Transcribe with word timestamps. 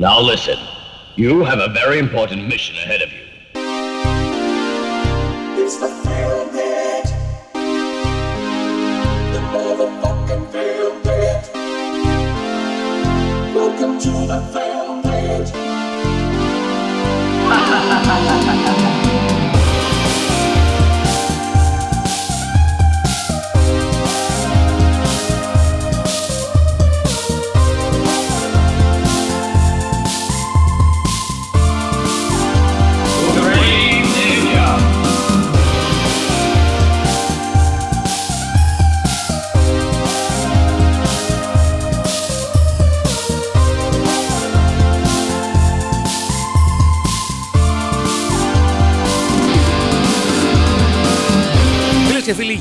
Now 0.00 0.18
listen. 0.18 0.58
You 1.16 1.44
have 1.44 1.58
a 1.58 1.68
very 1.68 1.98
important 1.98 2.48
mission 2.48 2.74
ahead 2.76 3.02
of 3.02 3.12
you. 3.12 3.20
It's 5.62 5.76
the 5.76 5.88
Film 5.88 6.54
Net. 6.54 7.04
The 9.34 9.40
motherfucking 9.52 10.50
Film 10.52 11.02
Net. 11.02 11.50
Welcome 13.54 13.98
to 13.98 14.10
the 14.26 14.40
Film 14.54 15.02
Net. 15.02 15.52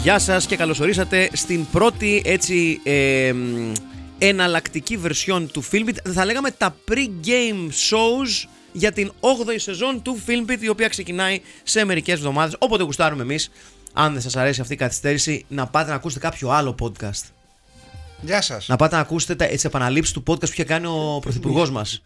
γεια 0.03 0.19
σας 0.19 0.45
και 0.45 0.55
καλώ 0.55 0.75
ορίσατε 0.81 1.29
στην 1.33 1.65
πρώτη 1.71 2.21
έτσι 2.25 2.79
ε, 2.83 3.31
μ, 3.33 3.71
εναλλακτική 4.17 4.97
βερσιόν 4.97 5.51
του 5.51 5.63
Filmbit. 5.71 5.95
Θα 6.13 6.25
λέγαμε 6.25 6.51
τα 6.51 6.75
pre-game 6.89 7.67
shows 7.89 8.47
για 8.71 8.91
την 8.91 9.11
8η 9.19 9.55
σεζόν 9.55 10.01
του 10.01 10.19
Filmbit, 10.27 10.57
η 10.61 10.67
οποία 10.69 10.87
ξεκινάει 10.87 11.41
σε 11.63 11.85
μερικές 11.85 12.15
εβδομάδες. 12.15 12.55
Όποτε 12.59 12.83
γουστάρουμε 12.83 13.21
εμείς, 13.21 13.51
αν 13.93 14.13
δεν 14.13 14.21
σας 14.21 14.35
αρέσει 14.35 14.61
αυτή 14.61 14.73
η 14.73 14.77
καθυστέρηση, 14.77 15.45
να 15.47 15.67
πάτε 15.67 15.89
να 15.89 15.95
ακούσετε 15.95 16.19
κάποιο 16.27 16.49
άλλο 16.49 16.75
podcast. 16.81 17.23
Γεια 18.21 18.41
σας. 18.41 18.67
Να 18.67 18.75
πάτε 18.75 18.95
να 18.95 19.01
ακούσετε 19.01 19.35
τα, 19.35 19.45
τις 19.45 19.65
επαναλήψεις 19.65 20.13
του 20.13 20.23
podcast 20.27 20.39
που 20.39 20.49
είχε 20.51 20.63
κάνει 20.63 20.85
ο 20.85 21.19
πρωθυπουργός 21.21 21.71
μας. 21.71 22.01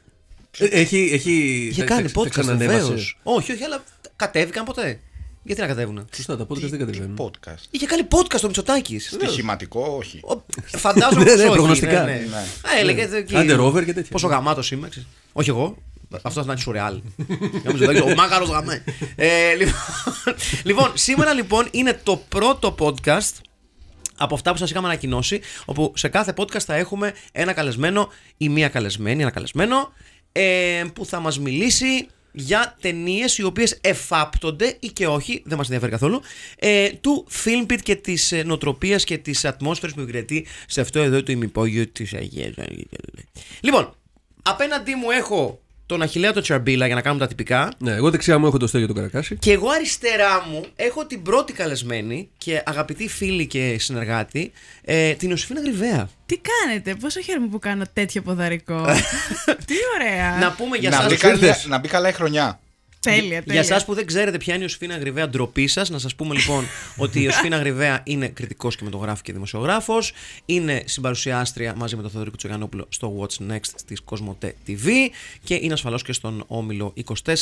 Έχει, 0.57 1.09
έχει, 1.13 1.31
Είχε 1.71 1.81
τα- 1.81 1.87
κάνει 1.87 2.11
τα- 2.11 2.13
τα 2.13 2.21
podcast, 2.21 2.29
ξανανέβασε. 2.29 2.79
βεβαίως. 2.81 3.19
Όχι, 3.23 3.51
όχι, 3.51 3.63
αλλά 3.63 3.83
κατέβηκαν 4.15 4.65
ποτέ. 4.65 4.99
Γιατί 5.43 5.61
να 5.61 5.67
κατέβουν. 5.67 6.07
Σωστά, 6.15 6.37
τα 6.37 6.43
podcast 6.43 6.59
δεν 6.69 6.79
κατεβαίνουν. 6.79 7.17
Podcast; 7.21 7.63
Είχε 7.69 7.85
κάνει 7.85 8.07
podcast 8.11 8.39
ο 8.43 8.45
Μητσοτάκης. 8.47 9.09
Στοιχηματικό, 9.11 9.95
όχι. 9.99 10.21
Φαντάζομαι 10.65 11.23
Ναι, 11.23 11.29
πως 11.31 11.37
ναι, 11.39 11.43
όχι, 11.45 11.53
προγνωστικά. 11.55 12.03
ναι, 12.03 12.11
ναι. 12.11 12.17
Ναι. 12.29 12.37
Α, 12.37 12.79
έλεγε, 12.79 13.07
δε- 13.07 13.17
εκεί, 13.17 13.33
Under 13.37 13.57
over 13.59 13.85
και 13.85 13.93
τέτοια. 13.93 14.11
Πόσο 14.11 14.27
γαμάτος 14.27 14.71
είμαι. 14.71 14.89
ξέρεις. 14.89 15.07
Όχι 15.33 15.49
εγώ. 15.49 15.77
Αυτό 16.21 16.43
θα 16.43 16.51
είναι 16.51 16.61
σουρεάλ. 16.61 17.01
Νόμιζα 17.63 17.87
ότι 17.89 18.01
ο 18.01 18.13
μάγαρο 18.15 18.45
γαμέ. 18.45 18.83
Ε, 19.15 19.53
λοιπόν- 19.55 19.75
Λοιπόν, 20.63 20.91
σήμερα 20.93 21.33
λοιπόν 21.33 21.67
είναι 21.71 21.99
το 22.03 22.21
πρώτο 22.29 22.75
podcast 22.79 23.31
από 24.17 24.35
αυτά 24.35 24.51
που 24.51 24.57
σας 24.57 24.69
είχαμε 24.69 24.87
ανακοινώσει, 24.87 25.41
όπου 25.65 25.93
σε 25.95 26.07
κάθε 26.07 26.33
podcast 26.37 26.59
θα 26.65 26.75
έχουμε 26.75 27.13
ένα 27.31 27.53
καλεσμένο 27.53 28.09
ή 28.37 28.49
μία 28.49 28.69
καλεσμένη, 28.69 29.21
ένα 29.21 29.31
καλεσμένο, 29.31 29.93
ε, 30.31 30.83
που 30.93 31.05
θα 31.05 31.19
μας 31.19 31.39
μιλήσει 31.39 32.07
για 32.33 32.77
ταινίες 32.81 33.37
οι 33.37 33.43
οποίες 33.43 33.77
εφάπτονται 33.81 34.77
ή 34.79 34.87
και 34.87 35.07
όχι, 35.07 35.41
δεν 35.45 35.57
μας 35.57 35.65
ενδιαφέρει 35.65 35.91
καθόλου, 35.91 36.21
ε, 36.55 36.89
του 36.89 37.27
Filmpit 37.43 37.79
και 37.83 37.95
της 37.95 38.31
ε, 38.31 38.43
νοοτροπίας 38.43 39.03
και 39.03 39.17
της 39.17 39.45
ατμόσφαιρας 39.45 39.95
που 39.95 40.01
υπηρετεί 40.01 40.45
σε 40.67 40.81
αυτό 40.81 40.99
εδώ 40.99 41.23
το 41.23 41.31
ημυπόγειο 41.31 41.87
της 41.87 42.13
Αγίας. 42.13 42.53
Λοιπόν, 43.61 43.93
απέναντί 44.41 44.95
μου 44.95 45.11
έχω 45.11 45.62
τον 45.93 46.01
Αχιλέα 46.01 46.33
το 46.33 46.41
Τσαρμπίλα 46.41 46.85
για 46.85 46.95
να 46.95 47.01
κάνουμε 47.01 47.21
τα 47.21 47.27
τυπικά. 47.27 47.71
Ναι, 47.77 47.91
εγώ 47.91 48.09
δεξιά 48.09 48.37
μου 48.37 48.45
έχω 48.47 48.57
το 48.57 48.67
Στέλιο 48.67 48.87
τον 48.87 48.95
Καρακάση. 48.95 49.35
Και 49.37 49.51
εγώ 49.51 49.69
αριστερά 49.69 50.45
μου 50.49 50.65
έχω 50.75 51.05
την 51.05 51.21
πρώτη 51.21 51.53
καλεσμένη 51.53 52.29
και 52.37 52.61
αγαπητή 52.65 53.07
φίλη 53.07 53.47
και 53.47 53.75
συνεργάτη, 53.79 54.51
ε, 54.81 55.11
την 55.13 55.29
Ιωσήφινα 55.29 55.59
Γρυβαία. 55.61 56.09
Τι 56.25 56.39
κάνετε, 56.63 56.95
πόσο 56.95 57.21
χαίρομαι 57.21 57.47
που 57.47 57.59
κάνω 57.59 57.83
τέτοιο 57.93 58.21
ποδαρικό. 58.21 58.85
Τι 59.67 59.75
ωραία. 59.99 60.37
Να 60.39 60.51
πούμε 60.51 60.77
για 60.77 60.89
να, 60.89 60.95
σας 60.95 61.05
μπει 61.07 61.15
που 61.15 61.21
καλά, 61.21 61.35
δεν- 61.37 61.55
να 61.67 61.77
μπει 61.79 61.87
καλά 61.87 62.09
η 62.09 62.11
χρονιά. 62.11 62.59
Τέλεια, 63.03 63.43
τέλεια. 63.43 63.61
Για 63.61 63.75
εσά 63.75 63.85
που 63.85 63.93
δεν 63.93 64.05
ξέρετε 64.05 64.37
ποια 64.37 64.53
είναι 64.53 64.63
η 64.63 64.67
Ιωσήφινα 64.69 64.97
Γρυβαία, 64.97 65.29
ντροπή 65.29 65.67
σας, 65.67 65.89
να 65.89 65.99
σας 65.99 66.15
πούμε 66.15 66.35
λοιπόν 66.35 66.65
ότι 67.03 67.19
η 67.19 67.21
Ιωσήφινα 67.25 67.57
Γρυβαία 67.57 68.01
είναι 68.03 68.27
κριτικός 68.27 68.75
κινηματογράφο 68.75 69.21
και 69.23 69.33
δημοσιογράφος. 69.33 70.13
Είναι 70.45 70.83
συμπαρουσιάστρια 70.85 71.75
μαζί 71.75 71.95
με 71.95 72.01
τον 72.01 72.11
Θεοδωρή 72.11 72.31
Κουτσογιανόπουλο 72.31 72.85
στο 72.89 73.15
What's 73.19 73.51
Next 73.51 73.81
της 73.85 74.01
Cosmote 74.05 74.51
TV 74.67 74.89
και 75.43 75.59
είναι 75.61 75.73
ασφαλώς 75.73 76.03
και 76.03 76.13
στον 76.13 76.43
Όμιλο 76.47 76.93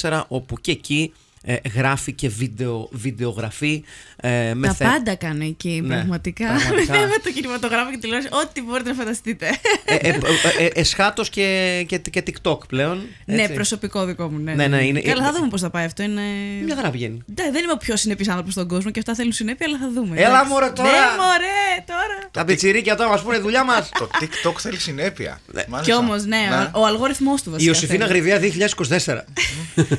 24, 0.02 0.24
όπου 0.28 0.60
και 0.62 0.72
εκεί 0.72 1.14
ε, 1.44 1.56
γράφει 1.75 2.13
και 2.13 2.29
βίντεο, 2.29 2.90
βιντεογραφεί 2.91 3.84
ε, 4.16 4.53
με 4.53 4.68
Τα 4.68 4.74
θε- 4.74 4.88
πάντα 4.88 5.16
κάνω 5.16 5.44
εκεί, 5.44 5.81
Ναι, 5.84 5.96
πραγματικά. 5.96 6.46
πραγματικά. 6.47 6.94
με 7.13 7.16
το 7.24 7.31
κινηματογράφο 7.31 7.91
και 7.91 7.97
τηλεόραση, 7.97 8.29
ό,τι 8.31 8.62
μπορείτε 8.62 8.90
να 8.90 8.96
φανταστείτε. 8.96 9.47
ε, 9.85 9.96
ε, 9.96 10.09
ε, 10.09 10.18
ε, 10.66 10.68
εσχάτως 10.74 11.30
και, 11.30 11.84
και, 11.88 11.97
και 11.97 12.24
TikTok 12.28 12.57
πλέον. 12.68 13.01
ναι, 13.25 13.41
έτσι. 13.41 13.53
προσωπικό 13.53 14.06
δικό 14.06 14.28
μου. 14.30 14.38
Ναι, 14.38 14.53
Ναι, 14.53 14.68
ναι, 14.68 14.84
είναι- 14.84 15.01
Καλά, 15.01 15.16
θα 15.22 15.28
είναι- 15.28 15.38
δούμε 15.38 15.47
πώς 15.50 15.62
θα 15.62 15.69
πάει 15.69 15.85
αυτό. 15.85 16.03
Είναι... 16.03 16.22
Μια 16.66 16.75
χαρά 16.75 16.90
πηγαίνει. 16.90 17.22
Ναι, 17.25 17.51
δεν 17.51 17.63
είμαι 17.63 17.72
ο 17.72 17.78
πιο 17.78 17.96
συνεπής 17.96 18.28
άνθρωπος 18.30 18.53
στον 18.53 18.68
κόσμο 18.68 18.91
και 18.91 19.00
αυτά 19.00 19.16
θέλουν 19.16 19.31
συνέπεια, 19.31 19.68
αλλά 19.69 19.78
θα 19.78 19.91
δούμε. 19.94 20.16
Έλα, 20.18 20.28
εντάξει. 20.28 20.47
μωρέ, 20.51 20.69
τώρα. 20.69 20.90
Ναι, 20.90 20.97
μωρέ, 21.22 21.84
τώρα. 21.85 22.30
Τα 22.31 22.46
πιτσιρίκια 22.46 22.96
τώρα 22.96 23.09
μας 23.09 23.22
πούνε 23.22 23.38
δουλειά 23.38 23.63
μας. 23.63 23.90
το 24.00 24.09
TikTok 24.19 24.53
θέλει 24.59 24.80
συνέπεια. 24.80 25.40
Μάλιστα. 25.53 25.81
Κι 25.81 25.94
όμως, 25.94 26.25
ναι, 26.25 26.38
ο, 26.74 26.80
ο 26.80 26.85
αλγόριθμός 26.85 27.41
του 27.41 27.50
βασικά. 27.51 27.72
Η 27.72 27.74
Ιωσήφινα 27.75 28.07
θέλει. 28.07 28.19
Γρυβαία 28.19 28.40
2024. 28.78 29.24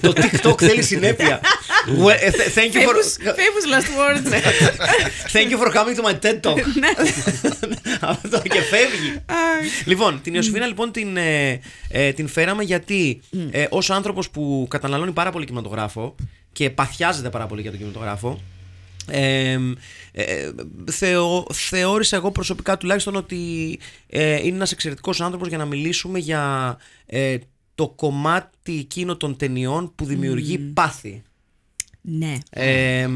το 0.00 0.12
TikTok 0.16 0.60
θέλει 0.62 0.82
συνέπεια. 0.82 1.31
Well, 2.04 2.16
ε, 2.20 2.30
th- 2.30 2.52
thank, 2.58 2.72
you 2.74 2.82
for, 2.88 2.94
Famous, 2.94 3.16
famous 3.42 3.64
last 3.72 3.90
words. 4.00 4.28
thank 5.36 5.48
you 5.50 5.58
for 5.62 5.70
coming 5.72 5.94
to 5.96 6.02
my 6.02 6.14
TED 6.24 6.40
Talk. 6.44 6.58
Αυτό 8.12 8.40
και 8.42 8.60
φεύγει. 8.60 9.22
λοιπόν, 9.84 10.20
την 10.22 10.34
Ιωσήφινα 10.34 10.66
λοιπόν 10.66 10.92
την, 10.92 11.16
ε, 11.16 11.60
ε, 11.88 12.12
την 12.12 12.28
φέραμε 12.28 12.62
γιατί 12.62 13.20
ε, 13.50 13.66
ως 13.70 13.90
άνθρωπος 13.90 14.30
που 14.30 14.66
καταναλώνει 14.70 15.12
πάρα 15.12 15.30
πολύ 15.30 15.44
κινηματογράφο 15.44 16.14
και 16.52 16.70
παθιάζεται 16.70 17.30
πάρα 17.30 17.46
πολύ 17.46 17.60
για 17.60 17.70
τον 17.70 17.78
κινηματογράφο 17.78 18.40
ε, 19.06 19.58
ε, 20.12 20.50
θεω, 20.90 21.46
θεώρησα 21.52 22.16
εγώ 22.16 22.30
προσωπικά 22.30 22.76
τουλάχιστον 22.76 23.16
ότι 23.16 23.78
ε, 24.06 24.34
είναι 24.46 24.56
ένας 24.56 24.72
εξαιρετικός 24.72 25.20
άνθρωπος 25.20 25.48
για 25.48 25.58
να 25.58 25.64
μιλήσουμε 25.64 26.18
για 26.18 26.76
ε, 27.06 27.36
το 27.74 27.88
κομμάτι 27.88 28.78
εκείνο 28.78 29.16
των 29.16 29.36
ταινιών 29.36 29.92
που 29.94 30.04
δημιουργεί 30.04 30.58
πάθη. 30.58 31.22
ναι. 32.00 32.38
Ε, 32.50 33.00
ε, 33.00 33.08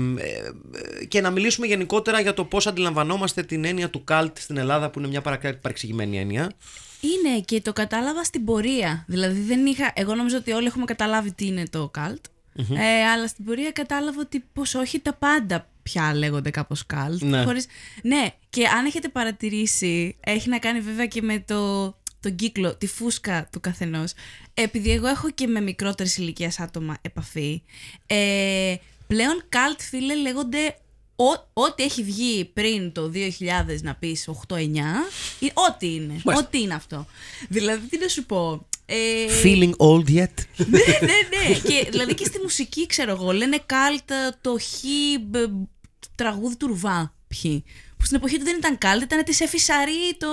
και 1.09 1.21
να 1.21 1.31
μιλήσουμε 1.31 1.67
γενικότερα 1.67 2.21
για 2.21 2.35
το 2.35 2.45
πώς 2.45 2.67
αντιλαμβανόμαστε 2.67 3.43
την 3.43 3.65
έννοια 3.65 3.91
του 3.91 4.05
καλτ 4.05 4.39
στην 4.39 4.57
Ελλάδα 4.57 4.91
που 4.91 4.99
είναι 4.99 5.09
μια 5.09 5.21
παρακα- 5.21 5.57
παρεξηγημένη 5.59 6.19
έννοια. 6.19 6.51
Είναι 7.01 7.41
και 7.41 7.61
το 7.61 7.73
κατάλαβα 7.73 8.25
στην 8.25 8.45
πορεία. 8.45 9.05
Δηλαδή 9.09 9.41
δεν 9.41 9.67
είχα. 9.67 9.93
Εγώ 9.95 10.15
νομίζω 10.15 10.37
ότι 10.37 10.53
όλοι 10.53 10.67
έχουμε 10.67 10.85
καταλάβει 10.85 11.33
τι 11.33 11.47
είναι 11.47 11.65
το 11.71 11.91
cult. 11.99 12.21
Ε, 12.77 13.05
αλλά 13.13 13.27
στην 13.29 13.45
πορεία 13.45 13.71
κατάλαβα 13.71 14.21
ότι 14.21 14.45
πως 14.53 14.75
όχι 14.75 14.99
τα 15.01 15.15
πάντα 15.15 15.69
πια 15.83 16.15
λέγονται 16.15 16.51
κάπως 16.51 16.85
cult. 16.95 17.19
Ναι. 17.21 17.45
Χωρίς... 17.45 17.67
ναι, 18.03 18.27
και 18.51 18.67
αν 18.67 18.85
έχετε 18.87 19.09
παρατηρήσει, 19.09 20.17
έχει 20.21 20.49
να 20.49 20.59
κάνει 20.59 20.81
βέβαια 20.81 21.07
και 21.07 21.23
με 21.23 21.45
το, 21.47 21.87
τον 22.27 22.37
κύκλο, 22.37 22.77
τη 22.77 22.87
φούσκα 22.87 23.49
του 23.53 23.61
καθενός. 23.61 24.13
Επειδή 24.55 24.91
εγώ 24.91 25.07
έχω 25.07 25.31
και 25.31 25.47
με 25.47 25.61
μικρότερες 25.61 26.17
ηλικίε 26.17 26.49
άτομα 26.59 26.97
επαφή, 27.03 27.63
ε, 28.07 28.75
πλέον 29.07 29.43
cult 29.53 29.79
φίλε 29.91 30.15
λέγονται 30.15 30.77
ό- 31.17 31.49
ό,τι 31.53 31.83
έχει 31.83 32.03
βγει 32.03 32.45
πριν 32.45 32.93
το 32.93 33.09
2000 33.09 33.83
να 33.83 33.95
πεις 33.95 34.29
8-9, 34.29 34.59
ή 35.39 35.51
ό,τι 35.55 35.95
είναι, 35.95 36.21
ό,τι 36.25 36.61
είναι 36.61 36.75
αυτό. 36.75 37.07
Δηλαδή 37.49 37.87
τι 37.87 37.99
να 37.99 38.09
σου 38.09 38.25
πω, 38.27 38.67
ε, 38.87 38.97
Feeling 39.43 39.73
old 39.77 40.09
yet. 40.09 40.35
ναι, 40.57 40.79
ναι, 41.01 41.49
ναι. 41.49 41.59
και 41.65 41.89
δηλαδή 41.91 42.15
και 42.15 42.25
στη 42.25 42.39
μουσική, 42.43 42.87
ξέρω 42.87 43.11
εγώ, 43.11 43.33
λένε 43.33 43.63
καλτ 43.67 44.11
το 44.41 44.57
χ 44.61 44.83
μπ- 45.21 45.67
τραγούδι 46.15 46.57
του 46.57 46.67
Ρουβά. 46.67 47.15
Ποιοι. 47.29 47.65
Που 47.99 48.05
στην 48.05 48.17
εποχή 48.17 48.39
του 48.39 48.45
δεν 48.45 48.57
ήταν 48.59 48.79
καλτ, 48.79 49.03
ήταν 49.03 49.25
της 49.25 49.41
Εφη 49.41 49.59
Σαρή, 49.59 50.17
το 50.19 50.27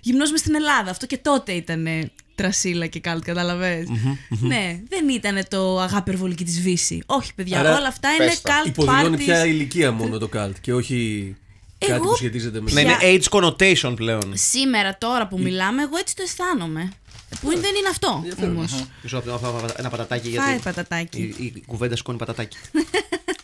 γυμνός 0.00 0.30
μες 0.30 0.40
στην 0.40 0.54
Ελλάδα. 0.54 0.90
Αυτό 0.90 1.06
και 1.06 1.18
τότε 1.18 1.52
ήταν 1.52 2.10
τρασίλα 2.34 2.86
και 2.86 3.00
καλτ, 3.00 3.24
καταλαβες. 3.24 3.88
Ναι, 4.28 4.80
δεν 4.88 5.08
ήταν 5.08 5.44
το 5.48 5.80
αγάπη 5.80 5.98
υπερβολική 6.10 6.44
της 6.44 6.60
Βύση. 6.60 7.02
Όχι, 7.06 7.34
παιδιά, 7.34 7.58
Άρα, 7.60 7.76
όλα 7.76 7.88
αυτά 7.88 8.10
είναι 8.12 8.24
πες 8.26 8.40
τα. 8.40 8.50
καλτ 8.52 8.66
Υποδηλώνει 8.66 9.16
parties. 9.16 9.24
πια 9.24 9.46
ηλικία 9.46 9.92
μόνο 9.92 10.18
το 10.18 10.28
cult 10.34 10.52
και 10.60 10.72
όχι 10.74 11.36
κάτι 11.78 11.92
Εγώ 11.92 12.04
που 12.08 12.16
σχετίζεται 12.16 12.60
με. 12.60 12.72
Να 12.72 12.80
είναι 12.80 12.96
age 13.02 13.28
connotation 13.30 13.92
πλέον. 13.96 14.32
Σήμερα, 14.34 14.98
τώρα 14.98 15.28
που 15.28 15.38
μιλάμε, 15.38 15.82
εγώ 15.82 15.96
έτσι 15.96 16.16
το 16.16 16.22
αισθάνομαι. 16.22 16.92
Που 17.40 17.48
δεν 17.48 17.74
είναι 17.78 17.88
αυτό 17.90 18.24
όμως. 18.44 18.84
Μισό 19.02 19.16
λεπτό, 19.16 19.30
να 19.30 19.38
φάω 19.38 19.60
ένα 19.76 19.88
πατατάκι 19.88 20.28
Φάει 20.30 20.46
γιατί 20.48 20.62
πατατάκι. 20.62 21.34
η, 21.38 21.44
η 21.44 21.62
κουβέντα 21.66 21.96
σκόνη 21.96 22.18
πατατάκι. 22.18 22.56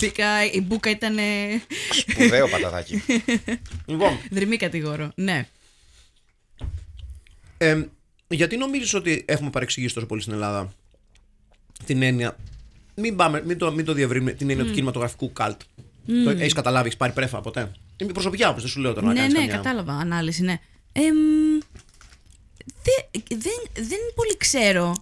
Μπήκα, 0.00 0.44
η 0.52 0.60
μπουκα 0.60 0.90
ήταν 0.90 1.16
Σπουδαίο 1.92 2.48
πατατάκι. 2.48 3.02
λοιπόν, 3.86 4.18
δρυμή 4.30 4.56
κατηγορώ. 4.56 5.12
Ναι. 5.14 5.48
ε, 7.58 7.82
Γιατί 8.28 8.56
νομίζεις 8.56 8.94
ότι 8.94 9.24
έχουμε 9.26 9.50
παρεξηγήσει 9.50 9.94
τόσο 9.94 10.06
πολύ 10.06 10.20
στην 10.20 10.32
Ελλάδα 10.32 10.72
την 11.84 12.02
έννοια. 12.02 12.36
Μην, 12.94 13.16
πάμε, 13.16 13.42
μην, 13.46 13.58
το, 13.58 13.72
μην 13.72 13.84
το 13.84 13.92
διευρύνουμε 13.92 14.32
την 14.32 14.50
έννοια 14.50 14.64
του 14.64 14.72
κινηματογραφικού 14.72 15.32
καλτ. 15.32 15.60
Το 16.24 16.30
έχεις 16.30 16.52
καταλάβει, 16.52 16.86
έχεις 16.86 16.98
πάρει 16.98 17.12
πρέφα 17.12 17.40
ποτέ; 17.40 17.60
Είναι 17.96 18.10
η 18.10 18.12
προσωπική 18.12 18.44
άποψη, 18.44 18.62
δεν 18.62 18.70
σου 18.70 18.80
λέω 18.80 18.92
τώρα 18.92 19.06
να 19.06 19.12
ναι, 19.12 19.18
κάνεις 19.18 19.32
ναι, 19.34 19.40
καμιά. 19.40 19.56
κατάλαβα. 19.56 19.92
Ανάλυση, 19.92 20.42
ναι. 20.42 20.58
Εμ, 20.92 21.14
δε- 22.82 23.20
δεν, 23.36 23.86
δεν 23.88 23.98
πολύ 24.14 24.36
ξέρω. 24.36 24.98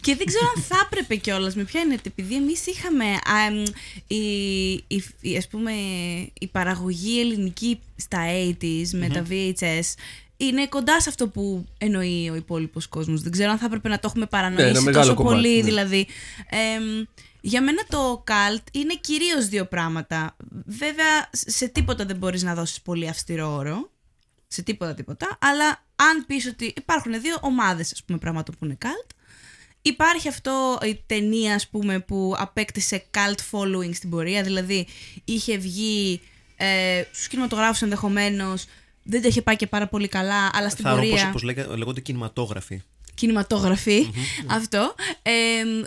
Και 0.00 0.14
δεν 0.16 0.26
ξέρω 0.26 0.46
αν 0.56 0.62
θα 0.62 0.76
έπρεπε 0.84 1.16
κιόλας 1.16 1.54
με 1.54 1.64
ποια 1.64 1.80
είναι. 1.80 1.94
ότι 1.94 2.02
Επειδή 2.16 2.34
εμείς 2.34 2.66
είχαμε. 2.66 3.04
α, 3.04 3.46
εμ, 3.46 3.62
η, 4.06 4.16
η, 4.72 5.04
η- 5.20 5.36
ας 5.36 5.48
πούμε, 5.48 5.72
η 6.40 6.46
παραγωγή 6.52 7.20
ελληνική 7.20 7.80
στα 7.96 8.18
80s 8.60 8.88
με 8.92 9.08
τα 9.08 9.24
VHS 9.30 9.94
είναι 10.36 10.66
κοντά 10.66 11.00
σε 11.00 11.08
αυτό 11.08 11.28
που 11.28 11.66
εννοεί 11.78 12.28
ο 12.30 12.34
υπόλοιπος 12.34 12.86
κόσμος. 12.88 13.22
Δεν 13.22 13.32
ξέρω 13.32 13.50
αν 13.50 13.58
θα 13.58 13.64
έπρεπε 13.64 13.88
να 13.88 13.98
το 13.98 14.06
έχουμε 14.10 14.26
παρανοήσει 14.26 14.66
ένα 14.68 14.80
μεγάλο 14.80 15.02
τόσο 15.04 15.14
κομμάτι, 15.16 15.36
πολύ. 15.36 15.56
ναι. 15.56 15.62
Δηλαδή. 15.62 16.06
Εμ, 16.50 17.04
για 17.40 17.62
μένα 17.62 17.82
το 17.88 18.24
cult 18.26 18.62
είναι 18.72 18.94
κυρίως 19.00 19.48
δύο 19.48 19.64
πράγματα. 19.66 20.36
Βέβαια, 20.66 21.30
σε 21.30 21.68
τίποτα 21.68 22.04
δεν 22.04 22.16
μπορείς 22.16 22.42
να 22.42 22.54
δώσεις 22.54 22.80
πολύ 22.80 23.08
αυστηρό 23.08 23.54
όρο. 23.54 23.90
Σε 24.46 24.62
τίποτα 24.62 24.94
τίποτα. 24.94 25.38
Αλλά 25.40 25.84
αν 25.96 26.24
πεις 26.26 26.46
ότι 26.46 26.72
υπάρχουν 26.76 27.20
δύο 27.20 27.36
ομάδες, 27.40 27.92
ας 27.92 28.04
πούμε, 28.04 28.18
πράγματων 28.18 28.54
που 28.58 28.64
είναι 28.64 28.78
cult. 28.82 29.10
Υπάρχει 29.88 30.28
αυτό 30.28 30.78
η 30.84 31.02
ταινία, 31.06 31.54
ας 31.54 31.68
πούμε, 31.68 31.98
που 31.98 32.34
απέκτησε 32.38 33.04
cult 33.14 33.38
following 33.58 33.94
στην 33.94 34.10
πορεία. 34.10 34.42
Δηλαδή, 34.42 34.86
είχε 35.24 35.56
βγει 35.56 36.20
ε, 36.56 37.02
στους 37.12 37.28
κινηματογράφους 37.28 37.82
ενδεχομένως, 37.82 38.64
δεν 39.02 39.22
το 39.22 39.28
είχε 39.28 39.42
πάει 39.42 39.56
και 39.56 39.66
πάρα 39.66 39.86
πολύ 39.88 40.08
καλά, 40.08 40.50
αλλά 40.52 40.68
στην 40.70 40.84
Θα 40.84 40.90
ρω 40.90 40.96
πορεία 40.96 41.22
πώς, 41.22 41.32
πώς 41.32 41.42
λέγε- 41.42 41.76
λέγονται 41.76 42.00
κινηματόγραφοι. 42.00 42.82
κινηματογραφή 43.14 44.10
αυτό. 44.58 44.94
Ε, 45.22 45.32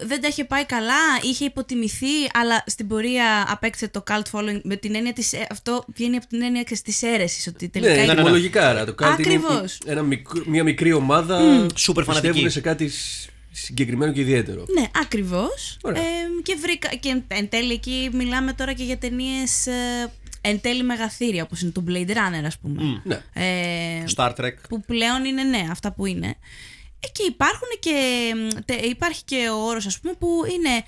δεν 0.05 0.21
τα 0.21 0.27
είχε 0.27 0.45
πάει 0.45 0.65
καλά, 0.65 0.93
είχε 1.21 1.45
υποτιμηθεί, 1.45 2.07
αλλά 2.33 2.63
στην 2.67 2.87
πορεία 2.87 3.45
απέκτησε 3.49 3.87
το 3.87 4.03
cult 4.07 4.23
following 4.31 4.61
με 4.63 4.75
την 4.75 4.95
έννοια 4.95 5.13
της, 5.13 5.33
ε, 5.33 5.47
αυτό 5.51 5.85
βγαίνει 5.95 6.15
από 6.15 6.27
την 6.27 6.41
έννοια 6.41 6.63
ξέρεις, 6.63 6.81
της 6.83 7.01
αίρεσης, 7.03 7.47
ότι 7.47 7.69
τελικά 7.69 7.91
Ναι, 7.91 7.97
είναι- 7.97 8.07
ναι, 8.07 8.13
ναι. 8.13 8.19
ετοιμολογικά. 8.19 8.69
άρα, 8.69 8.85
Το 8.85 8.91
cult 8.99 9.01
είναι 9.01 9.11
Ακριβώς. 9.13 9.77
ένα 9.85 10.01
μικρό- 10.01 10.45
μια 10.45 10.63
μικρή 10.63 10.93
ομάδα 10.93 11.67
Σούπερ 11.75 12.03
που 12.03 12.09
φανατική. 12.09 12.31
πιστεύουν 12.43 12.51
σε 12.51 12.61
κάτι 12.61 12.89
σ- 12.89 13.29
συγκεκριμένο 13.51 14.11
και 14.11 14.21
ιδιαίτερο. 14.21 14.65
Ναι, 14.73 14.85
ακριβώς. 14.95 15.77
Ωραία. 15.81 16.01
Ε, 16.01 16.05
και 16.43 16.55
βρήκα, 16.61 16.95
και 16.95 17.21
εν 17.27 17.49
τέλει 17.49 17.73
εκεί 17.73 18.09
μιλάμε 18.13 18.53
τώρα 18.53 18.73
και 18.73 18.83
για 18.83 18.97
ταινίες 18.97 19.67
εν 20.41 20.61
τέλει 20.61 20.83
μεγαθύρια, 20.83 21.43
όπως 21.43 21.61
είναι 21.61 21.71
το 21.71 21.83
Blade 21.87 22.09
Runner, 22.09 22.43
ας 22.45 22.57
πούμε. 22.57 23.01
Ναι. 23.03 23.21
Ε, 23.33 24.03
Star 24.15 24.35
Trek. 24.35 24.53
που 24.69 24.81
πλέον 24.81 25.25
είναι 25.25 25.43
ναι, 25.43 25.67
αυτά 25.71 25.91
που 25.93 26.05
είναι. 26.05 26.27
Ε, 26.99 27.07
και 27.11 27.23
υπάρχουν 27.23 27.67
και, 27.79 28.31
τε- 28.65 28.85
υπάρχει 28.85 29.23
και 29.23 29.49
ο 29.49 29.65
όρος 29.65 29.85
ας 29.85 29.99
πούμε 29.99 30.13
που 30.19 30.27
είναι 30.53 30.83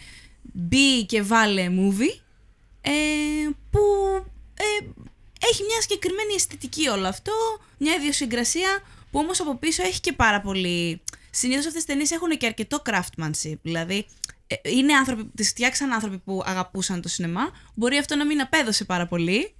B 0.71 1.05
και 1.05 1.21
βάλε 1.21 1.67
movie 1.69 2.19
ε, 2.81 2.91
που 3.69 3.79
ε, 4.53 4.85
έχει 5.51 5.63
μια 5.63 5.81
συγκεκριμένη 5.81 6.33
αισθητική 6.35 6.87
όλο 6.87 7.07
αυτό, 7.07 7.31
μια 7.77 7.93
ιδιοσυγκρασία 7.93 8.81
που 9.11 9.19
όμως 9.19 9.39
από 9.39 9.57
πίσω 9.57 9.83
έχει 9.83 9.99
και 9.99 10.13
πάρα 10.13 10.41
πολύ... 10.41 11.01
Συνήθως 11.35 11.65
αυτές 11.65 11.83
τις 11.83 11.85
ταινίες 11.85 12.11
έχουν 12.11 12.29
και 12.37 12.45
αρκετό 12.45 12.81
craftsmanship, 12.85 13.57
δηλαδή 13.61 14.05
ε, 14.47 14.55
είναι 14.69 14.93
άνθρωποι, 14.93 15.31
τις 15.35 15.49
φτιάξαν 15.49 15.91
άνθρωποι 15.93 16.17
που 16.17 16.41
αγαπούσαν 16.45 17.01
το 17.01 17.07
σινεμά, 17.09 17.51
μπορεί 17.73 17.97
αυτό 17.97 18.15
να 18.15 18.25
μην 18.25 18.41
απέδωσε 18.41 18.85
πάρα 18.85 19.07
πολύ, 19.07 19.53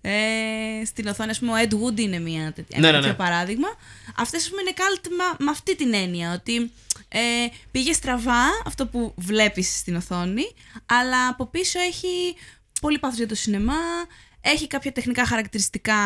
ε, 0.00 0.84
στην 0.84 1.06
οθόνη, 1.06 1.30
ας 1.30 1.38
πούμε, 1.38 1.52
ο 1.52 1.54
Ed 1.68 1.72
Wood 1.74 1.98
είναι 2.00 2.18
μια, 2.18 2.52
τέτοια- 2.52 2.78
ένα 2.78 2.86
Ναι, 2.86 2.92
ναι, 2.92 2.96
τέτοιο 2.98 3.08
ναι. 3.10 3.16
παράδειγμα. 3.16 3.68
Αυτές, 4.16 4.42
ας 4.42 4.48
πούμε, 4.48 4.60
είναι 4.60 4.72
cult 4.76 5.08
με, 5.10 5.44
με 5.44 5.50
αυτή 5.50 5.76
την 5.76 5.94
έννοια. 5.94 6.32
Ότι 6.32 6.72
ε, 7.08 7.20
πήγε 7.70 7.92
στραβά 7.92 8.44
αυτό 8.66 8.86
που 8.86 9.14
βλέπεις 9.16 9.78
στην 9.78 9.96
οθόνη, 9.96 10.42
αλλά 10.86 11.28
από 11.28 11.46
πίσω 11.46 11.80
έχει 11.80 12.34
πολύ 12.80 12.98
πάθος 12.98 13.16
για 13.18 13.28
το 13.28 13.34
σινεμά, 13.34 13.74
έχει 14.40 14.66
κάποια 14.66 14.92
τεχνικά 14.92 15.26
χαρακτηριστικά 15.26 15.98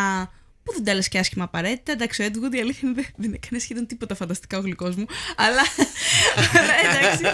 που 0.63 0.73
δεν 0.73 0.85
τα 0.85 0.95
λες 0.95 1.09
και 1.09 1.19
άσχημα 1.19 1.45
απαραίτητα. 1.45 1.93
Εντάξει, 1.93 2.23
ο 2.23 2.27
Ed 2.27 2.37
Wood 2.37 2.55
η 2.55 2.61
αλήθεια 2.61 2.81
είναι 2.89 2.93
δεν, 3.03 3.07
δεν 3.17 3.33
έκανε 3.33 3.61
σχεδόν 3.61 3.87
τίποτα 3.87 4.15
φανταστικά 4.15 4.59
ο 4.59 4.61
γλυκός 4.61 4.97
μου. 4.97 5.05
Αλλά, 5.37 5.63
εντάξει, 6.85 7.25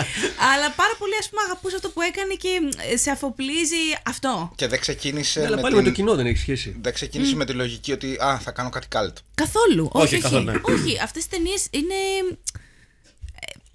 αλλά 0.52 0.70
πάρα 0.70 0.94
πολύ 0.98 1.12
ας 1.20 1.28
πούμε 1.28 1.42
αγαπούσε 1.46 1.76
αυτό 1.76 1.88
που 1.90 2.00
έκανε 2.00 2.34
και 2.34 2.48
ε, 2.92 2.96
σε 2.96 3.10
αφοπλίζει 3.10 3.76
αυτό. 4.06 4.52
Και 4.56 4.66
δεν 4.66 4.80
ξεκίνησε, 4.80 5.40
Ναι, 5.40 5.46
αλλά 5.46 5.56
με, 5.56 5.62
πάλι 5.62 5.74
την... 5.74 5.82
με 5.84 5.88
το 5.90 5.94
κοινό 5.94 6.14
δεν 6.14 6.26
έχει 6.26 6.38
σχέση. 6.38 6.76
δεν 6.80 6.92
ξεκίνησε 6.92 7.36
με 7.36 7.44
τη 7.44 7.52
λογική 7.52 7.92
ότι 7.92 8.16
α, 8.24 8.38
θα 8.42 8.50
κάνω 8.50 8.68
κάτι 8.68 8.86
cult. 8.94 9.14
Καθόλου. 9.34 9.88
Όχι, 9.92 10.04
Όχι, 10.04 10.14
όχι. 10.14 10.22
καθόλου, 10.22 10.44
ναι. 10.44 10.60
όχι. 10.62 10.98
Αυτές 11.02 11.24
οι 11.24 11.28
ταινίες 11.28 11.66
είναι. 11.70 11.94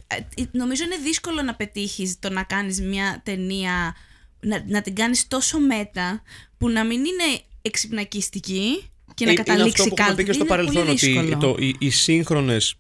ε, 0.08 0.42
ε, 0.42 0.44
νομίζω 0.52 0.84
είναι 0.84 0.98
δύσκολο 1.04 1.42
να 1.42 1.56
πετύχεις 1.56 2.16
το 2.20 2.30
να 2.30 2.44
κάνεις 2.44 2.82
μια 2.82 3.22
ταινία 3.26 3.96
να, 4.40 4.64
να 4.68 4.82
την 4.82 4.96
κάνεις 4.96 5.28
τόσο 5.28 5.60
μέτα 5.60 6.22
που 6.58 6.70
να 6.70 6.84
μην 6.86 7.00
είναι 7.00 7.42
εξυπνακιστική 7.62 8.91
και 9.14 9.26
να 9.26 9.32
Ε, 9.32 9.36
καταλήξει 9.36 9.82
είναι 9.82 9.82
αυτό 9.82 9.84
που 9.84 9.94
έχουμε 10.02 10.08
κάτι. 10.08 10.16
πει 10.16 10.24
και 10.24 10.32
στο 10.34 10.42
Είναι 10.44 10.50
παρελθόν 10.50 10.76
πολύ 10.76 10.90
ότι 10.96 11.06
δύσκολο. 11.06 11.38
το, 11.38 11.56
οι, 11.60 11.76
οι 11.80 11.90
σύγχρονες 11.90 12.74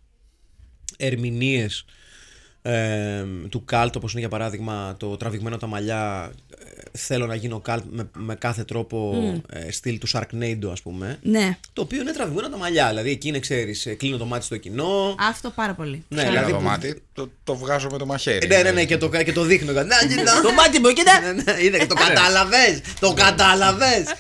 ερμηνείες 0.98 1.86
ε, 2.62 3.24
του 3.50 3.66
καλτ 3.66 3.96
όπως 3.96 4.12
είναι 4.12 4.20
για 4.20 4.30
παράδειγμα 4.30 4.96
το 5.00 5.18
τραβηγμένο 5.18 5.58
τα 5.58 5.68
μαλλιά 5.68 6.32
ε, 6.60 6.98
θέλω 6.98 7.26
να 7.26 7.36
γίνω 7.36 7.60
καλτ 7.60 7.84
με, 7.90 8.10
με 8.18 8.36
κάθε 8.36 8.64
τρόπο 8.64 9.14
ε, 9.50 9.72
στυλ 9.72 9.98
του 9.98 10.08
Sharknado 10.10 10.70
ας 10.72 10.82
πούμε 10.82 11.18
Ναι, 11.22 11.58
το 11.74 11.82
οποίο 11.82 12.02
είναι 12.02 12.12
τραβηγμένο 12.12 12.50
τα 12.50 12.58
μαλλιά 12.58 12.88
δηλαδή 12.90 13.10
εκεί 13.10 13.28
είναι 13.28 13.40
ξέρεις 13.40 13.86
ε, 13.86 13.94
κλείνω 13.94 14.18
το 14.18 14.26
μάτι 14.26 14.46
στο 14.46 14.58
κοινό 14.58 15.16
αυτό 15.20 15.50
πάρα 15.50 15.74
πολύ. 15.74 16.04
ναι, 16.08 16.22
Ένα 16.22 16.30
δηλαδή 16.30 16.52
το 16.52 16.58
που- 16.58 16.64
μάτι, 16.64 17.02
το, 17.14 17.32
το 17.44 17.56
βγάζω 17.56 17.90
με 17.92 17.98
το 17.98 18.06
μαχαίρι. 18.06 18.48
ναι, 18.48 18.62
ναι, 18.62 18.72
ναι, 18.72 18.86
και 18.86 18.98
το, 18.98 19.10
και 19.10 19.34
το 19.34 19.44
δείχνω. 19.44 19.72
Να, 19.82 19.84
κοίτα. 20.08 20.42
Το 20.42 20.52
μάτι 20.52 20.80
μου, 20.80 20.88
κοίτα. 20.94 21.20
Ναι, 21.20 21.32
ναι, 21.32 21.64
είδε, 21.64 21.86
Το 21.86 21.96
κατάλαβες. 21.96 22.82
Το 23.00 23.14
κατάλαβες. 23.14 24.04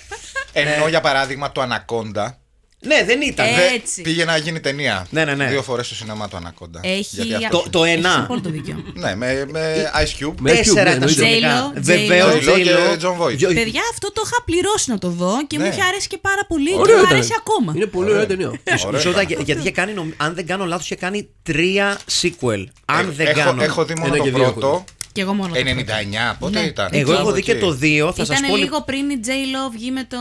Ενώ 0.53 0.87
για 0.87 1.01
παράδειγμα 1.01 1.51
το 1.51 1.61
Ανακόντα 1.61 2.35
Ναι, 2.79 3.03
δεν 3.05 3.21
ήταν. 3.21 3.45
Ε, 3.47 3.49
Δε- 3.55 3.75
Έτσι. 3.75 4.01
πήγε 4.01 4.25
να 4.25 4.37
γίνει 4.37 4.59
ταινία. 4.59 5.07
Ναι, 5.09 5.25
ναι, 5.25 5.35
ναι. 5.35 5.45
Δύο 5.45 5.61
φορές 5.61 5.85
στο 5.85 5.95
σινεμά 5.95 6.27
το 6.27 6.37
Ανακόντα. 6.37 6.79
Έχει, 6.83 7.07
Γιατί 7.11 7.33
αυτό- 7.45 7.57
Το- 7.63 7.69
το 7.69 7.83
έχει 7.83 7.93
ένα. 7.97 8.15
απόλυτο 8.23 8.49
δίκιο. 8.49 8.83
Ναι, 8.93 9.15
με, 9.15 9.45
με 9.49 9.91
Ice 9.95 10.23
Cube. 10.25 10.33
Με 10.39 10.51
Ice 10.51 10.53
Cube, 10.53 10.57
Τέσσερα 10.57 10.83
ναι, 10.89 10.95
ήταν 10.95 11.09
εννοείται. 11.09 11.13
συνολικά. 11.25 11.71
J-Lo, 11.73 11.81
Βεβαίως, 11.81 12.33
J-Lo 12.47 12.61
και 12.63 12.71
J-Lo. 12.71 13.01
John 13.05 13.17
Voight. 13.21 13.39
Jo- 13.49 13.53
Παιδιά, 13.53 13.81
αυτό 13.91 14.11
το 14.11 14.21
είχα 14.25 14.43
πληρώσει 14.45 14.89
να 14.91 14.97
το 14.97 15.09
δω 15.09 15.47
και 15.47 15.57
μου 15.57 15.63
Ναι. 15.65 15.69
είχε 15.69 15.81
αρέσει 15.83 16.07
και 16.07 16.17
πάρα 16.21 16.45
πολύ 16.47 16.69
και 16.69 16.75
Ωραίο 16.79 16.95
μου 16.97 17.01
ήταν. 17.03 17.13
αρέσει 17.15 17.31
ακόμα. 17.39 17.73
Είναι 17.75 17.85
πολύ 17.85 18.11
ωραία 18.11 18.25
ταινία. 18.25 18.47
Ωραίο 18.47 18.61
Μισό 18.71 18.89
λεπτό, 18.91 19.09
ήταν. 19.09 19.25
για- 19.27 19.37
γιατί 19.45 19.61
είχε 19.61 19.71
κάνει, 19.71 19.93
νομ- 19.93 20.11
αν 20.17 20.35
δεν 20.35 20.45
κάνω 20.45 20.65
λάθος, 20.65 20.85
είχε 20.85 20.95
κάνει 20.95 21.29
τρία 21.43 21.97
sequel. 22.21 22.63
Αν 22.85 23.07
Ε, 23.07 23.11
δεν 23.11 23.27
έχω, 23.27 23.39
κάνω. 23.39 23.63
έχω 23.63 23.85
δει 23.85 23.93
μόνο 23.99 24.07
Ένα 24.13 24.17
το 24.17 24.23
και 24.23 24.29
δύο 24.35 24.43
έχω 24.43 24.51
πρώτο. 24.51 24.83
Και 25.13 25.21
εγώ 25.21 25.33
μόνο. 25.33 25.53
το 25.53 25.59
99, 25.59 26.35
πότε 26.39 26.59
Ναι. 26.59 26.65
ήταν; 26.65 26.87
Εγώ 26.91 27.13
έχω 27.13 27.31
δει 27.31 27.41
και 27.41 27.55
το 27.55 27.71
δύο, 27.71 28.13
θα 28.13 28.25
σας 28.25 28.37
Ήταν 28.39 28.49
πω. 28.49 28.55
λίγο 28.55 28.81
πριν 28.83 29.09
η 29.09 29.19
J-Lo 29.25 29.71
βγει 29.71 29.91
με, 29.91 30.03
το... 30.09 30.17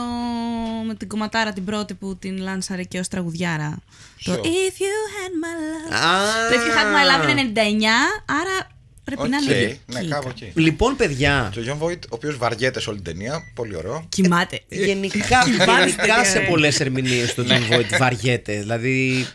με 0.86 0.94
την 0.94 1.08
κομματάρα 1.08 1.52
την 1.52 1.64
πρώτη 1.64 1.94
που 1.94 2.16
την 2.18 2.38
λάνσαρε 2.38 2.82
και 2.82 2.98
ως 2.98 3.08
τραγουδιάρα. 3.08 3.78
Το 4.24 4.32
Ποιο; 4.32 4.40
If 4.42 4.74
you 4.80 4.94
had 5.16 5.32
my 5.44 5.54
love. 5.92 5.94
Α. 5.96 6.18
Το 6.50 6.56
If 6.56 6.66
you 6.66 6.72
had 6.78 6.88
my 6.96 7.24
love 7.26 7.30
είναι 7.30 7.52
99, 7.54 7.58
άρα 8.26 8.68
πρέπει 9.04 9.28
να 9.28 9.36
είναι 9.36 9.52
Οκ, 9.52 9.70
εκεί. 9.70 9.80
ναι, 9.86 10.00
κάπου 10.14 10.28
εκεί. 10.28 10.52
Λοιπόν, 10.54 10.96
παιδιά, 10.96 11.50
Και 11.52 11.60
ο 11.60 11.62
John 11.66 11.84
Voight, 11.86 11.98
ο 12.04 12.08
οποίος 12.08 12.36
βαριέται 12.36 12.80
σε 12.80 12.90
όλη 12.90 13.00
την 13.00 13.12
ταινία, 13.12 13.50
πολύ 13.54 13.76
ωραίο. 13.76 14.06
Κοιμάται. 14.08 14.60
Γενικά, 14.68 15.18
γενικά 15.48 16.24
σε 16.24 16.38
πολλές 16.40 16.80
ερμηνείες 16.80 17.34
το 17.34 17.44
John 17.48 17.74
Voight 17.74 17.98
βαριέται. 17.98 18.58
Δηλαδή. 18.58 19.26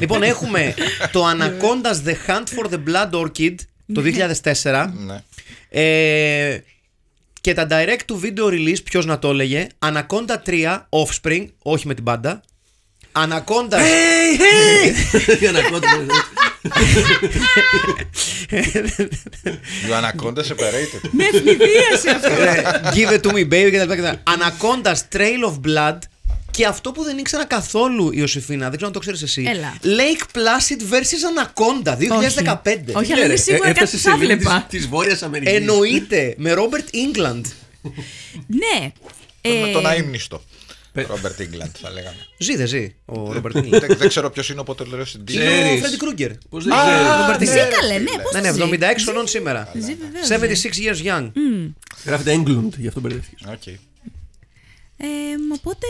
λοιπόν, 0.00 0.22
έχουμε 0.22 0.74
το 1.12 1.24
Anaconda's 1.30 2.08
The 2.08 2.14
Hunt 2.30 2.44
for 2.58 2.70
the 2.70 2.78
Blood 2.88 3.10
Orchid 3.26 3.54
το 3.94 4.00
ναι. 4.00 4.12
2004 4.62 4.88
ε, 5.68 6.58
και 7.40 7.54
τα 7.54 7.66
direct 7.70 8.00
to 8.06 8.20
video 8.22 8.44
release, 8.44 8.82
ποιος 8.84 9.06
να 9.06 9.18
το 9.18 9.30
έλεγε 9.30 9.66
Ανακόντα 9.78 10.42
3, 10.46 10.78
offspring, 10.88 11.46
όχι 11.62 11.86
με 11.86 11.94
την 11.94 12.04
πάντα. 12.04 12.40
Ανακόντα. 13.12 13.78
Hey, 13.78 14.40
hey! 14.40 14.92
Ποιο 15.38 15.50
ανακόντα 19.96 20.42
σε 20.42 20.54
περίπτωση. 20.54 21.10
Μέχρι 21.10 21.40
αυτό. 22.14 22.42
Ε, 22.42 22.62
give 22.94 23.10
it 23.10 23.20
to 23.20 23.30
me, 23.32 23.48
baby, 23.52 23.70
και 23.70 23.86
τα. 23.86 24.22
Ανακόντα 24.22 24.96
Trail 25.12 25.44
of 25.50 25.54
Blood. 25.66 25.98
Και 26.56 26.66
αυτό 26.66 26.92
που 26.92 27.02
δεν 27.02 27.18
ήξερα 27.18 27.44
καθόλου, 27.44 28.10
Ιωσήφίνα, 28.12 28.60
δεν 28.62 28.70
ξέρω 28.70 28.86
αν 28.86 28.92
το 28.92 28.98
ξέρεις 28.98 29.22
εσύ. 29.22 29.44
Έλα. 29.48 29.74
Lake 29.82 30.22
Placid 30.36 30.80
vs. 30.92 31.22
Anaconda 31.30 31.96
2015. 31.96 32.76
Όχι, 32.92 33.12
αλλά 33.12 33.24
είμαι 33.24 33.36
σίγουρα 33.36 33.66
κάτι 33.66 33.70
Έφτασε 33.82 33.96
θα 33.96 34.10
σε 34.10 34.16
σελίδα 34.18 34.36
βλέπα. 34.36 34.66
τη 34.68 34.78
Βόρειας 34.78 35.22
Αμερικής. 35.22 35.54
Εννοείται 35.54 36.34
με 36.38 36.54
Robert 36.56 36.94
England. 36.94 37.40
Ναι. 38.46 38.92
Με 39.42 39.68
Ε, 39.68 39.72
τον 39.72 39.86
αείμνηστο. 39.86 40.42
Ρόμπερτ 40.92 41.40
Ίγκλαντ 41.40 41.70
θα 41.80 41.90
λέγαμε. 41.90 42.16
Ζει, 42.38 42.56
δεν 42.56 42.66
ζει 42.66 42.94
ο 43.04 43.22
Robert 43.32 43.56
England. 43.56 43.68
δεν, 43.80 43.96
δεν 43.98 44.08
ξέρω 44.08 44.30
ποιος 44.30 44.48
είναι 44.48 44.60
ο 44.60 44.64
ποτελερό 44.64 45.04
συντή. 45.04 45.34
Είναι 45.34 45.44
ο 45.44 45.46
Ξέρεις. 45.46 45.82
Freddy 45.82 46.04
Krueger. 46.04 46.30
Πώς 46.48 46.64
δεν 46.64 46.74
ξέρεις; 47.36 47.50
Ζει 47.50 47.68
καλέ, 47.80 47.98
ναι, 47.98 48.10
πώς 48.22 48.32
Ναι, 48.32 48.40
ναι, 48.40 48.52
ζει. 48.52 48.60
76 48.60 49.02
χρονών 49.04 49.26
σήμερα. 49.26 49.72
Ζει 49.74 49.94
βεβαίως. 49.94 50.28
76 50.28 50.76
years 50.76 51.06
young. 51.06 51.30
Γράφεται 52.04 52.34
England, 52.34 52.68
γι' 52.76 52.88
αυτό 52.88 53.00
μπερδεύτηκες. 53.00 53.40
Okay. 54.98 55.04
Ε, 55.04 55.54
οπότε 55.54 55.86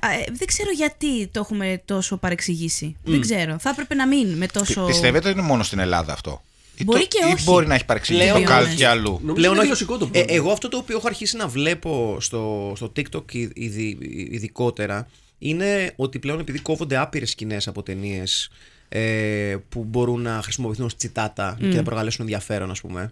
α, 0.00 0.12
ε, 0.12 0.24
δεν 0.32 0.46
ξέρω 0.46 0.70
γιατί 0.70 1.26
το 1.26 1.40
έχουμε 1.40 1.82
τόσο 1.84 2.16
παρεξηγήσει. 2.16 2.96
Δεν 3.04 3.20
ξέρω. 3.20 3.58
Θα 3.58 3.70
έπρεπε 3.70 3.94
να 3.94 4.06
μην 4.06 4.28
με 4.28 4.46
τόσο. 4.46 4.86
Πιστεύετε 4.86 5.28
ότι 5.28 5.38
είναι 5.38 5.46
μόνο 5.46 5.62
στην 5.62 5.78
Ελλάδα 5.78 6.12
αυτό; 6.12 6.42
Ή 6.76 6.84
Μπορεί 6.84 7.00
το- 7.00 7.06
και 7.06 7.18
ή 7.28 7.32
όχι. 7.32 7.44
μπορεί 7.44 7.66
να 7.66 7.74
έχει 7.74 7.84
παρεξηγηθεί 7.84 8.24
Πλέον- 8.26 8.42
το 8.44 8.50
καλτ 8.50 8.74
και 8.76 8.86
αλλού; 8.86 9.10
Νομίζω 9.20 9.32
Πλέον 9.34 9.50
είναι 9.52 9.58
όχι. 9.58 9.66
γλωσσικό 9.66 9.98
το 9.98 10.04
Ε, 10.04 10.08
πρόβλημα. 10.10 10.38
εγώ 10.40 10.52
αυτό 10.52 10.68
το 10.68 10.76
οποίο 10.76 10.96
έχω 10.96 11.06
αρχίσει 11.06 11.36
να 11.36 11.48
βλέπω 11.48 12.16
στο, 12.20 12.72
στο 12.76 12.92
TikTok 12.96 13.32
ει- 13.34 13.50
ειδι- 13.54 14.02
ειδικότερα 14.32 15.08
είναι 15.38 15.92
ότι 15.96 16.18
πλέον 16.18 16.40
επειδή 16.40 16.58
κόβονται 16.58 16.96
άπειρες 16.96 17.30
σκηνές 17.30 17.68
από 17.68 17.82
ταινίες 17.82 18.50
ε, 18.88 19.56
που 19.68 19.84
μπορούν 19.84 20.22
να 20.22 20.40
χρησιμοποιηθούν 20.42 20.84
ως 20.86 20.96
τσιτάτα 20.96 21.56
και 21.60 21.66
να 21.76 21.82
προκαλέσουν 21.82 22.20
ενδιαφέρον, 22.24 22.70
ας 22.70 22.80
πούμε. 22.80 23.10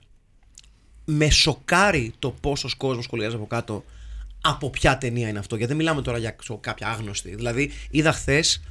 Με 1.04 1.30
σοκάρει 1.30 2.12
το 2.18 2.30
πόσος 2.40 2.74
κόσμος 2.74 3.04
σχολιάζει 3.04 3.34
από 3.34 3.46
κάτω 3.46 3.84
από 4.48 4.70
ποια 4.70 4.98
ταινία 4.98 5.28
είναι 5.28 5.38
αυτό. 5.38 5.56
Γιατί 5.56 5.72
δεν 5.72 5.82
μιλάμε 5.82 6.02
τώρα 6.02 6.18
για 6.18 6.30
ξέρω, 6.30 6.58
κάποια 6.58 6.88
άγνωστη. 6.88 7.34
Δηλαδή, 7.34 7.72
είδα 7.90 8.12
χθες 8.12 8.62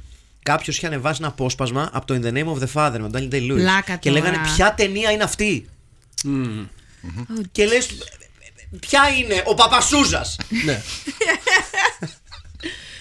κάποιος 0.42 0.76
είχε 0.76 0.86
ανεβάσει 0.86 1.18
ένα 1.20 1.28
απόσπασμα 1.28 1.90
από 1.92 2.06
το 2.06 2.14
In 2.14 2.26
the 2.26 2.32
Name 2.32 2.52
of 2.54 2.58
the 2.58 2.72
Father 2.74 2.98
με 3.00 3.10
τον 3.10 3.28
Daniel 3.30 3.34
Day-Lewis. 3.34 3.54
Πλάκα 3.54 3.96
Και 3.96 4.10
τώρα. 4.10 4.22
λέγανε 4.22 4.48
ποια 4.54 4.74
ταινία 4.74 5.10
είναι 5.10 5.22
αυτή; 5.22 5.68
Και 7.52 7.66
λες, 7.66 7.88
ποια 8.80 9.08
είναι 9.18 9.42
ο 9.46 9.54
Παπασούζας; 9.54 10.36
Ναι. 10.64 10.82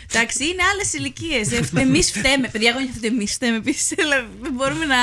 Εντάξει, 0.10 0.44
είναι 0.44 0.64
άλλες 0.74 0.94
ηλικίες. 0.94 1.52
Εμείς 1.76 2.12
φταίμε. 2.12 2.48
Παιδιά, 2.48 2.70
εγώ 2.70 2.80
νιώθω 2.80 2.98
ότι 2.98 3.08
εμείς 3.08 3.34
φταίμε 3.34 3.58
επίσης. 3.58 3.88
Δεν 4.42 4.52
μπορούμε 4.54 4.86
να. 4.86 4.96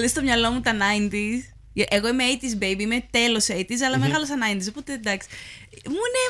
Λες 0.00 0.10
στο 0.10 0.22
μυαλό 0.22 0.50
μου 0.50 0.60
τα 0.60 0.72
90s. 0.72 1.53
Εγώ 1.88 2.08
είμαι 2.08 2.24
80s 2.40 2.62
baby, 2.64 2.78
είμαι 2.78 3.04
τέλος 3.10 3.46
80s, 3.50 3.80
αλλά 3.86 3.98
μεγάλωσα 3.98 4.34
90s. 4.44 4.66
Οπότε 4.68 4.92
εντάξει. 4.92 5.28
Μου 5.86 6.02
είναι. 6.08 6.22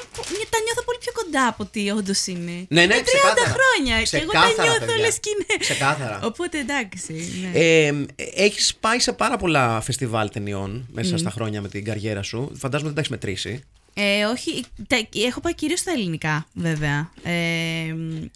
Τα 0.50 0.58
νιώθω 0.64 0.82
πολύ 0.84 0.98
πιο 0.98 1.12
κοντά 1.12 1.46
από 1.46 1.62
ότι 1.62 1.90
όντως 1.90 2.26
είναι. 2.26 2.50
Ναι, 2.50 2.64
ναι, 2.68 2.82
είναι 2.82 2.94
30 2.94 3.02
ξεκάθαρα. 3.04 3.56
χρόνια. 3.56 4.02
Και 4.02 4.16
εγώ 4.16 4.30
τα 4.32 4.40
Ξεκάθαρα, 4.40 4.68
νιώθω 4.68 4.86
παιδιά. 4.86 5.04
λε 5.04 5.10
και 5.10 5.30
είναι. 5.34 5.58
Ξεκάθαρα. 5.58 6.20
Οπότε 6.22 6.58
εντάξει. 6.58 7.12
Ναι. 7.40 7.58
Ε, 7.60 7.92
έχεις 8.34 8.74
πάει 8.74 8.98
σε 8.98 9.12
πάρα 9.12 9.36
πολλά 9.36 9.80
φεστιβάλ 9.80 10.30
ταινιών 10.30 10.86
μέσα 10.92 11.16
στα 11.16 11.30
χρόνια 11.30 11.60
με 11.60 11.68
την 11.68 11.84
καριέρα 11.84 12.22
σου. 12.22 12.50
Φαντάζομαι 12.56 12.88
δεν 12.88 12.94
τα 12.94 13.00
έχεις 13.00 13.10
μετρήσει. 13.10 13.62
Ε, 13.96 14.24
όχι, 14.24 14.64
τα, 14.86 15.06
έχω 15.26 15.40
πάει 15.40 15.54
κυρίως 15.54 15.78
στα 15.80 15.90
ελληνικά 15.92 16.46
βέβαια. 16.54 17.10
Ε, 17.22 17.32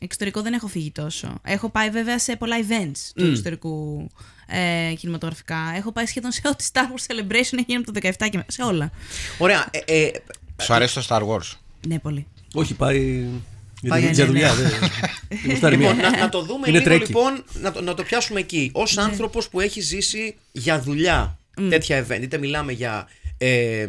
εξωτερικό 0.00 0.42
δεν 0.42 0.52
έχω 0.52 0.66
φύγει 0.66 0.90
τόσο. 0.90 1.34
Έχω 1.44 1.68
πάει 1.70 1.90
βέβαια 1.90 2.18
σε 2.18 2.36
πολλά 2.36 2.56
events 2.60 2.98
του 3.14 3.26
εξωτερικού 3.26 4.08
ε, 4.46 4.94
κινηματογραφικά. 4.94 5.72
Έχω 5.76 5.92
πάει 5.92 6.06
σχεδόν 6.06 6.32
σε 6.32 6.40
ό,τι 6.44 6.64
Star 6.72 6.78
Wars 6.80 7.12
Celebration 7.14 7.34
έχει 7.52 7.64
γίνει 7.66 7.82
από 7.86 7.92
το 7.92 8.00
17 8.02 8.10
και 8.30 8.36
μέσα. 8.36 8.46
Σε 8.48 8.62
όλα. 8.62 8.90
Ωραία. 9.38 9.68
Ε, 9.84 9.98
ε, 10.02 10.10
Σου 10.62 10.74
αρέσει 10.74 10.94
το 10.94 11.06
Star 11.08 11.22
Wars; 11.28 11.52
Ναι, 11.86 11.98
πολύ. 11.98 12.26
Όχι, 12.54 12.74
πάει. 12.74 13.24
Για, 13.80 13.90
Πάει, 13.90 14.00
τη- 14.00 14.06
ναι, 14.06 14.12
για 14.12 14.24
ναι, 14.24 14.30
δουλειά. 14.30 14.54
ναι. 14.54 14.62
δεν- 14.62 14.72
είναι 15.44 15.54
στα 15.54 15.70
λοιπόν, 15.70 15.86
ερμηνεία. 15.88 16.10
να, 16.10 16.18
να 16.18 16.28
το 16.28 16.42
δούμε 16.42 16.68
Είναι 16.68 16.78
λίγο 16.78 16.90
τρέκι. 16.90 17.06
λοιπόν, 17.06 17.44
να 17.52 17.72
το, 17.72 17.82
να 17.82 17.94
το 17.94 18.02
πιάσουμε 18.02 18.40
εκεί. 18.40 18.70
Ως 18.74 18.98
άνθρωπος 18.98 19.48
που 19.48 19.60
έχει 19.60 19.80
ζήσει 19.80 20.36
για 20.52 20.80
δουλειά 20.80 21.38
τέτοια 21.68 22.06
event, 22.06 22.18
είτε 22.22 22.38
μιλάμε 22.38 22.72
για 22.72 23.08
ε, 23.38 23.80
ε, 23.80 23.88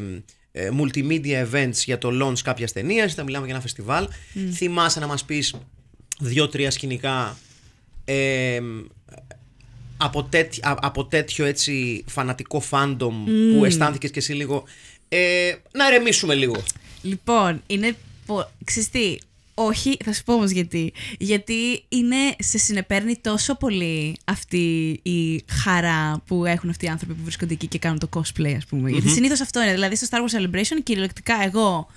multimedia 0.53 1.45
events 1.51 1.73
για 1.85 1.97
το 1.97 2.09
launch 2.27 2.39
κάποιας 2.43 2.71
ταινίας, 2.71 3.11
είτε 3.11 3.23
μιλάμε 3.23 3.45
για 3.45 3.53
ένα 3.53 3.63
φεστιβάλ. 3.63 4.07
Θυμάσαι 4.53 4.99
να 4.99 5.07
μας 5.07 5.25
πεις 5.25 5.55
δύο-τρία 6.19 6.71
σκηνικά 6.71 7.37
ε, 8.05 8.59
από, 9.97 10.23
τέτοι- 10.23 10.65
α- 10.65 10.77
από 10.81 11.05
τέτοιο 11.05 11.45
έτσι 11.45 12.03
φανατικό 12.07 12.63
fandom 12.69 13.11
που 13.53 13.65
αισθάνθηκες 13.65 14.11
και 14.11 14.19
εσύ 14.19 14.33
λίγο 14.33 14.63
ε, 15.09 15.51
να 15.73 15.87
ερεμήσουμε 15.87 16.33
λίγο. 16.33 16.63
Λοιπόν, 17.01 17.61
είναι. 17.67 17.95
πο- 18.25 18.51
Ξέρεις 18.63 18.89
τι, 18.89 19.17
όχι, 19.65 19.97
θα 20.03 20.13
σου 20.13 20.23
πω 20.23 20.33
όμως 20.33 20.51
γιατί. 20.51 20.93
Γιατί 21.19 21.85
είναι, 21.89 22.15
σε 22.39 22.57
συνεπέρνει 22.57 23.17
τόσο 23.17 23.55
πολύ 23.55 24.17
αυτή 24.25 24.99
η 25.03 25.43
χαρά 25.49 26.21
που 26.27 26.45
έχουν 26.45 26.69
αυτοί 26.69 26.85
οι 26.85 26.87
άνθρωποι 26.89 27.13
που 27.13 27.21
βρίσκονται 27.23 27.53
εκεί 27.53 27.67
και 27.67 27.79
κάνουν 27.79 27.99
το 27.99 28.09
cosplay, 28.15 28.53
ας 28.57 28.65
πούμε. 28.65 28.89
Γιατί 28.89 29.09
συνήθως 29.09 29.41
αυτό 29.41 29.61
είναι. 29.61 29.71
Δηλαδή 29.71 29.95
στο 29.95 30.07
Star 30.09 30.17
Wars 30.17 30.41
Celebration, 30.41 30.77
κυριολεκτικά 30.83 31.35
εγώ 31.45 31.87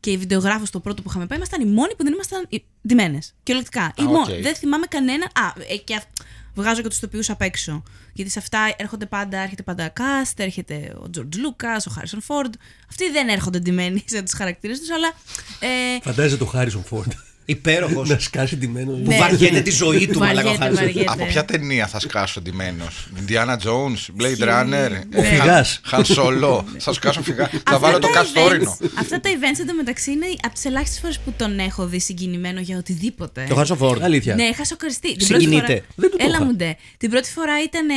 και 0.00 0.10
η 0.10 0.16
βιντεογράφο 0.16 0.64
το 0.70 0.80
πρώτο 0.80 1.02
που 1.02 1.08
είχαμε 1.10 1.26
πάει, 1.26 1.38
ήμασταν 1.38 1.60
οι 1.60 1.64
μόνοι 1.70 1.94
που 1.96 2.04
δεν 2.04 2.12
ήμασταν 2.12 2.48
ντυμένες. 2.86 3.34
Κυριολεκτικά. 3.42 3.92
Οι 3.98 4.02
Α, 4.02 4.04
μόνοι. 4.04 4.32
οκ. 4.36 4.42
Δεν 4.42 4.54
θυμάμαι 4.54 4.86
κανένα. 4.86 5.24
Α, 5.24 5.52
ε, 5.68 5.76
και 5.76 5.94
αυ- 5.94 6.06
βγάζω 6.54 6.82
και 6.82 6.88
τους 6.88 6.98
ηθοποιούς 6.98 7.30
απ' 7.30 7.42
έξω. 7.42 7.82
Γιατί 8.12 8.30
σε 8.30 8.38
αυτά 8.38 8.74
έρχονται 8.76 9.06
πάντα, 9.06 9.38
έρχεται 9.38 9.62
πάντα 9.62 9.92
cast, 9.96 10.32
έρχεται 10.36 10.94
ο 10.96 11.10
George 11.16 11.20
Lucas, 11.20 11.80
ο 11.88 11.92
Harrison 11.96 12.18
Ford. 12.26 12.50
Αυτοί 12.90 13.10
δεν 13.10 13.28
έρχονται 13.28 13.58
ντυμένοι 13.58 14.04
σε 14.08 14.22
τους 14.22 14.32
χαρακτήρες 14.32 14.78
τους, 14.78 14.90
αλλά. 14.90 15.12
Ε, 15.60 16.00
Φαντάζεσαι 16.02 16.36
το 16.36 16.46
Harrison 16.46 16.84
Ford. 16.84 17.12
Υπέροχος. 17.44 18.08
να 18.08 18.18
σκάσει 18.18 18.56
ντυμένος. 18.56 18.98
που 18.98 19.08
Ναι. 19.10 19.16
βαριέται 19.18 19.60
τη 19.60 19.70
ζωή 19.70 20.06
του, 20.08 20.18
μαλάκα 20.18 20.38
ο 20.40 20.42
Βαριέται, 20.42 20.64
Χάρισον. 20.64 20.84
βαριέται. 20.84 21.12
Από 21.12 21.24
ποια 21.26 21.44
ταινία 21.44 21.86
θα 21.86 22.00
σκάσω 22.00 22.40
ντυμένος; 22.40 23.08
Indiana 23.26 23.56
Jones, 23.56 24.22
Blade 24.22 24.48
Runner. 24.48 24.90
Ο 25.16 25.20
ε, 25.20 25.24
Φυγάς. 25.24 25.80
Han 25.90 26.00
Solo. 26.16 26.64
Θα 26.78 26.92
σκάσω 26.92 27.22
φυγά. 27.22 27.46
Θα 27.48 27.56
Αυτά 27.56 27.78
βάλω 27.78 27.98
το 27.98 28.06
τα 28.06 28.12
καστόρινο. 28.12 28.76
events- 28.80 28.88
Αυτά 28.98 29.20
τα 29.20 29.30
events 29.30 29.60
εντωμεταξύ 29.60 30.10
είναι 30.10 30.26
από 30.42 30.54
τις 30.54 30.64
ελάχιστες 30.64 31.00
φορές 31.00 31.18
που 31.18 31.32
τον 31.36 31.58
έχω 31.58 31.86
δει 31.86 32.00
συγκινημένο 32.00 32.60
για 32.60 32.76
οτιδήποτε. 32.78 33.46
Το 33.48 33.60
Harrison 33.60 33.78
Ford. 33.78 34.00
Αλήθεια. 34.02 34.34
Ναι, 34.34 34.42
είχα 34.44 34.64
σοκαριστεί. 34.64 35.16
Την 35.16 35.26
Συγκινείται. 35.26 35.56
πρώτη 35.56 35.72
φορά- 35.72 35.84
Δεν 35.96 36.10
του 36.10 36.16
το 36.16 36.24
Έλα 36.24 36.34
είχα. 36.34 36.44
μου 36.44 36.54
ντε. 36.56 36.76
Την 36.98 37.10
πρώτη 37.10 37.30
φορά 37.30 37.62
ήταν 37.62 37.88
ε, 37.88 37.94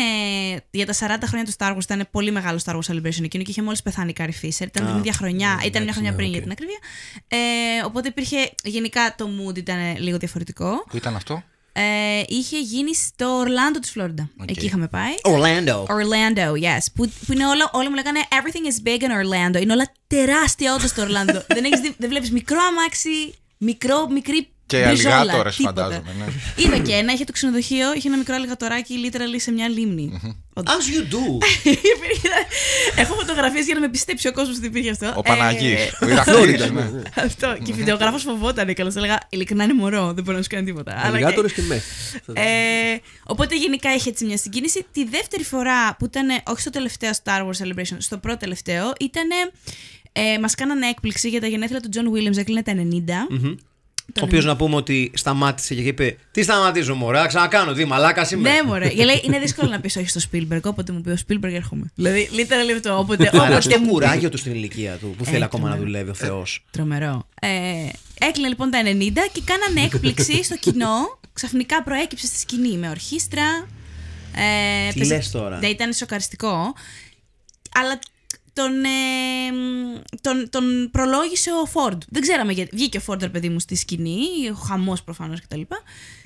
για 0.72 0.86
τα 0.86 0.94
40 0.94 1.28
χρόνια 1.28 1.46
του 1.46 1.54
Star 1.58 1.72
Wars. 1.76 1.84
Ήταν 1.84 2.08
πολύ 2.12 2.32
μεγάλο 2.32 2.60
Star 2.66 2.74
Wars 2.74 2.94
Celebration 2.94 3.24
εκείνο 3.24 3.44
και 3.44 3.50
είχε 3.52 3.62
μόλις 3.62 3.82
πεθάνει 3.82 4.10
η 4.10 4.16
Carrie 4.20 4.46
Fisher. 4.46 4.66
Ήταν 4.68 4.86
την 4.88 4.98
ίδια 4.98 5.14
χρονιά. 5.14 5.62
ήταν 5.66 5.84
μια 5.84 5.94
χρονιά 5.94 6.14
πριν 6.14 6.30
για 6.30 6.42
την 6.42 6.52
ακρίβεια. 6.52 6.78
Ε, 7.28 7.38
οπότε 7.86 8.08
υπήρχε. 8.08 8.38
Γενικά 8.64 9.14
το 9.18 9.28
mood 9.40 9.58
ήταν 9.58 9.98
λίγο 9.98 10.18
διαφορετικό. 10.18 10.86
Πού 10.90 10.98
ήταν 10.98 11.16
αυτό; 11.16 11.44
Ε, 11.74 12.22
είχε 12.28 12.60
γίνει 12.60 12.96
στο 12.96 13.26
Ορλάντο 13.38 13.80
της 13.80 13.92
Φλόριντα. 13.92 14.30
Εκεί 14.48 14.66
είχαμε 14.66 14.88
πάει. 14.88 15.14
Orlando. 15.24 15.84
Orlando, 15.84 16.52
yes. 16.64 16.86
Που, 16.96 17.10
που 17.26 17.34
είναι 17.34 17.48
όλα, 17.48 17.70
όλοι 17.74 17.90
μου 17.90 17.96
λέγανε 17.96 18.20
Everything 18.30 18.72
is 18.72 18.88
big 18.88 19.02
in 19.02 19.06
Orlando. 19.06 19.62
Είναι 19.62 19.74
όλα 19.74 19.92
τεράστια 20.08 20.74
όντως 20.76 20.90
στο 20.90 21.04
Orlando. 21.04 21.42
δεν, 21.56 21.64
έχεις 21.64 21.80
δει- 21.80 21.96
δεν 21.98 22.10
βλέπεις 22.10 22.32
μικρό 22.32 22.58
αμάξι, 22.70 23.34
μικρό, 23.58 24.08
μικρή. 24.10 24.48
Και 24.68 24.84
μπριζόλα, 24.88 25.16
αλιγάτορες, 25.18 25.56
τίποτα. 25.56 25.82
φαντάζομαι, 25.84 26.14
ναι. 26.18 26.26
Είδα 26.64 26.78
και 26.78 26.94
ένα, 26.94 27.14
είχε 27.14 27.24
το 27.24 27.32
ξενοδοχείο, 27.32 27.94
είχε 27.94 28.08
ένα 28.08 28.18
μικρό 28.18 28.36
αλιγατοράκι 28.36 28.96
literally 29.06 29.36
σε 29.40 29.52
μια 29.52 29.68
λίμνη. 29.70 30.22
Όντως. 30.54 30.74
As 30.76 30.80
you 30.80 31.02
do. 31.14 31.46
Υπήρχε- 31.96 32.32
Έχω 32.96 33.14
φωτογραφίες 33.14 33.66
για 33.66 33.74
να 33.74 33.80
με 33.80 33.90
πιστέψει 33.90 34.28
ο 34.28 34.32
κόσμος 34.32 34.58
ότι 34.58 34.66
υπήρχε 34.66 34.90
αυτό. 34.90 35.14
Ο 35.16 35.22
Παναγής. 35.22 35.80
Ε, 35.82 35.92
Ο 36.06 36.08
Ηρακλής. 36.10 36.72
ναι. 36.72 37.02
αυτό. 37.16 37.58
Και 37.64 37.72
η 37.72 37.74
βιντεογράφος 37.74 38.24
φοβόταν 38.24 38.74
και 38.74 38.86
έλεγα 38.96 39.20
Ειλικρινά 39.30 39.64
είναι 39.64 39.74
μωρό, 39.74 40.14
δεν 40.14 40.24
μπορεί 40.24 40.38
να 40.38 40.44
σου 40.44 40.50
κάνει 40.50 40.66
τίποτα. 40.66 40.92
Αλλά- 40.98 41.08
Αλιγάτορες 41.08 41.54
και 41.54 41.62
μες. 41.62 41.84
ε, 42.34 42.44
οπότε 43.24 43.56
γενικά 43.56 43.94
είχε 43.94 44.10
έτσι 44.10 44.26
μια 44.26 44.38
συγκίνηση. 44.38 44.86
Τη 44.92 45.06
δεύτερη 45.06 45.44
φορά 45.44 45.96
που 45.96 46.06
ήταν, 46.06 46.28
όχι 46.48 46.62
στο 46.62 46.70
τελευταίο 46.70 47.12
Star 47.24 47.40
Wars 47.42 47.66
Celebration, 47.66 47.96
στο 47.98 48.18
πρώτο 48.18 48.38
τελευταίο, 48.38 48.94
ήταν. 49.00 49.28
Ε, 50.12 50.38
Μας 50.40 50.56
κάνανε 50.56 50.88
έκπληξη 50.88 51.30
για 51.30 51.40
τα 51.42 51.48
γενέθλια 51.48 51.80
του 51.80 51.90
John 51.94 52.18
Williams, 52.18 52.38
έκλεινε 52.38 52.64
τα 52.64 52.74
90. 52.76 53.28
Ο 54.16 54.20
οποίο 54.24 54.42
να 54.42 54.56
πούμε 54.56 54.76
ότι 54.76 55.12
σταμάτησε 55.16 55.76
και 55.76 55.82
είπε 55.82 56.18
Τι 56.32 56.44
σταματήσω, 56.44 56.96
Μωρά, 56.96 57.28
ξανακάνω. 57.28 57.74
Τι 57.74 57.86
μαλάκα 57.86 58.28
είμαι. 58.34 58.50
Ναι, 58.52 58.64
μωρέ. 58.64 58.86
Γιατί 58.88 59.04
λέει, 59.06 59.22
είναι 59.26 59.40
δύσκολο 59.40 59.70
να 59.70 59.80
πεις 59.80 59.96
όχι 59.96 60.10
στο 60.10 60.20
Spielberg. 60.32 60.62
Όποτε 60.64 60.92
μου 60.92 61.02
πει 61.02 61.10
ο 61.10 61.18
Spielberg, 61.28 61.52
έρχομαι. 61.54 61.92
Δηλαδή, 61.96 62.30
literally 62.32 62.74
αυτό. 62.76 62.98
Όποτε, 63.00 63.30
Αλλά 63.34 63.44
όποτε 63.44 63.62
στο 63.62 63.80
μου 63.80 63.86
πει. 63.86 63.92
κουράγιο 63.92 64.30
του 64.30 64.38
στην 64.38 64.52
ηλικία 64.52 64.96
του 64.96 65.16
που 65.18 65.26
θέλει 65.26 65.42
Ε, 65.42 65.44
ακόμα 65.44 65.64
να 65.64 65.70
τρομερό. 65.76 65.92
δουλεύει 65.92 66.10
ο 66.10 66.14
Θεός. 66.14 66.66
Τρομερό. 66.72 67.28
Ε, 67.42 67.48
έκλεινε 68.20 68.48
λοιπόν 68.48 68.70
τα 68.70 68.80
90 68.84 69.30
και 69.32 69.42
κάνανε 69.46 69.82
έκπληξη 69.88 70.44
στο 70.44 70.58
κοινό. 70.58 71.20
Ξαφνικά 71.34 71.84
προέκυψε 71.84 72.26
στη 72.26 72.38
σκηνή 72.40 72.78
με 72.78 72.90
ορχήστρα. 72.90 73.68
Ε, 74.36 74.92
Τι 74.92 74.98
παίζε- 74.98 75.16
λες 75.18 75.32
τώρα; 75.32 75.58
Ναι, 75.58 75.68
ήταν 75.68 75.94
σοκαριστικό. 75.94 76.74
Αλλά 77.74 78.00
τον, 78.60 78.84
ε, 78.84 78.90
τον, 80.22 80.50
τον 80.50 80.90
προλόγησε 80.92 81.50
ο 81.64 81.66
Φόρντ. 81.66 82.02
Δεν 82.10 82.22
ξέραμε 82.22 82.52
γιατί. 82.54 82.76
Βγήκε 82.76 82.98
ο 82.98 83.02
Φόρντ, 83.02 83.22
ρε 83.22 83.30
παιδί 83.30 83.50
μου, 83.50 83.60
στη 83.60 83.76
σκηνή, 83.76 84.20
ο 84.52 84.54
χαμός 84.54 85.04
προφανώς 85.04 85.42
κτλ. 85.42 85.62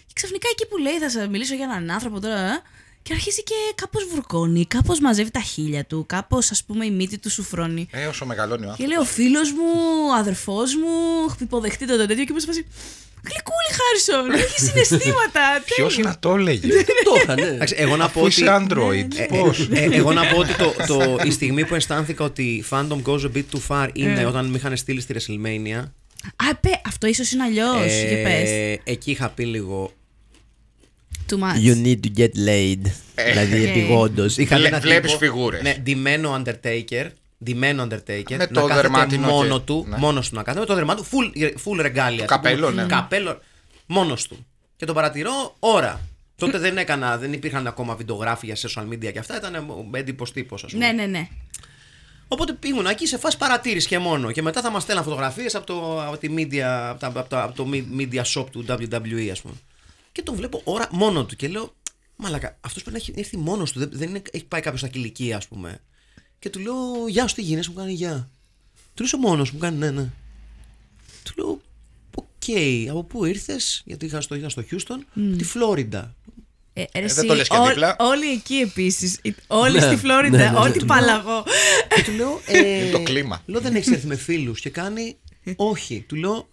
Και 0.08 0.14
ξαφνικά 0.14 0.48
εκεί 0.52 0.66
που 0.68 0.78
λέει, 0.78 0.98
θα 1.00 1.10
σα 1.10 1.28
μιλήσω 1.28 1.56
για 1.56 1.64
έναν 1.64 1.92
άνθρωπο 1.92 2.20
τώρα. 2.20 2.40
ε, 2.40 2.62
Και 3.04 3.14
αρχίζει 3.14 3.44
και 3.44 3.54
κάπως 3.76 4.06
βουρκώνει, 4.12 4.66
κάπως 4.66 5.00
μαζεύει 5.00 5.32
τα 5.32 5.40
χείλια 5.40 5.86
του, 5.86 6.06
κάπως 6.08 6.52
ας 6.52 6.64
πούμε 6.64 6.86
η 6.86 6.92
μύτη 6.92 7.18
του 7.18 7.30
σου 7.30 7.44
φρώνει. 7.44 7.88
Ε, 7.92 8.06
όσο 8.06 8.26
μεγαλώνει 8.26 8.62
ο 8.62 8.66
Και 8.66 8.70
άνθρωπος. 8.72 8.94
λέει 8.94 9.02
ο 9.02 9.06
φίλος 9.06 9.52
μου, 9.52 9.70
ο 10.10 10.14
αδερφός 10.14 10.76
μου, 10.76 10.90
υποδεχτείτε 11.40 11.98
το 11.98 12.06
τέτοιο 12.06 12.24
και 12.26 12.34
μου 12.34 12.40
σε 12.40 12.46
φάση. 12.48 12.66
Γλυκούλη 13.24 13.72
Χάρισον, 13.78 14.32
έχει 14.44 14.60
συναισθήματα. 14.60 15.42
Ποιος 15.66 15.94
τέλειο». 15.96 16.10
να 16.10 16.20
το 16.20 16.36
έλεγε; 16.36 16.68
Το 17.04 17.14
είχα, 17.22 17.34
ναι. 17.36 17.42
Εντάξει, 17.48 17.76
εγώ 17.78 17.96
να 17.96 18.10
πω 18.10 18.20
Αφού 18.20 18.22
ότι. 18.22 18.28
είσαι 18.42 18.46
Android. 18.62 19.08
Ε, 19.20 19.24
Πώς; 19.26 19.60
ε, 19.72 19.80
ε, 19.84 19.96
εγώ 19.96 20.14
να 20.14 20.26
πω 20.26 20.38
ότι 20.38 20.54
το, 20.56 20.74
το, 20.88 21.18
η 21.26 21.32
στιγμή 21.32 21.66
που 21.66 21.76
αισθάνθηκα 21.76 22.24
ότι 22.24 22.44
η 22.44 22.66
fandom 22.70 23.02
goes 23.06 23.20
a 23.22 23.30
bit 23.36 23.44
too 23.54 23.60
far 23.68 23.90
είναι 23.94 24.26
όταν 24.26 24.46
με 24.46 24.58
είχαν 24.58 24.78
στείλει 24.78 25.02
στη 25.02 25.16
WrestleMania. 25.18 25.84
Α, 26.36 26.56
πε, 26.56 26.70
αυτό 26.88 27.08
ίσως 27.08 27.32
είναι 27.32 27.44
αλλιώς. 27.44 27.92
ε, 27.92 28.08
Για 28.14 28.24
πες. 28.24 28.50
εκεί 28.84 29.12
είχα 29.12 29.30
πει 29.30 29.46
λίγο. 29.46 29.92
Too 31.30 31.36
much. 31.40 31.66
You 31.68 31.86
need 31.86 32.00
to 32.06 32.20
get 32.22 32.48
laid. 32.48 32.92
δηλαδή 33.32 33.62
Οκ. 33.62 33.68
επειγόντως. 33.68 34.38
Είχα 34.38 34.56
Βλέ- 34.56 34.68
ένα 34.72 34.80
βλέπεις 34.80 35.12
τύπο- 35.12 35.26
φιγούρες. 35.26 35.62
Ναι, 35.62 35.76
ντυμένο 35.84 36.42
Undertaker. 36.42 37.08
Ντυμένο 37.44 37.84
Undertaker. 37.84 38.24
Με 38.30 38.38
να 38.38 38.48
το 38.48 38.60
κάθεται 38.62 38.76
δερμάτινο 38.82 39.28
μόνος 39.28 39.58
και- 39.58 39.64
του, 39.66 39.86
ναι. 39.90 39.98
μόνος 39.98 40.30
του 40.30 40.36
να 40.36 40.44
κάθεται, 40.44 40.60
με 40.60 40.66
το 40.66 40.76
δερμάτινο, 40.76 41.08
full, 41.12 41.36
full 41.66 41.86
regalia. 41.86 42.24
καπέλο, 42.26 42.72
ναι. 42.72 42.86
Καπέλο, 42.86 43.40
μόνος 43.86 44.28
του. 44.28 44.46
Και 44.76 44.86
τον 44.86 44.96
παρατηρώ 44.96 45.56
ώρα. 45.60 46.02
Τότε 46.36 46.58
δεν 46.58 46.78
έκανα, 46.78 47.18
δεν 47.18 47.34
υπήρχαν 47.34 47.68
ακόμα 47.68 47.96
βιντεογράφια 47.96 48.56
σε 48.56 48.70
social 48.76 48.88
media 48.88 49.12
και 49.12 49.20
αυτά, 49.20 49.38
ήταν 49.38 49.90
έντυπος 49.94 50.32
τύπος, 50.32 50.64
ας 50.64 50.72
πούμε. 50.72 50.86
Ναι, 50.86 50.92
ναι, 50.92 51.06
ναι. 51.06 51.28
Οπότε 52.28 52.58
ήμουν 52.66 52.86
εκεί 52.86 53.08
σε 53.08 53.18
φάση 53.18 53.38
παρατήρηση 53.38 53.88
και 53.88 54.00
μόνο. 54.00 54.32
Και 54.32 54.42
μετά 54.42 54.62
θα 54.62 54.70
μας 54.72 54.84
στέλναν 54.84 55.04
φωτογραφίες 55.04 55.56
από 55.56 55.66
το, 55.66 56.04
από, 56.04 56.18
τη 56.18 56.28
media, 56.38 56.60
από, 56.60 57.00
τα- 57.00 57.08
από, 57.08 57.30
το- 57.30 57.42
από 57.42 57.56
το 57.56 57.68
media 57.98 58.22
shop 58.34 58.46
του 58.52 58.66
WWE, 58.68 59.28
ας 59.32 59.42
πούμε. 59.42 59.54
Και 60.12 60.22
τον 60.22 60.36
βλέπω 60.36 60.62
ώρα 60.64 60.88
μόνο 60.92 61.26
του 61.26 61.36
και 61.36 61.48
λέω, 61.48 61.76
Μαλάκα, 62.16 62.58
αυτός 62.62 62.84
πρέπει 62.84 62.98
να 62.98 63.04
έχει 63.04 63.14
έρθει 63.20 63.38
μόνος 63.38 63.72
του. 63.72 63.80
Δεν, 63.80 63.90
δεν 63.94 64.10
είναι, 64.10 64.22
έχει 64.32 64.46
πάει 64.46 64.62
κάποιος 64.62 64.80
στα 64.80 64.90
κηλικία, 64.90 65.38
ας 65.38 65.48
πούμε. 65.48 65.80
Και 66.42 66.50
του 66.50 66.60
λέω, 66.60 67.08
Γεια 67.08 67.28
σου, 67.28 67.36
τι 67.36 67.42
γίνεται, 67.42 67.68
μου 67.70 67.76
κάνει 67.76 67.94
Γεια. 67.94 68.30
Του 68.94 69.04
λέω, 69.04 69.30
μόνος 69.30 69.52
μου 69.52 69.60
κάνει, 69.60 69.78
Ναι, 69.78 69.92
ναι. 69.92 70.10
Του 71.24 71.34
λέω, 71.38 71.62
Οκ, 72.16 72.90
από 72.90 73.04
πού 73.04 73.26
ήρθες, 73.26 73.82
γιατί 73.86 74.06
είχα 74.06 74.22
στο, 74.22 74.36
είχα 74.36 74.50
στο 74.50 74.64
Houston, 74.72 74.98
τη 75.38 75.44
Φλόριντα. 75.44 76.16
Ε, 76.74 76.82
ρε, 76.82 76.88
δεν 76.94 77.04
εσύ, 77.04 77.26
το 77.26 77.34
λες 77.36 77.48
και 77.48 77.58
ό- 77.58 77.68
δίπλα. 77.68 77.96
Όλοι 78.00 78.32
εκεί 78.32 78.56
επίσης. 78.56 79.20
Όλοι 79.48 79.80
Ναι, 79.80 79.86
στη 79.86 79.96
Φλόριντα. 79.96 80.38
ναι, 80.38 80.50
ναι, 80.50 80.58
Ό,τι 80.58 80.80
ναι. 80.80 80.86
παλαγό. 80.86 81.44
Και 81.96 82.04
του 82.04 82.12
λέω. 82.12 82.42
Ε, 82.46 82.90
το 82.92 83.04
κλίμα. 83.04 83.42
Λέω 83.46 83.62
δεν 83.62 83.76
έχεις 83.76 83.92
έρθει 83.92 84.08
με 84.08 84.16
φίλους. 84.16 84.60
Και 84.60 84.70
κάνει. 84.70 85.18
Όχι. 85.56 86.04
Του 86.08 86.16
λέω. 86.16 86.48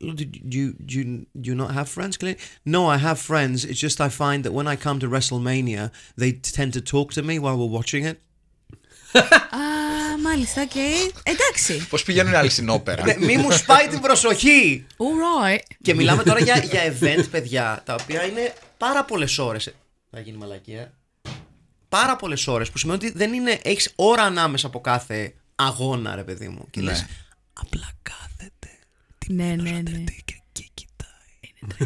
λέω, 0.00 0.14
Do 0.18 0.20
you, 0.20 0.72
do, 0.88 0.94
you, 0.94 1.20
do 1.42 1.50
you 1.50 1.56
not 1.66 1.74
have 1.76 1.86
friends? 2.02 2.16
Και 2.16 2.24
λέει, 2.26 2.36
No, 2.70 2.78
I 2.96 2.98
have 3.04 3.18
friends. 3.28 3.56
It's 3.70 3.80
just 3.88 4.00
I 4.00 4.08
find 4.18 4.42
that 4.44 4.52
when 4.52 4.66
I 4.66 4.76
come 4.86 4.98
to 5.00 5.08
WrestleMania, 5.10 5.90
they 6.20 6.32
tend 6.56 6.72
to 6.72 6.80
talk 6.92 7.12
to 7.12 7.22
me 7.22 7.38
while 7.38 7.56
we're 7.58 7.78
watching 7.80 8.04
it. 8.10 8.16
Α, 9.12 10.18
μάλιστα, 10.22 10.62
οκ. 10.62 10.74
Εντάξει. 11.22 11.86
Πώς 11.88 12.02
πηγαίνουν 12.02 12.32
οι 12.32 12.36
άλλοι 12.36 12.48
στην 12.50 12.68
όπερα; 12.68 13.04
Ναι, 13.04 13.14
Μη 13.18 13.36
μου 13.36 13.50
σπάει 13.52 13.86
την 13.88 14.00
προσοχή! 14.00 14.86
Alright. 14.90 15.58
Και 15.82 15.94
μιλάμε 15.94 16.22
τώρα 16.22 16.40
για, 16.40 16.58
για 16.58 16.80
event, 17.00 17.24
παιδιά, 17.30 17.82
τα 17.84 17.96
οποία 18.00 18.24
είναι 18.24 18.52
πάρα 18.76 19.04
πολλές 19.04 19.38
ώρες. 19.38 19.74
Θα 20.10 20.20
γίνει 20.20 20.36
μαλακία. 20.36 20.92
Πάρα 21.88 22.16
πολλές 22.16 22.46
ώρες 22.46 22.70
που 22.70 22.78
σημαίνει 22.78 22.98
ότι 23.04 23.16
δεν 23.18 23.32
είναι. 23.32 23.58
Έχεις 23.62 23.92
ώρα 23.96 24.22
ανάμεσα 24.22 24.66
από 24.66 24.80
κάθε 24.80 25.34
αγώνα, 25.54 26.14
ρε 26.14 26.22
παιδί 26.22 26.48
μου. 26.48 26.66
Και 26.70 26.80
Ναι. 26.80 26.90
λες, 26.90 27.06
απλά 27.52 27.90
κάθεται. 28.02 28.68
Ναι, 29.28 29.44
ναι, 29.44 29.70
ναι. 29.70 30.04
και, 30.24 30.42
και 30.52 30.64
κοιτάει. 30.74 31.78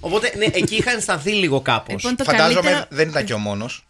Οπότε, 0.00 0.32
ναι, 0.36 0.44
εκεί 0.44 0.74
είχα 0.76 0.90
αισθανθεί 0.90 1.30
λίγο 1.32 1.60
κάπως. 1.60 1.94
Λοιπόν, 2.02 2.16
το 2.16 2.24
Φαντάζομαι 2.24 2.60
καλύτερο. 2.60 2.86
δεν 2.90 3.08
ήταν 3.08 3.24
και 3.24 3.32
ο 3.32 3.38
μόνος. 3.38 3.87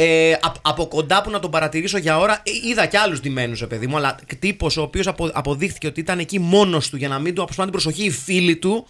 Ε, 0.00 0.32
απ- 0.40 0.56
από 0.68 0.86
κοντά 0.86 1.22
που 1.22 1.30
να 1.30 1.38
τον 1.38 1.50
παρατηρήσω 1.50 1.98
για 1.98 2.18
ώρα, 2.18 2.42
ε, 2.44 2.68
είδα 2.68 2.86
και 2.86 2.98
άλλους 2.98 3.20
ντυμένους, 3.20 3.60
ρε 3.60 3.66
παιδί 3.66 3.86
μου, 3.86 3.96
αλλά 3.96 4.18
τύπος 4.38 4.76
ο 4.76 4.82
οποίος 4.82 5.06
αποδείχθηκε 5.32 5.86
ότι 5.86 6.00
ήταν 6.00 6.18
εκεί 6.18 6.38
μόνος 6.38 6.88
του 6.88 6.96
για 6.96 7.08
να 7.08 7.18
μην 7.18 7.34
του 7.34 7.42
αποσπάνε 7.42 7.70
την 7.70 7.80
προσοχή 7.80 8.04
οι 8.04 8.10
φίλοι 8.10 8.56
του. 8.56 8.86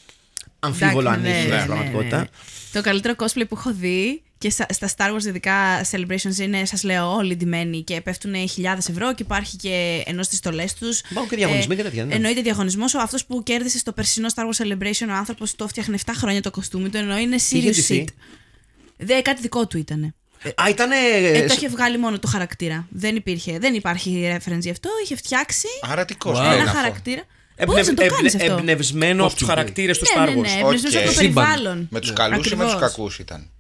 Αμφίβολο 0.60 1.08
αν 1.08 1.24
Εντάξει, 1.24 1.30
είναι 1.30 1.38
ναι, 1.38 1.44
στην 1.44 1.54
ναι, 1.54 1.60
ναι, 1.60 1.66
πραγματικότητα. 1.66 2.18
ναι. 2.18 2.24
Το 2.72 2.80
καλύτερο 2.80 3.14
cosplay 3.18 3.42
που 3.48 3.54
έχω 3.58 3.72
δει 3.72 4.22
και 4.38 4.50
στα, 4.50 4.66
στα 4.70 4.90
Star 4.96 5.14
Wars 5.14 5.24
ειδικά 5.24 5.84
celebrations 5.90 6.38
είναι, 6.40 6.64
σας 6.64 6.82
λέω, 6.82 7.14
όλοι 7.14 7.36
ντυμένοι 7.36 7.82
και 7.82 8.00
πέφτουν 8.00 8.48
χιλιάδες 8.48 8.88
ευρώ 8.88 9.14
και 9.14 9.22
υπάρχει 9.22 9.56
και 9.56 10.02
ενώ 10.06 10.22
στις 10.22 10.38
στολές 10.38 10.74
τους. 10.74 11.00
Υπάρχουν 11.00 11.30
και 11.30 11.36
διαγωνισμοί 11.36 11.76
και 11.76 11.82
τέτοια, 11.82 12.04
ναι. 12.04 12.14
Εννοείται 12.14 12.40
διαγωνισμός. 12.40 12.94
Ο 12.94 12.98
αυτός 13.00 13.24
που 13.26 13.42
κέρδισε 13.42 13.78
στο 13.78 13.92
περσινό 13.92 14.28
Star 14.34 14.42
Wars 14.42 14.66
Celebration, 14.66 15.06
ο 15.08 15.12
άνθρωπος 15.12 15.56
το 15.56 15.64
έφτιαχνε 15.64 15.98
7 16.06 16.12
χρόνια 16.16 16.42
το 16.42 16.50
κοστούμι 16.50 16.88
του, 16.88 16.96
ενώ 16.96 17.18
είναι 17.18 17.34
είχε 17.34 17.58
serious 17.60 17.74
ντυθεί; 17.74 18.04
shit. 18.08 18.12
Δε, 18.96 19.20
κάτι 19.20 19.40
δικό 19.40 19.66
του 19.66 19.78
ήταν. 19.78 20.14
Α, 20.54 20.68
ήταν. 20.68 20.90
Ε, 20.90 21.46
το 21.46 21.54
είχε 21.56 21.68
βγάλει 21.68 21.98
μόνο 21.98 22.18
το 22.18 22.28
χαρακτήρα. 22.28 22.86
Δεν 22.90 23.16
υπήρχε, 23.16 23.58
δεν 23.58 23.74
υπάρχει 23.74 24.36
reference 24.36 24.60
γι' 24.60 24.70
αυτό. 24.70 24.90
Είχε 25.02 25.16
φτιάξει 25.16 25.66
Άρα 25.90 26.04
τι 26.04 26.14
Wow. 26.14 26.18
costume 26.18 26.54
είναι 26.54 26.62
αυτό; 26.62 26.76
χαρακτήρα. 26.76 27.22
Μπορείς 27.66 27.86
να 27.88 27.94
το 27.94 28.06
κάνεις 28.06 28.34
αυτό. 28.34 28.52
Εμπνευσμένος 28.52 29.26
από 29.26 29.36
του 29.36 29.44
Costume. 29.44 29.48
χαρακτήρες 29.48 29.98
του 29.98 30.04
Ναι, 30.16 30.22
Star 30.22 30.28
ναι, 30.28 30.40
Wars. 30.40 30.42
ναι, 30.42 30.60
εμπνευσμένος 30.60 30.94
Οκ. 30.94 31.00
από 31.02 31.06
το 31.14 31.20
Σύμπαν. 31.20 31.44
περιβάλλον. 31.44 31.88
Με 31.90 32.00
τους 32.00 32.12
καλούς 32.12 32.50
ή 32.50 32.56
με 32.56 32.64
τους 32.64 32.72
Ακριβώς. 32.72 32.90
κακούς 32.90 33.18
ήταν; 33.18 33.50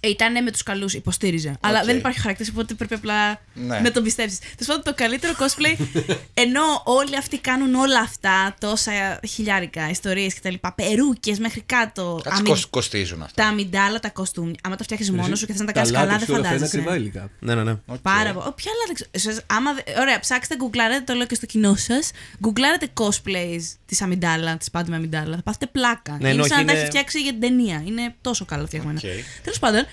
Ήταν 0.00 0.42
με 0.42 0.50
τους 0.50 0.62
καλούς, 0.62 0.94
υποστήριζε. 0.94 1.56
Αλλά 1.60 1.78
Οκ. 1.78 1.84
δεν 1.84 1.96
υπάρχει 1.96 2.20
χαρακτήρα, 2.20 2.50
οπότε 2.52 2.74
πρέπει 2.74 2.94
απλά 2.94 3.40
Ναι. 3.54 3.78
να 3.80 3.90
τον 3.92 4.02
πιστέψεις. 4.02 4.38
Τέλος 4.38 4.66
πάντων, 4.66 4.82
το 4.82 4.94
καλύτερο 4.94 5.32
cosplay, 5.38 5.76
ενώ 6.44 6.62
όλοι 6.84 7.16
αυτοί 7.16 7.38
κάνουν 7.38 7.74
όλα 7.74 8.00
αυτά, 8.00 8.54
τόσα 8.60 9.20
χιλιάρικα 9.28 9.90
ιστορίες 9.90 10.34
κτλ. 10.34 10.54
Περούκες 10.74 11.38
μέχρι 11.38 11.60
κάτω. 11.60 12.20
Κάτσε 12.22 12.38
Ami- 12.38 12.48
κοσ- 12.52 12.70
κοστίζουν 12.70 13.22
αυτά. 13.22 13.42
Τα 13.42 13.48
Amidala, 13.48 13.98
τα 14.00 14.10
κοστούμια. 14.10 14.54
Άμα 14.62 14.76
τα 14.76 14.84
φτιάχνεις 14.84 15.10
μόνος 15.10 15.38
σου 15.38 15.46
και 15.46 15.52
θες 15.52 15.60
να 15.60 15.66
τα 15.66 15.72
κάνεις 15.72 15.90
Τα 15.90 15.98
καλά, 15.98 16.12
λάτεξ 16.12 16.26
δεν 16.26 16.34
και 16.36 16.40
όλα 16.40 16.50
αυτά 16.50 16.56
είναι 16.58 16.68
φαντάζεσαι. 16.68 16.90
ακριβά 16.90 17.20
υλικά. 17.22 17.30
Ναι, 17.40 17.54
ναι, 17.54 17.70
ναι. 17.72 17.78
Οκ. 17.86 17.98
Πάρα 17.98 18.32
πολύ. 18.32 18.52
Ποια 18.56 18.70
άλλα 18.74 18.82
δεν 18.86 18.94
ξέρω. 18.94 19.10
Εσείς, 19.12 19.42
Άμα, 19.46 19.72
δε- 19.74 20.00
ωραία, 20.00 20.20
ψάξτε, 20.20 20.56
γκουγκλάρετε, 20.56 21.00
το 21.04 21.14
λέω 21.14 21.26
και 21.26 21.34
στο 21.34 21.46
κοινό 21.46 21.74
σας. 21.74 22.10
Γκουγκλάρετε 22.40 22.88
cosplays 23.00 23.62
της 23.86 24.02
Amidala, 24.02 24.56
της 24.56 24.70
Padmé 24.70 24.96
Amidala. 24.96 25.36
Θα 25.36 25.42
πάθετε 25.42 25.66
πλάκα. 25.66 26.12
Ναι, 26.12 26.18
είναι 26.18 26.28
ενώ 26.28 26.44
σαν 26.44 26.58
να 26.58 26.64
τα 26.64 26.72
είναι- 26.72 26.80
έχει 26.80 26.86
φτιάξει 26.90 27.20
για 27.20 27.30
την 27.32 27.40
ταινία. 27.40 27.82
Είναι 27.86 28.14
τόσο 28.20 28.44
καλά 28.44 28.66
φτιαγμένα. 28.66 29.00
Οκ. 29.04 29.10
Τέλος 29.42 29.58
πάντων, 29.58 29.86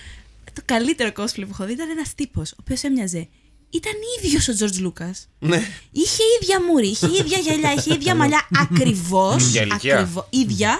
το 0.55 0.61
καλύτερο 0.65 1.09
cosplay 1.09 1.41
που 1.41 1.49
έχω 1.51 1.65
δει 1.65 1.73
ήταν 1.73 1.89
ένας 1.89 2.15
τύπος, 2.15 2.51
ο 2.51 2.55
οποίος 2.59 2.83
έμοιαζε. 2.83 3.27
Ήταν 3.69 3.93
ίδιος 4.17 4.47
ο 4.47 4.53
George 4.59 4.85
Lucas. 4.87 5.13
Ναι. 5.39 5.67
Είχε 5.91 6.23
ίδια 6.41 6.63
μούρη, 6.63 6.87
είχε 6.87 7.07
ίδια 7.07 7.37
γυαλιά, 7.37 7.73
είχε 7.73 7.93
ίδια 7.93 8.15
μαλλιά 8.15 8.47
ακριβώς. 8.59 9.47
Για 9.49 9.61
ηλικία. 9.61 10.09
ίδια. 10.29 10.79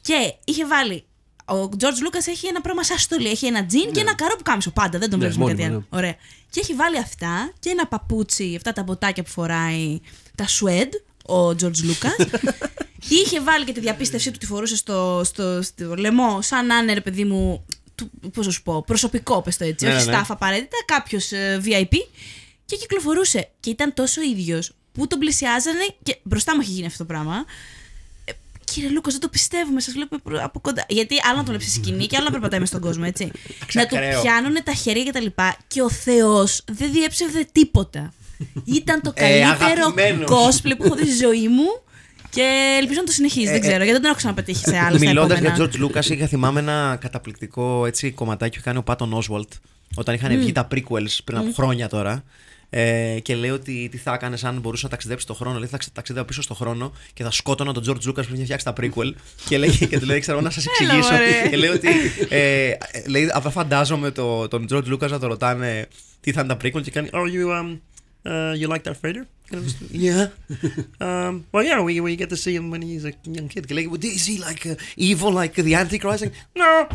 και 0.00 0.34
είχε 0.44 0.66
βάλει. 0.66 1.04
Ο 1.44 1.68
George 1.78 2.06
Lucas 2.06 2.26
έχει 2.26 2.46
ένα 2.46 2.60
πράγμα 2.60 2.84
σαν 2.84 2.98
στολή. 2.98 3.28
Έχει 3.28 3.46
ένα 3.46 3.66
τζιν 3.66 3.92
και 3.92 4.00
ένα 4.00 4.14
καρό 4.14 4.36
που 4.36 4.42
κάμισο. 4.42 4.70
Πάντα 4.70 4.98
δεν 4.98 5.10
τον 5.10 5.18
Ναι, 5.18 5.26
βλέπουμε 5.26 5.50
κάτι 5.50 5.62
μόνιμο, 5.62 5.84
άλλο. 5.90 6.00
Ωραία. 6.00 6.16
Και 6.50 6.60
έχει 6.60 6.74
βάλει 6.74 6.98
αυτά 6.98 7.52
και 7.58 7.68
ένα 7.70 7.86
παπούτσι, 7.86 8.52
αυτά 8.56 8.72
τα 8.72 8.82
μποτάκια 8.82 9.22
που 9.22 9.30
φοράει, 9.30 10.00
τα 10.34 10.46
σουέντ, 10.46 10.92
ο 11.26 11.48
George 11.48 11.64
Lucas. 11.88 12.26
είχε 13.08 13.40
βάλει 13.40 13.64
και 13.64 13.72
τη 13.72 13.80
διαπίστευσή 13.80 14.30
του, 14.30 14.38
τη 14.38 14.46
φορούσε 14.46 14.76
στο, 14.76 15.20
στο, 15.24 15.62
στο 15.62 15.94
λαιμό, 15.94 16.42
σαν 16.42 16.66
να 16.66 16.76
είναι 16.76 16.92
ρε 16.92 17.00
παιδί 17.00 17.24
μου. 17.24 17.66
Πώς 18.32 18.46
να 18.46 18.52
σου 18.52 18.62
πω, 18.62 18.82
προσωπικό, 18.86 19.42
πες 19.42 19.56
το 19.56 19.64
έτσι. 19.64 19.86
Ναι, 19.86 19.94
όχι 19.94 20.04
ναι, 20.06 20.12
ναι. 20.12 20.18
staff 20.20 20.24
απαραίτητα, 20.28 20.76
κάποιος 20.84 21.30
VIP. 21.64 21.94
Και 22.64 22.76
κυκλοφορούσε. 22.76 23.48
Και 23.60 23.70
ήταν 23.70 23.94
τόσο 23.94 24.20
ίδιος 24.22 24.72
που 24.92 25.06
τον 25.06 25.18
πλησιάζανε 25.18 25.94
και 26.02 26.16
μπροστά 26.22 26.54
μου 26.54 26.60
έχει 26.60 26.70
γίνει 26.70 26.86
αυτό 26.86 26.98
το 26.98 27.04
πράγμα. 27.04 27.44
Ε, 28.24 28.32
Κύριε 28.64 28.88
Λούκα, 28.88 29.10
δεν 29.10 29.20
το 29.20 29.28
πιστεύουμε, 29.28 29.80
σας 29.80 29.94
βλέπουμε 29.94 30.20
προ- 30.24 30.42
από 30.42 30.60
κοντά. 30.60 30.84
Γιατί 30.88 31.14
άλλο 31.24 31.36
να 31.36 31.42
τον 31.44 31.54
βλέπεις 31.54 31.66
στη 31.72 31.80
σκηνή 31.80 32.06
και 32.06 32.16
άλλο 32.16 32.24
να 32.24 32.30
περπατάει 32.30 32.60
μες 32.60 32.68
στον 32.68 32.80
κόσμο, 32.80 33.04
έτσι. 33.06 33.30
να 33.72 33.86
του 33.86 33.96
Ακραίο. 33.96 34.20
πιάνουν 34.20 34.62
τα 34.64 34.72
χέρια 34.74 35.02
και 35.02 35.12
τα 35.12 35.20
λοιπά. 35.20 35.56
Και 35.68 35.82
ο 35.82 35.90
Θεός 35.90 36.64
δεν 36.72 36.92
διέψευδε 36.92 37.46
τίποτα. 37.52 38.12
Ήταν 38.64 39.00
το 39.02 39.12
Ε, 39.14 39.20
καλύτερο 39.20 39.86
αγαπημένος. 39.86 40.30
cosplay 40.30 40.72
που 40.78 40.84
έχω 40.84 40.94
δει 40.94 41.06
στη 41.06 41.16
ζωή 41.16 41.48
μου. 41.48 41.64
Και 42.32 42.76
ελπίζω 42.80 43.00
να 43.00 43.06
το 43.06 43.12
συνεχίζει. 43.12 43.50
δεν 43.50 43.60
ξέρω, 43.60 43.76
γιατί 43.76 43.90
δεν 43.90 44.00
τον 44.00 44.04
έχω 44.10 44.16
ξαναπετύχει 44.16 44.64
σε 44.64 44.76
άλλα. 44.78 44.96
στα 44.98 45.06
Μιλώντας 45.08 45.38
επόμενα. 45.38 45.56
για 45.56 45.66
George 45.66 45.84
Lucas, 45.84 46.10
είχα 46.10 46.26
θυμάμαι 46.26 46.60
ένα 46.60 46.96
καταπληκτικό 47.00 47.86
έτσι, 47.86 48.10
κομματάκι 48.10 48.50
που 48.50 48.56
είχε 48.56 48.64
κάνει 48.64 48.78
ο 48.78 48.82
Πάτον 48.82 49.22
Oswald 49.22 49.48
όταν 49.94 50.14
είχαν 50.14 50.38
βγει 50.38 50.52
τα 50.52 50.68
prequels 50.74 51.18
πριν 51.24 51.38
από 51.38 51.52
χρόνια 51.54 51.88
τώρα. 51.88 52.24
Ε, 52.74 53.18
και 53.22 53.34
λέει 53.34 53.50
ότι 53.50 53.88
τι 53.90 53.96
θα 53.96 54.12
έκανε 54.14 54.36
αν 54.42 54.58
μπορούσε 54.60 54.84
να 54.84 54.90
ταξιδέψει 54.90 55.24
στο 55.24 55.34
χρόνο. 55.34 55.58
Λέει 55.58 55.68
θα 55.68 55.78
ταξίδευα 55.92 56.26
πίσω 56.26 56.42
στο 56.42 56.54
χρόνο 56.54 56.92
και 57.14 57.22
θα 57.22 57.30
σκότωνα 57.30 57.72
τον 57.72 57.84
George 57.86 58.08
Lucas 58.08 58.26
που 58.26 58.34
είχε 58.34 58.42
φτιάξει 58.42 58.64
τα 58.64 58.72
prequel. 58.80 59.12
και, 59.48 59.58
λέει, 59.58 59.86
και 59.88 59.98
του 59.98 60.06
λέει: 60.06 60.20
Ξέρω 60.20 60.40
να 60.40 60.50
σας 60.50 60.64
Έλα, 60.66 60.94
εξηγήσω. 60.94 61.12
μωρέ. 61.12 61.48
και 61.50 61.56
λέει 61.56 61.70
ότι. 61.70 61.88
Ε, 62.28 62.72
λέει, 63.06 63.28
απλά 63.32 63.50
φαντάζομαι 63.50 64.10
το, 64.10 64.48
τον 64.48 64.66
George 64.72 64.92
Lucas 64.92 65.08
να 65.08 65.18
το 65.18 65.26
ρωτάνε 65.26 65.86
τι 66.20 66.32
θα 66.32 66.40
είναι 66.40 66.54
τα 66.54 66.60
prequel 66.62 66.82
και 66.82 66.90
κάνει 66.90 67.08
Oh, 67.12 67.16
you, 67.16 67.60
um, 67.60 67.78
uh, 68.32 68.64
you 68.64 68.72
like 68.74 68.82
Darth 68.90 69.00
Vader? 69.08 69.24
Yeah. 69.90 70.28
Um, 71.00 71.46
well, 71.52 71.62
yeah, 71.62 71.82
we, 71.82 72.00
we 72.00 72.16
get 72.16 72.30
to 72.30 72.36
see 72.36 72.54
him 72.54 72.70
when 72.70 72.82
he's 72.82 73.04
a 73.04 73.12
young 73.24 73.48
kid. 73.48 73.70
Like, 73.70 73.86
is 74.04 74.26
he 74.26 74.38
like 74.38 74.66
uh, 74.66 74.76
evil, 74.96 75.30
like 75.30 75.54
the 75.54 75.74
Antichrist? 75.74 76.24
Like, 76.24 76.32
no, 76.54 76.88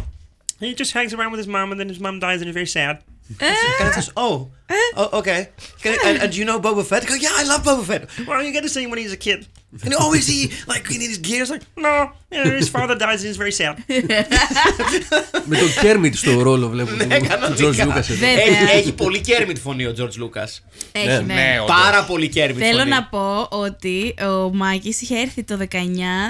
he 0.60 0.74
just 0.74 0.94
hangs 0.94 1.14
around 1.14 1.32
with 1.32 1.40
his 1.40 1.48
mom, 1.48 1.72
and 1.72 1.80
then 1.80 1.90
his 1.90 2.00
mom 2.00 2.20
dies, 2.20 2.42
and 2.42 2.48
he's 2.48 2.54
very 2.54 2.66
sad. 2.66 3.04
Uh, 3.42 3.94
just, 3.94 4.12
oh, 4.16 4.50
uh, 4.70 4.76
oh, 4.96 5.20
okay. 5.20 5.50
I, 5.84 5.98
and, 6.06 6.22
and, 6.24 6.32
do 6.32 6.40
you 6.40 6.46
know 6.46 6.60
Boba 6.60 6.86
Fett? 6.86 7.06
Go, 7.06 7.14
yeah, 7.14 7.32
I 7.34 7.44
love 7.44 7.64
Boba 7.64 7.84
Fett. 7.84 8.28
Well, 8.28 8.42
you 8.42 8.54
get 8.54 8.64
to 8.64 8.70
see 8.70 8.84
him 8.84 8.90
when 8.90 9.00
he's 9.00 9.12
a 9.12 9.18
kid. 9.18 9.48
And 9.86 9.94
oh, 10.02 10.14
is 10.20 10.28
he 10.34 10.40
like 10.74 10.86
in 10.96 11.02
his 11.08 11.18
gears? 11.28 11.50
Like, 11.54 11.66
no, 11.86 11.94
yeah, 12.32 12.58
his 12.62 12.70
father 12.76 12.96
dies 13.04 13.20
and 13.24 13.28
he's 13.30 13.40
very 13.46 13.56
sad. 13.62 13.76
Με 15.50 15.58
τον 15.58 15.68
Κέρμιτ 15.82 16.16
στο 16.16 16.42
ρόλο 16.42 16.70
βλέπω. 16.70 16.92
Ναι, 16.92 17.18
του 17.20 17.26
κανονικά. 17.28 17.56
George 17.58 17.88
Lucas 17.88 17.96
εδώ. 18.10 18.16
Βέβαια. 18.16 18.44
Έχει, 18.44 18.78
έχει 18.78 18.94
πολύ 18.94 19.22
Kermit 19.28 19.56
φωνή 19.62 19.86
ο 19.86 19.94
George 19.98 20.24
Lucas. 20.24 20.60
Έχει, 20.92 21.06
Ναι, 21.08 21.20
ναι. 21.20 21.34
Ναι, 21.34 21.58
όντως. 21.64 21.76
Πάρα 21.76 22.04
πολύ 22.04 22.32
Kermit 22.36 22.54
Θέλω 22.58 22.78
φωνή. 22.78 22.90
να 22.90 23.04
πω 23.04 23.48
ότι 23.50 24.14
ο 24.46 24.54
Μάκης 24.56 25.02
είχε 25.02 25.16
έρθει 25.20 25.44
το 25.44 25.58
19 25.72 25.76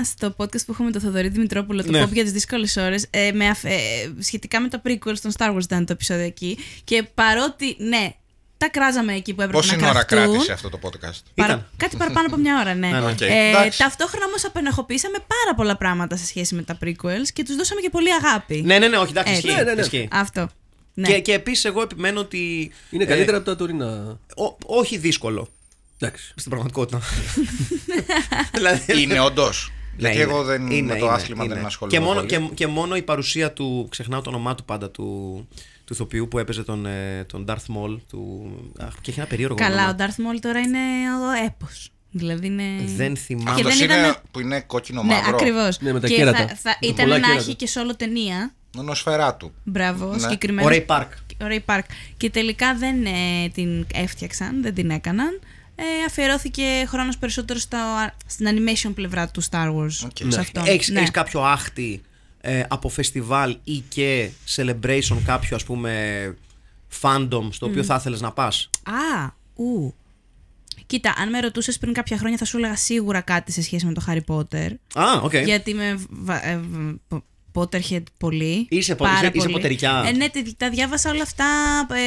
στο 0.06 0.34
podcast 0.38 0.66
που 0.66 0.72
είχαμε 0.72 0.86
με 0.86 0.92
τον 0.92 1.02
Θοδωρή 1.02 1.28
Δημητρόπουλο, 1.28 1.84
το 1.84 1.92
Ναι. 1.92 2.04
Pop 2.04 2.12
για 2.12 2.24
τις 2.24 2.32
δύσκολες 2.32 2.78
ώρες, 2.78 3.06
ε, 3.10 3.32
με 3.32 3.48
αφ- 3.48 3.66
ε, 3.66 3.72
σχετικά 4.20 4.60
με 4.62 4.68
τα 4.68 4.82
prequels 4.86 5.18
των 5.22 5.32
Star 5.38 5.54
Wars 5.56 5.64
ήταν 5.64 5.86
το 5.86 5.92
επεισόδιο 5.94 6.26
εκεί. 6.26 6.58
Και 6.84 7.04
παρότι, 7.14 7.76
ναι, 7.80 8.14
τα 8.58 8.70
κράζαμε 8.70 9.14
εκεί 9.14 9.34
που 9.34 9.42
έπρεπε 9.42 9.58
Πόση 9.62 9.76
να 9.76 9.90
ώρα 9.90 10.04
κραχτούν. 10.04 10.32
κράτησε 10.32 10.52
αυτό 10.52 10.70
το 10.70 10.80
podcast; 10.82 11.20
Παρα- 11.36 11.54
Ήταν. 11.54 11.68
Κάτι 11.78 11.98
παραπάνω 11.98 12.28
από 12.28 12.38
μια 12.38 12.60
ώρα, 12.60 12.74
ναι. 12.74 12.88
Ναι, 12.88 13.00
ναι. 13.00 13.12
Οκ, 13.12 13.22
Ε, 13.22 13.50
εντάξει. 13.50 13.78
ταυτόχρονα 13.78 14.26
όμως 14.26 14.46
απενοχοποιήσαμε 14.46 15.18
πάρα 15.18 15.56
πολλά 15.56 15.78
πράγματα 15.78 16.16
σε 16.18 16.26
σχέση 16.26 16.56
με 16.56 16.62
τα 16.62 16.78
prequels 16.84 17.28
και 17.34 17.44
τους 17.44 17.56
δώσαμε 17.56 17.82
και 17.82 17.90
πολύ 17.90 18.08
αγάπη. 18.14 18.62
Ναι, 18.66 18.78
ναι, 18.80 18.88
ναι, 18.88 18.98
όχι, 18.98 19.10
εντάξει, 19.12 19.34
Έτσι. 19.34 19.48
ισχύει. 19.48 19.60
Ναι, 19.60 19.66
ναι, 19.70 19.74
ναι. 19.74 19.82
ισχύει. 19.82 20.08
Αυτό. 20.12 20.50
Ναι. 20.94 21.08
Και, 21.08 21.20
και 21.20 21.34
επίσης 21.34 21.66
εγώ 21.66 21.82
επιμένω 21.82 22.20
ότι. 22.20 22.72
Είναι 22.90 23.04
ε, 23.04 23.08
καλύτερα 23.08 23.38
από 23.38 23.46
τα 23.46 23.56
τωρινά. 23.56 24.20
ο- 24.38 24.56
όχι 24.66 24.98
δύσκολο. 24.98 25.48
Εντάξει. 26.00 26.34
Στην 26.36 26.50
πραγματικότητα. 26.50 27.02
δηλαδή, 28.54 29.02
Είναι 29.02 29.20
όντως. 29.20 29.72
Ναι, 30.00 30.10
Γιατί 30.10 30.24
είναι. 30.24 30.32
εγώ 30.34 30.44
δεν, 30.44 30.72
Είναι, 30.72 30.94
με 30.94 31.00
το 31.00 31.06
είναι, 31.06 31.14
άθλημα 31.16 31.44
είναι. 31.44 31.54
δεν 31.54 31.66
ασχολούμαι. 31.66 31.98
Και 31.98 32.04
μόνο, 32.06 32.20
πολύ. 32.20 32.28
και, 32.48 32.54
και 32.54 32.68
μόνο 32.68 32.96
η 32.96 33.02
παρουσία 33.02 33.52
του, 33.54 33.88
ξεχνάω 33.92 34.22
το 34.22 34.30
όνομά 34.30 34.56
του 34.56 34.64
πάντα, 34.66 34.90
του, 34.92 35.48
του 35.88 35.94
ηθοποιού 35.94 36.28
που 36.28 36.38
έπαιζε 36.40 36.64
τον, 36.64 36.86
ε, 36.86 37.24
τον 37.24 37.46
Darth 37.48 37.54
Maul. 37.76 37.98
Του, 38.10 38.52
αχ, 38.80 38.94
και 39.02 39.10
έχει 39.12 39.20
ένα 39.20 39.28
περίεργο 39.30 39.56
Καλά, 39.56 39.84
όνομα. 39.84 39.92
ο 39.92 39.96
Darth 39.98 40.36
Maul 40.36 40.40
τώρα 40.42 40.60
είναι 40.60 40.78
ο 41.28 41.46
έπος. 41.46 41.92
Δηλαδή 42.12 42.46
είναι... 42.48 42.64
Δεν 42.96 43.16
θυμάμαι. 43.18 43.50
Και 43.62 43.62
Αυτός 43.68 43.78
δεν 43.78 43.90
είναι 43.90 44.00
ήταν- 44.00 44.22
που 44.32 44.40
είναι 44.40 44.60
κόκκινο 44.62 45.04
Ναι, 45.04 45.14
μαύρο. 45.14 45.36
ακριβώς. 45.36 45.80
Ναι, 45.82 45.94
με 45.94 46.00
τα 46.00 46.08
και 46.08 46.16
κέρατα. 46.16 46.38
θα, 46.48 46.56
θα 46.56 46.78
Με 46.82 46.88
ήταν 46.88 47.06
πολλά 47.06 47.18
να 47.18 47.26
κέρατα. 47.28 47.42
έχει 47.42 47.56
και 47.56 47.68
σόλο 47.68 47.96
ταινία. 47.96 48.54
Ο 48.78 48.82
Νοσφεράτου. 48.82 49.54
Μπράβο, 49.64 50.12
Ναι. 50.14 50.20
συγκεκριμένο. 50.20 50.68
Ο 50.68 50.72
Ray 50.72 50.86
Park. 50.86 51.08
Ο 51.42 51.46
Ray 51.50 51.60
Park. 51.76 51.82
Και 52.18 52.30
τελικά 52.30 52.76
δεν 52.76 53.06
ε, 53.06 53.50
την 53.54 53.86
έφτιαξαν, 53.94 54.62
δεν 54.62 54.74
την 54.74 54.90
έκαναν. 54.90 55.40
Ε, 55.76 55.84
αφιερώθηκε 56.08 56.64
χρόνος 56.88 57.18
περισσότερο 57.18 57.60
στα, 57.60 58.14
στην 58.26 58.48
animation 58.50 58.92
πλευρά 58.96 59.28
του 59.30 59.44
Star 59.44 59.68
Wars. 59.76 60.06
Οκ. 60.06 60.18
Σε 60.18 60.24
Ναι. 60.26 60.36
αυτόν. 60.38 60.64
Έχεις, 60.66 60.90
Ναι. 60.90 61.00
έχεις 61.00 61.12
κάποιο 61.12 61.42
άχτη 61.42 62.02
ε, 62.50 62.64
από 62.68 62.90
φεστιβάλ 62.90 63.58
ή 63.64 63.78
και 63.90 64.30
celebration 64.56 65.18
κάποιο 65.26 65.56
ας 65.56 65.64
πούμε 65.64 65.92
fandom 67.02 67.48
στο 67.52 67.66
οποίο 67.66 67.84
θα 67.84 67.96
ήθελες 67.96 68.22
να 68.22 68.32
πας; 68.32 68.70
Α, 68.84 69.30
ου. 69.56 69.94
Κοίτα, 70.86 71.14
αν 71.18 71.30
με 71.30 71.40
ρωτούσες 71.40 71.78
πριν 71.78 71.94
κάποια 71.94 72.18
χρόνια 72.18 72.38
θα 72.38 72.46
σου 72.46 72.58
έλεγα 72.58 72.76
σίγουρα 72.76 73.22
κάτι 73.22 73.52
σε 73.52 73.62
σχέση 73.62 73.86
με 73.86 73.94
το 73.94 74.04
Harry 74.08 74.22
Potter. 74.28 74.72
Α, 74.94 75.22
οκ. 75.24 75.36
Γιατί 75.36 75.74
με 75.74 76.00
βα- 76.10 76.46
ε, 76.48 76.58
β- 76.58 77.16
Potterhead 77.60 78.04
πολύ. 78.18 78.68
Είσαι 78.70 78.96
πο- 78.96 79.04
πάρα 79.04 79.18
είσαι- 79.18 79.32
είσαι 79.34 79.44
πολύ. 79.46 79.54
ποτερικιά. 79.54 80.04
Ε, 80.08 80.12
ναι, 80.12 80.30
τε- 80.30 80.48
τα 80.58 80.70
διάβασα 80.70 81.10
όλα 81.10 81.22
αυτά 81.22 81.46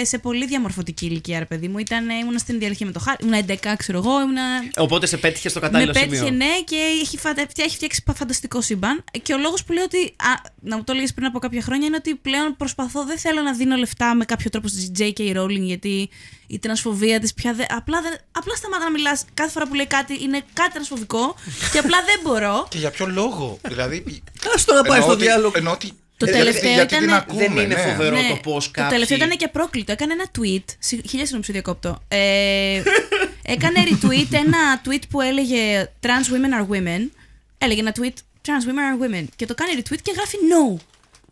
ε, 0.00 0.04
σε 0.04 0.18
πολύ 0.18 0.46
διαμορφωτική 0.46 1.06
ηλικία, 1.06 1.38
ρε 1.38 1.44
παιδί 1.44 1.68
μου. 1.68 1.78
Ήταν, 1.78 2.08
ε, 2.08 2.14
ήμουνα 2.14 2.38
στην 2.38 2.58
ίδια 2.58 2.69
ηλικία 2.69 2.86
με 2.86 2.92
το 2.92 3.00
Harry. 3.06 3.22
Ήμουνα 3.22 3.38
11, 3.38 3.74
ξέρω 3.76 3.98
εγώ. 3.98 4.20
Ήμουνα... 4.20 4.42
Οπότε 4.76 5.06
σε 5.06 5.16
πέτυχε 5.16 5.48
στο 5.48 5.60
Με 5.60 5.66
κατάλληλο 5.66 5.92
πέτυχε, 5.92 6.14
σημείο. 6.16 6.30
ναι, 6.30 6.60
και 6.64 6.76
έχει, 7.02 7.16
φαντα... 7.18 7.46
έχει 7.56 7.74
φτιάξει 7.76 8.02
πα- 8.02 8.14
φανταστικό 8.14 8.60
σύμπαν. 8.60 9.04
Και 9.22 9.32
ο 9.34 9.38
λόγος 9.38 9.64
που 9.64 9.72
λέω 9.72 9.84
ότι. 9.84 9.98
Α, 10.04 10.50
να 10.60 10.76
μου 10.76 10.84
το 10.84 10.92
έλεγες 10.92 11.14
πριν 11.14 11.26
από 11.26 11.38
κάποια 11.38 11.62
χρόνια 11.62 11.86
είναι 11.86 11.96
ότι 11.96 12.14
πλέον 12.14 12.56
προσπαθώ, 12.56 13.04
δεν 13.04 13.18
θέλω 13.18 13.40
να 13.42 13.52
δίνω 13.54 13.76
λεφτά 13.76 14.14
με 14.14 14.24
κάποιο 14.24 14.50
τρόπο 14.50 14.68
στη 14.68 14.90
J.K. 14.98 15.36
Rowling 15.40 15.60
γιατί 15.60 16.08
η 16.50 16.58
τρανσφοβία 16.58 17.20
της 17.20 17.34
πια. 17.34 17.52
Δεν, 17.54 17.66
απλά, 17.70 18.02
δεν, 18.02 18.12
απλά 18.32 18.54
σταμάτα 18.54 18.84
να 18.84 18.90
μιλάς. 18.90 19.24
Κάθε 19.34 19.50
φορά 19.50 19.66
που 19.66 19.74
λέει 19.74 19.86
κάτι 19.86 20.22
είναι 20.22 20.42
κάτι 20.52 20.70
τρανσφοβικό 20.72 21.34
και 21.72 21.78
απλά 21.78 21.98
δεν 22.06 22.20
μπορώ. 22.22 22.66
Και 22.70 22.78
για 22.78 22.90
ποιο 22.90 23.06
λόγο; 23.06 23.58
δηλαδή. 23.68 24.22
Άστο 24.54 24.74
να 24.74 24.82
πάει 24.82 24.90
εννοώ 24.98 25.02
στο 25.02 25.12
ότι- 25.12 25.22
διάλογο. 25.24 25.52
εννοώ 25.56 25.72
ότι- 25.72 25.92
Το 26.16 26.26
γιατί- 26.26 26.40
τελευταίο 26.40 26.72
γιατί 26.72 26.94
ήταν- 26.94 27.06
την 27.06 27.14
ακούμε, 27.14 27.42
Δεν 27.46 27.56
είναι 27.56 27.74
ναι. 27.74 27.80
φοβερό. 27.90 28.16
το 28.28 28.36
πώς 28.42 28.64
Το 28.64 28.70
κάποιοι- 28.70 28.90
τελευταίο 28.92 29.16
ήταν 29.16 29.30
και 29.36 29.44
απρόκλητο. 29.44 29.92
Έκανε 29.92 30.12
ένα 30.12 30.24
tweet. 30.38 30.64
συ- 30.78 31.06
Χίλια 31.08 31.24
συγγνώμη, 31.26 31.44
σε 31.44 31.52
διακόπτω. 31.52 32.02
Ε, 32.08 32.82
έκανε 33.42 33.82
retweet 33.88 34.26
ένα 34.30 34.80
tweet 34.86 35.02
που 35.10 35.20
έλεγε 35.20 35.90
Trans 36.02 36.26
women 36.32 36.62
are 36.62 36.66
women. 36.76 37.00
Έλεγε 37.58 37.80
ένα 37.80 37.92
tweet 37.98 38.16
Trans 38.46 38.64
women 38.68 38.84
are 38.90 38.98
women. 39.04 39.24
Και 39.36 39.46
το 39.46 39.54
κάνει 39.54 39.72
retweet 39.76 39.98
και 40.02 40.12
γράφει 40.16 40.36
no. 40.52 40.80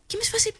Και 0.06 0.14
είμαι 0.14 0.24
σε 0.24 0.30
φάση. 0.30 0.52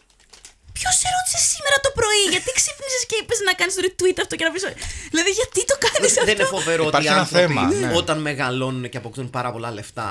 Ποιος 0.78 0.94
σε 1.02 1.08
ρώτησε 1.16 1.38
σήμερα 1.52 1.76
το 1.86 1.90
πρωί, 1.98 2.22
γιατί 2.34 2.50
ξύπνησες 2.58 3.02
και 3.10 3.16
είπες 3.20 3.38
να 3.48 3.52
κάνεις 3.58 3.74
το 3.76 3.82
retweet 3.86 4.18
αυτό 4.24 4.34
και 4.38 4.44
να 4.46 4.50
πεις. 4.54 4.64
Δηλαδή, 5.12 5.30
γιατί 5.40 5.60
το 5.70 5.76
κάνεις 5.86 6.10
αυτό. 6.18 6.28
Δεν 6.30 6.34
είναι 6.38 6.50
φοβερό 6.56 6.82
ότι 6.88 6.96
οι 6.96 6.98
Υπάρχει 6.98 7.08
ένα 7.14 7.20
άνθρωποι 7.24 7.52
θέμα, 7.52 7.62
ναι. 7.72 7.90
όταν 8.00 8.16
μεγαλώνουν 8.28 8.84
και 8.92 8.98
αποκτούν 9.02 9.26
πάρα 9.36 9.50
πολλά 9.54 9.70
λεφτά 9.78 10.10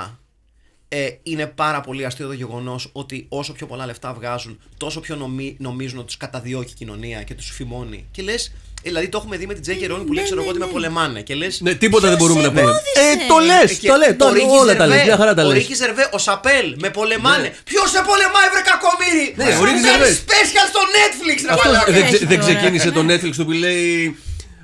ε, 0.88 1.08
είναι 1.22 1.46
πάρα 1.46 1.80
πολύ 1.80 2.04
αστείο 2.04 2.26
το 2.26 2.32
γεγονός 2.32 2.88
ότι 2.92 3.26
όσο 3.28 3.52
πιο 3.52 3.66
πολλά 3.66 3.86
λεφτά 3.86 4.12
βγάζουν, 4.12 4.60
τόσο 4.76 5.00
πιο 5.00 5.16
νομι, 5.16 5.56
νομίζουν 5.58 5.98
ότι 5.98 6.06
τους 6.06 6.16
καταδιώκει 6.16 6.70
η 6.70 6.74
κοινωνία 6.78 7.22
και 7.22 7.34
τους 7.34 7.50
φημώνει. 7.50 8.06
Και 8.10 8.22
λες, 8.22 8.52
δηλαδή 8.82 9.08
το 9.08 9.18
έχουμε 9.18 9.36
δει 9.36 9.46
με 9.46 9.52
την 9.54 9.62
Τζέκη 9.62 9.86
Ρόνι 9.86 10.04
που 10.04 10.12
λέει: 10.12 10.22
ναι, 10.22 10.28
Ξέρω 10.28 10.40
εγώ 10.42 10.50
ναι, 10.50 10.56
ότι 10.56 10.58
με 10.64 10.66
ναι. 10.66 10.72
πολεμάνε. 10.72 11.20
Και 11.22 11.34
λες. 11.34 11.60
Ναι, 11.60 11.74
τίποτα 11.74 12.08
δεν 12.08 12.16
μπορούμε 12.16 12.40
να 12.42 12.48
πούμε. 12.48 12.60
εμπόδισε; 12.60 13.00
Ε, 13.12 13.26
το 13.28 13.38
λες, 13.38 13.80
το 13.80 13.96
λες. 13.96 14.16
το 14.16 14.28
λες, 14.30 14.42
Όλα 14.60 14.76
τα 14.76 14.86
λες. 14.86 15.04
Μια 15.04 15.16
χαρά 15.16 15.34
τα 15.34 15.42
Ο 15.42 15.46
λες. 15.46 15.56
Ρίκη 15.58 15.74
Ζερβέ, 15.74 16.08
ο 16.12 16.18
Σαπέλ, 16.18 16.74
με 16.80 16.90
πολεμάνε. 16.90 17.54
Ποιος 17.64 17.90
σε 17.90 18.00
πολεμάει, 18.08 18.48
βρε 18.52 18.62
κακομίρι! 18.70 19.26
Ναι, 19.36 19.44
Σου 19.54 19.60
ο 19.60 19.64
Ρίκης 19.64 19.82
κάνεις 19.82 20.06
Ζερβές. 20.06 20.24
special 20.26 20.66
στο 20.72 20.80
Netflix, 20.96 21.38
ρε 21.46 21.52
Αυτό 21.54 21.68
μαλάκα. 21.68 21.92
δεν, 21.92 22.02
έχει 22.02 22.14
ξε- 22.14 22.28
δεν 22.28 22.40
τώρα. 22.40 22.52
ξεκίνησε 22.54 22.90
το 22.90 23.00
Netflix 23.10 23.32
του 23.36 23.44
που 23.44 23.52
λέει. 23.52 24.16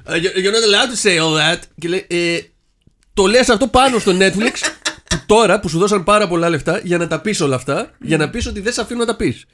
«Ε, 0.09 0.13
you- 0.23 0.35
You're 0.43 0.55
not 0.57 0.65
allowed 0.69 0.91
to 0.95 0.99
say 1.05 1.15
all 1.25 1.35
that. 1.43 1.59
Και 1.81 1.89
λέει. 1.89 2.07
«Ε, 2.11 2.39
το 3.15 3.27
λες 3.27 3.49
αυτό 3.49 3.67
πάνω 3.67 3.99
στο 3.99 4.13
Netflix 4.21 4.57
που 4.63 4.74
τώρα 5.27 5.61
που 5.61 5.69
σου 5.69 5.79
δώσαν 5.79 6.05
πάρα 6.05 6.29
πολλά 6.29 6.49
λεφτά 6.49 6.81
για 6.83 6.99
να 6.99 7.07
τα 7.07 7.21
πεις 7.21 7.41
όλα 7.41 7.55
αυτά, 7.57 7.91
για 8.01 8.17
να 8.17 8.31
πεις 8.31 8.47
ότι 8.47 8.61
δεν 8.61 8.73
σε 8.73 8.81
αφήνουν 8.81 9.01
να 9.01 9.07
τα 9.07 9.17
πεις. 9.17 9.45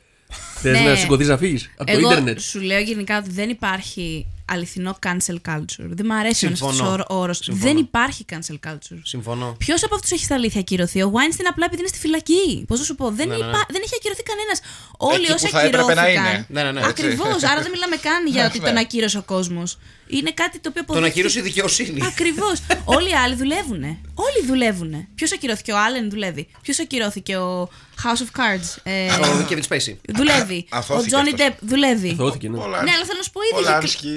Θες 0.62 0.80
Ναι. 0.80 0.88
να 0.88 0.94
σηκωθείς 0.94 1.28
να 1.28 1.36
φύγεις 1.36 1.70
από 1.76 1.90
το 1.92 1.98
Εγώ 1.98 2.10
Ιντερνετ. 2.10 2.40
σου 2.40 2.60
λέω 2.60 2.80
γενικά 2.80 3.18
ότι 3.18 3.30
δεν 3.30 3.48
υπάρχει 3.48 4.26
αληθινό 4.52 4.98
cancel 5.06 5.36
culture. 5.48 5.86
Δεν 5.88 6.06
μου 6.08 6.14
αρέσει 6.14 6.46
ο 6.46 6.48
Συμφωνώ. 6.48 7.04
όρος. 7.08 7.38
Συμφωνώ. 7.42 7.64
Δεν 7.66 7.76
υπάρχει 7.76 8.24
cancel 8.32 8.68
culture. 8.68 8.98
Συμφωνώ. 9.02 9.54
Ποιος 9.58 9.82
από 9.84 9.94
αυτούς 9.94 10.10
έχει 10.10 10.24
στα 10.24 10.34
αλήθεια 10.34 10.60
ακυρωθεί, 10.60 11.02
ο 11.02 11.12
Weinstein 11.14 11.44
απλά 11.50 11.64
επειδή 11.64 11.80
είναι 11.80 11.88
στη 11.90 11.98
φυλακή. 11.98 12.64
Πώς 12.68 12.78
να 12.78 12.84
σου 12.84 12.94
πω, 12.94 13.10
δεν, 13.10 13.28
Ναι, 13.28 13.34
ναι, 13.34 13.38
υπά- 13.38 13.50
ναι. 13.56 13.62
δεν 13.68 13.80
έχει 13.84 13.94
ακυρωθεί 13.98 14.22
κανένας. 14.22 14.60
Όλοι 14.96 15.22
Εκεί 15.22 15.32
όσοι 15.32 15.44
που 15.44 15.50
θα 15.50 15.60
έπρεπε 15.60 15.94
να 15.94 16.02
ακυρώθηκαν. 16.02 16.24
είναι. 16.34 16.46
Ναι, 16.48 16.62
ναι, 16.62 16.70
ναι, 16.72 16.78
έτσι. 16.80 16.90
Ακριβώς. 16.90 17.42
Άρα 17.50 17.60
δεν 17.62 17.70
μιλάμε 17.70 17.96
καν 17.96 18.26
για 18.26 18.46
ότι 18.46 18.58
Ναι. 18.58 18.66
τον 18.66 18.76
ακύρωσε 18.76 19.18
ο 19.18 19.22
κόσμος. 19.22 19.78
Είναι 20.16 20.30
κάτι 20.30 20.58
το 20.60 20.68
οποίο 20.68 20.84
Τον 20.84 20.94
αποδείχθηκε- 20.96 21.18
ακύρωσε 21.18 21.38
η 21.38 21.42
δικαιοσύνη. 21.42 22.00
Ακριβώς. 22.12 22.56
Όλοι 22.96 23.08
οι 23.10 23.18
άλλοι 23.24 23.34
δουλεύουν. 23.34 23.82
Όλοι 24.26 24.40
δουλεύουν. 24.46 24.92
Ποιος 25.14 25.32
ακυρώθηκε, 25.32 25.72
ο 25.72 25.78
Άλεν 25.84 26.10
δουλεύει. 26.10 26.48
Ποιος 26.62 26.78
ακυρώθηκε, 26.80 27.36
ο 27.36 27.70
House 28.04 28.22
of 28.26 28.30
Cards. 28.40 28.68
Ε, 28.82 29.06
Ο 29.12 29.46
Kevin 29.50 29.62
Spacey. 29.68 29.94
δουλεύει. 30.08 30.49
Ο 30.72 30.76
Αθώθηκε 30.80 31.10
Johnny 31.16 31.32
αυτός. 31.34 31.40
Depp 31.48 31.54
δουλεύει. 31.72 32.10
Θώθηκε, 32.22 32.46
ναι. 32.52 32.58
Πολλά- 32.62 32.82
Ναι, 32.86 32.92
αλλά 32.96 33.04
θέλω 33.08 33.18
να 33.22 33.26
σου 33.28 33.34
πω 33.36 33.40
ήδη. 33.48 33.54
Πολάνσκι. 33.58 34.14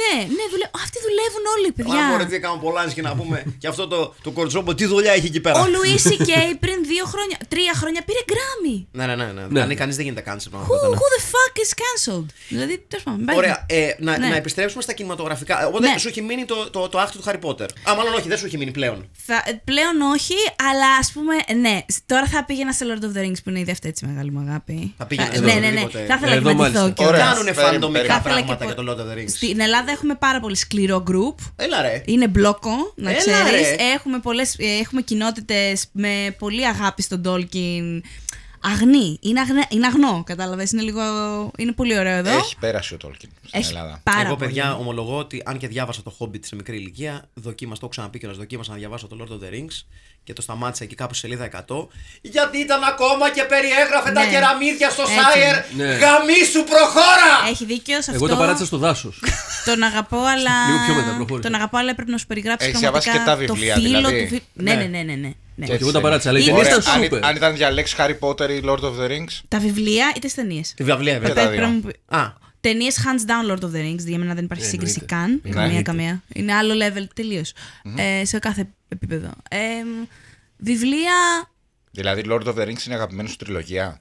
Ναι, 0.00 0.14
ναι, 0.36 0.44
δουλε... 0.52 0.66
Αυτοί 0.84 0.98
δουλεύουν 1.06 1.44
όλοι, 1.54 1.68
Μα 1.76 1.82
μπορεί 1.84 2.16
παιδιά. 2.18 2.26
τις 2.28 2.38
κάνουν 2.44 2.60
πολλά 2.66 2.82
και 2.96 3.02
να 3.08 3.12
πούμε 3.18 3.36
και 3.62 3.68
αυτό 3.72 3.82
το, 3.92 3.98
το 4.26 4.30
κορτσόμπο 4.36 4.70
τι 4.78 4.84
δουλειά 4.92 5.12
έχει 5.18 5.26
εκεί 5.32 5.40
πέρα. 5.46 5.56
Ο 5.62 5.66
Λουίση 5.74 6.16
Κέι 6.28 6.50
πριν 6.64 6.76
δύο 6.92 7.04
χρόνια, 7.12 7.36
τρία 7.52 7.72
χρόνια 7.80 8.00
πήρε 8.08 8.22
γκράμι. 8.30 8.76
Ναι, 8.98 9.04
ναι, 9.08 9.14
ναι. 9.20 9.28
ναι. 9.32 9.44
Ναι. 9.54 9.64
ναι. 9.68 9.74
Κανείς 9.80 9.96
δεν 9.96 10.04
γίνεται 10.04 10.24
cancel. 10.30 10.48
Who, 10.48 10.50
πράγματα, 10.50 10.88
ναι. 10.88 10.96
who 11.00 11.06
the 11.16 11.22
fuck 11.32 11.54
is 11.64 11.70
cancelled? 11.82 12.28
Δηλαδή, 12.48 12.74
τέλος 12.88 13.04
πάντων. 13.04 13.20
μπαίνει. 13.24 13.38
Ωραία, 13.38 13.56
ε, 13.68 13.94
να, 13.98 14.18
Ναι. 14.18 14.26
να 14.28 14.36
επιστρέψουμε 14.36 14.82
στα 14.82 14.92
κινηματογραφικά. 14.92 15.66
Οπότε 15.66 15.88
Ναι. 15.88 15.98
σου 15.98 16.08
έχει 16.08 16.22
μείνει 16.22 16.44
το, 16.44 16.70
το, 16.70 16.88
το 16.88 16.98
άκτη 16.98 17.16
του 17.18 17.24
Harry 17.26 17.40
Potter. 17.46 17.68
Α, 17.90 17.94
μάλλον 17.96 18.12
όχι, 18.18 18.28
δεν 18.28 18.38
σου 18.38 18.46
έχει 18.46 18.58
μείνει 18.58 18.70
πλέον. 18.70 19.08
Θα, 19.26 19.34
ε, 19.46 19.52
πλέον 19.64 20.00
όχι, 20.14 20.34
αλλά 20.70 20.86
ας 21.00 21.12
πούμε, 21.12 21.34
ναι. 21.60 21.84
σ- 21.88 21.98
Τώρα 22.06 22.26
θα 22.26 22.44
πήγαινα 22.44 22.72
σε 22.72 22.84
Lord 22.88 23.02
of 23.04 23.16
the 23.18 23.22
Rings 23.24 23.40
που 23.44 23.50
είναι 23.50 23.60
η 23.60 23.64
δεύτερη 23.64 23.88
έτσι 23.88 24.06
μεγάλη 24.06 24.30
μου 24.30 24.40
αγάπη. 24.48 24.94
Θα 24.98 25.06
πήγαινες 25.06 25.40
ναι, 25.40 25.51
σε 25.52 25.58
ναι, 25.58 25.68
ναι. 25.68 25.80
οτιδήποτε. 25.80 26.04
Θα 26.08 26.14
ήθελα 26.14 26.32
Εδώ 26.34 26.48
να 26.48 26.54
κοιμηθώ 26.54 26.80
μάλιστα. 26.80 26.90
και 27.02 27.04
Ωραία. 27.04 27.20
Κάνουνε 27.20 27.44
περίμενε, 27.52 27.72
φαντομικά 27.72 28.20
περίμενε. 28.20 28.22
πράγματα 28.22 28.64
για 28.64 28.74
πο- 28.74 28.82
το 28.82 28.92
Lord 28.92 28.96
of 28.96 29.12
the 29.12 29.18
Rings. 29.18 29.28
Στην 29.28 29.60
Ελλάδα 29.60 29.90
έχουμε 29.90 30.14
πάρα 30.14 30.40
πολύ 30.40 30.56
σκληρό 30.56 31.04
group. 31.10 31.34
Έλα 31.56 31.82
ρε. 31.82 32.02
Είναι 32.04 32.28
μπλόκο, 32.28 32.70
να 32.96 33.10
Έλα, 33.10 33.18
ξέρεις. 33.18 33.68
ρε. 33.68 33.76
Έχουμε, 33.94 34.18
πολλές, 34.18 34.54
ε, 34.58 34.64
έχουμε 34.80 35.00
κοινότητες 35.02 35.86
με 35.92 36.34
πολύ 36.38 36.66
αγάπη 36.66 37.02
στον 37.02 37.22
Tolkien. 37.26 38.00
Αγνή. 38.64 39.18
Είναι, 39.20 39.40
αγνέ, 39.40 39.64
είναι 39.68 39.86
αγνό, 39.86 40.22
κατάλαβες. 40.26 40.70
Είναι, 40.72 40.82
λίγο, 40.82 41.02
είναι 41.58 41.72
πολύ 41.72 41.98
ωραίο 41.98 42.16
εδώ. 42.16 42.30
Έχει 42.36 42.56
πέρασει 42.60 42.94
ο 42.94 42.96
Τόλκιν 42.96 43.28
στην 43.46 43.60
Έχει 43.60 43.68
Ελλάδα. 43.68 44.00
πάρα 44.02 44.20
Εγώ, 44.20 44.34
πολύ. 44.36 44.46
παιδιά, 44.46 44.74
ομολογώ 44.74 45.18
ότι 45.18 45.42
αν 45.44 45.58
και 45.58 45.68
διάβασα 45.68 46.02
το 46.02 46.14
Hobbit 46.18 46.40
σε 46.46 46.54
μικρή 46.56 46.76
ηλικία, 46.76 47.28
δοκίμασα, 47.34 47.74
το 47.80 47.86
έχω 47.86 47.88
ξαναπεί 47.94 48.18
κιόλας, 48.18 48.36
δοκίμασα 48.38 48.70
να 48.70 48.76
διαβάσω 48.76 49.06
το 49.06 49.16
Lord 49.20 49.32
of 49.32 49.44
the 49.46 49.52
Rings 49.54 49.84
και 50.24 50.32
το 50.32 50.42
σταμάτησα 50.42 50.84
εκεί 50.84 50.94
κάπου 50.94 51.14
στη 51.14 51.26
σελίδα 51.26 51.44
100. 51.68 51.88
Γιατί 52.20 52.58
ήταν 52.58 52.82
ακόμα 52.82 53.30
και 53.30 53.42
περιέγραφε 53.42 54.10
τα 54.10 54.24
Ναι. 54.24 54.30
κεραμίδια 54.30 54.90
στο 54.90 55.02
Έτσι. 55.02 55.14
Σάιερ. 55.14 55.56
Ναι. 55.76 55.84
Γαμίσου, 55.84 56.64
προχώρα! 56.64 57.30
Έχει 57.50 57.64
δίκιο 57.64 58.02
σε 58.02 58.10
αυτό. 58.10 58.24
Εγώ 58.24 58.28
το 58.34 58.36
παράτησα 58.40 58.66
στο 58.66 58.76
δάσος. 58.76 59.22
Τον 59.68 59.82
αγαπώ, 59.82 60.16
αλλά. 60.18 60.50
Λίγο 60.66 60.78
πιο 60.86 60.94
μετά, 60.94 61.14
προχώρησε. 61.16 61.48
Τον 61.48 61.54
αγαπώ, 61.58 61.76
αλλά 61.78 61.94
πρέπει 61.94 62.10
να 62.10 62.18
σου 62.18 62.26
περιγράψει 62.26 62.66
Έχεις 62.68 62.80
πραγματικά 62.80 63.12
διαβάσει 63.12 63.34
και 63.46 63.46
τα 63.46 63.54
βιβλία, 63.54 63.74
το 63.74 63.80
φύλλο 63.80 63.96
δηλαδή. 63.98 64.22
του. 64.22 64.28
φι- 64.34 64.42
Ναι, 64.52 64.74
ναι, 64.74 64.84
ναι, 64.84 65.02
ναι. 65.02 65.14
ναι, 65.14 65.32
ναι. 65.54 65.66
Και 65.66 65.72
Εγώ 65.72 65.90
τα 65.92 66.00
παράτησα, 66.00 66.28
αλλά 66.28 66.38
η 66.38 66.42
Είδες- 66.42 66.54
ταινία 66.54 66.70
Ωραία, 66.74 66.82
ήταν 66.82 66.94
αν, 66.96 67.02
σούπερ. 67.02 67.24
αν 67.24 67.36
ήταν 67.36 67.54
διαλέξει 67.54 67.94
Harry 67.98 68.18
Potter 68.20 68.50
ή 68.50 68.60
Lord 68.64 68.80
of 68.80 68.92
the 69.00 69.08
Rings. 69.10 69.40
Τα 69.48 69.58
βιβλία 69.58 70.12
ή 70.16 70.18
τι 70.18 70.34
ταινίες. 70.34 70.74
Τη 70.76 70.84
βιβλία, 70.84 71.12
Και 71.12 71.18
βέβαια. 71.18 71.44
τα 71.44 71.50
δύο. 71.50 71.90
Α, 72.06 72.40
Ταινίες 72.60 72.98
hands 73.04 73.28
down 73.30 73.52
Lord 73.56 73.60
of 73.62 73.70
the 73.74 73.80
Rings. 73.84 73.98
Για 74.06 74.18
μένα 74.18 74.34
δεν 74.34 74.44
υπάρχει 74.44 74.64
σύγκριση 74.64 74.98
εννοείται. 75.10 75.14
καν. 75.14 75.40
Καμία, 75.42 75.62
Εννοείται. 75.62 75.82
καμία. 75.82 76.22
Είναι 76.34 76.52
άλλο 76.54 76.74
level 76.74 77.04
τελείως. 77.14 77.52
Ε, 77.96 78.24
σε 78.24 78.38
κάθε 78.38 78.68
επίπεδο. 78.88 79.30
Ε, 79.50 79.58
βιβλία. 80.56 81.12
Δηλαδή, 81.90 82.22
Lord 82.26 82.42
of 82.44 82.54
the 82.54 82.62
Rings 82.66 82.84
είναι 82.86 82.94
αγαπημένη 82.94 83.28
σου 83.28 83.36
τριλογία; 83.36 84.00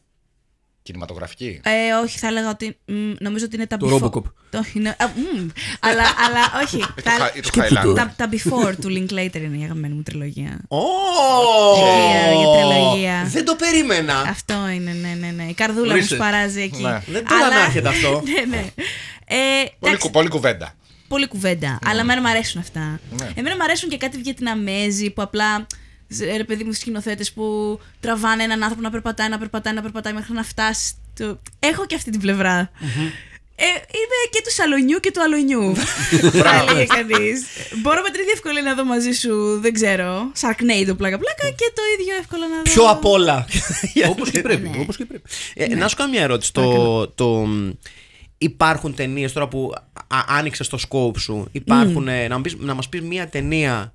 Κινηματογραφική; 0.83 1.59
Ε, 1.63 1.93
όχι, 2.03 2.17
θα 2.19 2.27
έλεγα 2.27 2.49
ότι. 2.49 2.77
μ, 2.85 2.93
νομίζω 3.19 3.45
ότι 3.45 3.55
είναι 3.55 3.67
τα 3.67 3.77
Το 3.77 3.87
before. 3.87 4.05
Robocop. 4.05 4.23
Το, 4.49 4.57
όχι, 4.57 4.77
είναι, 4.79 4.89
α, 4.89 5.07
μ, 5.07 5.47
αλλά, 5.79 6.03
αλλά 6.25 6.61
όχι. 6.63 6.77
Ή 6.77 6.79
το 6.95 7.01
θα- 7.01 7.11
Χα- 7.11 7.35
ή 7.35 7.39
το 7.41 7.49
Highlander. 7.53 7.95
τα, 7.95 8.13
τα 8.17 8.29
before 8.31 8.73
του 8.81 8.87
Linklater 8.89 9.35
είναι 9.41 9.57
η 9.57 9.63
αγαπημένη 9.63 9.93
μου 9.93 10.01
τριλογία. 10.03 10.59
Ω! 10.67 10.77
Εκεί, 12.29 12.37
για 12.37 12.47
τριλογία. 12.59 13.23
Δεν 13.27 13.45
το 13.45 13.55
περίμενα. 13.55 14.19
Αυτό 14.21 14.67
είναι, 14.75 14.91
ναι, 14.91 15.15
ναι, 15.19 15.31
ναι. 15.35 15.43
Η 15.43 15.53
καρδούλα 15.53 15.85
μου 15.85 15.91
Ορίστε. 15.91 16.15
σπαράζει 16.15 16.61
εκεί. 16.61 16.81
Ναι. 16.83 17.01
Δεν 17.07 17.25
το 17.27 17.35
ανάρχεται 17.35 17.87
αυτό. 17.87 18.21
ναι, 18.35 18.55
ναι. 18.57 18.65
Ε, 19.25 19.35
Πολύ, 19.35 19.69
εντάξει, 19.79 19.97
κου- 19.99 20.11
πολύ 20.11 20.27
κουβέντα. 20.27 20.73
πολύ 21.07 21.27
κουβέντα. 21.27 21.79
Αλλά 21.85 21.99
εμένα 21.99 22.21
μου 22.21 22.27
αρέσουν 22.29 22.61
αυτά. 22.61 22.99
Ναι. 23.17 23.29
Εμένα 23.35 23.55
μου 23.55 23.63
αρέσουν 23.63 23.89
και 23.89 23.97
κάτι 23.97 24.17
βιετναμέζοι 24.17 25.09
που 25.09 25.21
απλά. 25.21 25.65
Ε, 26.19 26.37
Ρε 26.37 26.43
παιδί 26.43 26.63
μου, 26.63 26.71
σκηνοθέτες 26.73 27.31
που 27.31 27.79
τραβάνε 27.99 28.43
έναν 28.43 28.61
άνθρωπο 28.63 28.81
να 28.83 28.89
περπατάει, 28.89 29.29
να 29.29 29.37
περπατάει, 29.37 29.73
να 29.73 29.81
περπατάει 29.81 30.13
μέχρι 30.13 30.33
να 30.33 30.43
φτάσει. 30.43 30.93
στο- 31.13 31.39
Έχω 31.59 31.85
και 31.85 31.95
αυτή 31.95 32.11
την 32.11 32.19
πλευρά. 32.19 32.71
Ε, 33.55 33.63
είμαι 33.65 34.19
και 34.31 34.41
του 34.43 34.51
σαλονιού 34.51 34.99
και 34.99 35.11
του 35.11 35.21
αλονιού. 35.21 35.75
Θα 36.43 36.55
έλεγε 36.69 36.85
κανείς. 36.85 37.43
Μπορώ 37.81 38.01
με 38.01 38.09
την 38.09 38.19
ίδια 38.21 38.33
ευκολία 38.33 38.61
να 38.61 38.73
δω 38.73 38.83
μαζί 38.85 39.11
σου, 39.11 39.59
δεν 39.59 39.73
ξέρω, 39.73 40.31
Sharknado 40.41 40.97
πλάκα-πλάκα 40.97 41.49
και 41.55 41.71
το 41.75 41.81
ίδιο 41.99 42.15
εύκολο 42.19 42.41
να 42.47 42.55
δω. 42.55 42.61
Πιο 42.61 42.83
απ' 42.83 43.05
όλα. 43.05 43.45
Όπως 44.11 44.29
και 44.31 44.41
πρέπει. 44.41 44.69
Ναι. 44.69 44.77
Όπως 44.81 44.97
και 44.97 45.05
πρέπει. 45.05 45.29
Ε, 45.53 45.75
Να 45.75 45.87
σου 45.87 45.95
κάνω 45.95 46.11
μια 46.11 46.21
ερώτηση. 46.21 46.53
Το, 46.53 47.07
το, 47.07 47.47
υπάρχουν 48.37 48.95
ταινίες 48.95 49.33
τώρα 49.33 49.47
που 49.47 49.73
άνοιξες 50.27 50.67
το 50.67 50.77
scope 50.89 51.17
σου. 51.19 51.47
Υπάρχουν. 51.51 52.07
ε, 52.07 52.27
να, 52.27 52.35
μου 52.35 52.41
πεις, 52.41 52.55
να 52.59 52.73
μας 52.73 52.89
πεις 52.89 53.01
μια 53.01 53.27
ταινία 53.29 53.91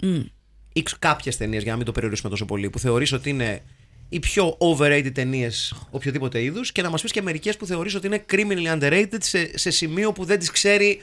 ή 0.77 0.83
κάποιες 0.99 1.37
ταινίες, 1.37 1.63
για 1.63 1.71
να 1.71 1.77
μην 1.77 1.87
το 1.87 1.93
περιορίσουμε 1.93 2.31
τόσο 2.31 2.45
πολύ, 2.45 2.71
που 2.71 2.79
θεωρείς 2.79 3.13
ότι 3.13 3.29
είναι 3.31 3.63
οι 4.09 4.19
πιο 4.19 4.57
overrated 4.61 5.11
ταινίες 5.15 5.75
οποιοδήποτε 5.91 6.43
είδους 6.43 6.73
και 6.73 6.83
να 6.83 6.91
μας 6.91 7.03
πεις 7.03 7.13
και 7.13 7.23
μερικές 7.23 7.57
που 7.57 7.67
θεωρείς 7.67 7.95
ότι 7.95 8.07
είναι 8.07 8.25
criminally 8.33 8.79
underrated 8.83 9.17
σε, 9.21 9.59
σε 9.59 9.71
σημείο 9.71 10.13
που 10.13 10.25
δεν 10.25 10.39
τις 10.39 10.51
ξέρει 10.51 11.03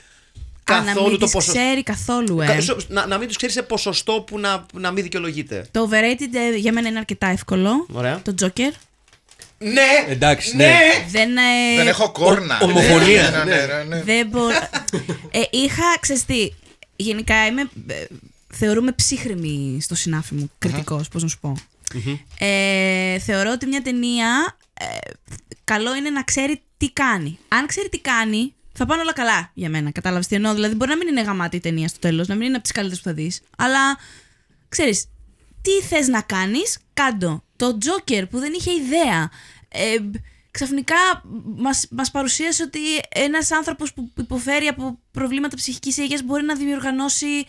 Α, 0.72 0.80
να 0.80 0.84
καθόλου 0.86 1.10
μην 1.10 1.20
το 1.20 1.26
τις 1.26 1.34
ποσοστό. 1.34 1.60
ξέρει 1.60 1.84
καθόλου, 1.84 2.42
ε. 2.42 2.46
Κα- 2.46 2.62
σο- 2.62 2.78
Να, 2.88 3.06
να 3.06 3.18
μην 3.18 3.28
τους 3.28 3.38
ξέρει 3.38 3.52
σε 3.52 3.62
ποσοστό 3.62 4.22
που 4.28 4.40
να, 4.40 4.66
να 4.74 4.92
μην 4.92 5.04
δικαιολογείται. 5.04 5.68
Το 5.72 5.90
overrated 5.92 6.34
ε, 6.54 6.56
για 6.58 6.72
μένα 6.74 6.88
είναι 6.88 6.98
αρκετά 6.98 7.28
εύκολο. 7.28 7.86
Ωραία. 7.92 8.22
Το 8.22 8.36
Joker. 8.42 8.72
Ναι! 9.58 10.06
Εντάξει, 10.08 10.56
ναι. 10.56 10.80
Δεν, 11.10 11.38
ε, 11.38 11.76
Δεν 11.78 11.88
έχω 11.88 12.12
κόρνα. 12.12 12.60
Ο- 12.62 12.66
ομοφωνία, 12.66 13.30
Ναι, 13.30 13.44
ναι, 13.44 13.56
ναι. 13.66 13.66
ναι, 13.66 13.84
ναι. 13.96 14.02
Δεν 14.04 14.28
μπορώ. 14.28 14.56
ε, 15.32 15.40
είχα, 15.52 15.84
ξέρεις 16.00 16.26
τι, 16.26 16.50
γενικά 16.96 17.46
είμαι, 17.46 17.70
ε, 17.88 18.06
θεωρούμε 18.56 18.92
ψύχρεμη 18.92 19.78
στο 19.82 19.96
συνάφι 19.96 20.36
μου, 20.36 20.52
κριτικός, 20.58 21.08
πώς 21.08 21.22
να 21.22 21.28
σου 21.28 21.40
πω. 21.40 21.56
Ε, 22.40 23.20
θεωρώ 23.20 23.52
ότι 23.52 23.66
μια 23.66 23.82
ταινία 23.82 24.58
ε, 24.74 24.86
καλό 25.64 25.96
είναι 25.96 26.10
να 26.10 26.24
ξέρει 26.24 26.62
τι 26.78 26.92
κάνει. 26.92 27.40
Αν 27.48 27.68
ξέρει 27.68 27.90
τι 27.90 28.00
κάνει, 28.00 28.54
θα 28.74 28.86
πάνε 28.86 29.02
όλα 29.02 29.14
καλά 29.14 29.52
για 29.54 29.70
μένα. 29.70 29.92
Κατάλαβες 29.92 30.28
τι 30.28 30.36
εννοώ. 30.36 30.54
Δηλαδή, 30.54 30.76
μπορεί 30.76 30.90
να 30.90 30.98
μην 30.98 31.08
είναι 31.08 31.22
γαμάτη 31.22 31.56
η 31.56 31.60
ταινία 31.60 31.88
στο 31.88 32.00
τέλος, 32.00 32.28
να 32.28 32.36
μην 32.36 32.46
είναι 32.46 32.54
από 32.54 32.64
τις 32.64 32.72
καλύτερες 32.72 33.02
που 33.02 33.10
θα 33.10 33.16
δεις. 33.16 33.42
Αλλά 33.58 33.98
ξέρεις, 34.70 35.06
τι 35.62 35.72
θες 35.88 36.08
να 36.08 36.22
κάνεις, 36.22 36.78
κάντο. 36.94 37.44
Το 37.56 37.78
Joker 37.82 38.24
που 38.30 38.40
δεν 38.40 38.54
είχε 38.54 38.72
ιδέα. 38.72 39.32
Ε, 39.70 39.98
ξαφνικά 40.52 41.24
μας, 41.56 41.88
μας 41.90 42.12
παρουσίασε 42.12 42.64
ότι 42.64 42.80
ένας 43.10 43.52
άνθρωπος 43.52 43.94
που 43.94 44.12
υποφέρει 44.18 44.68
από 44.68 45.00
προβλήματα 45.12 45.56
ψυχικής 45.56 45.98
υγείας 45.98 46.22
μπορεί 46.24 46.44
να 46.44 46.56
διοργανώσει 46.56 47.46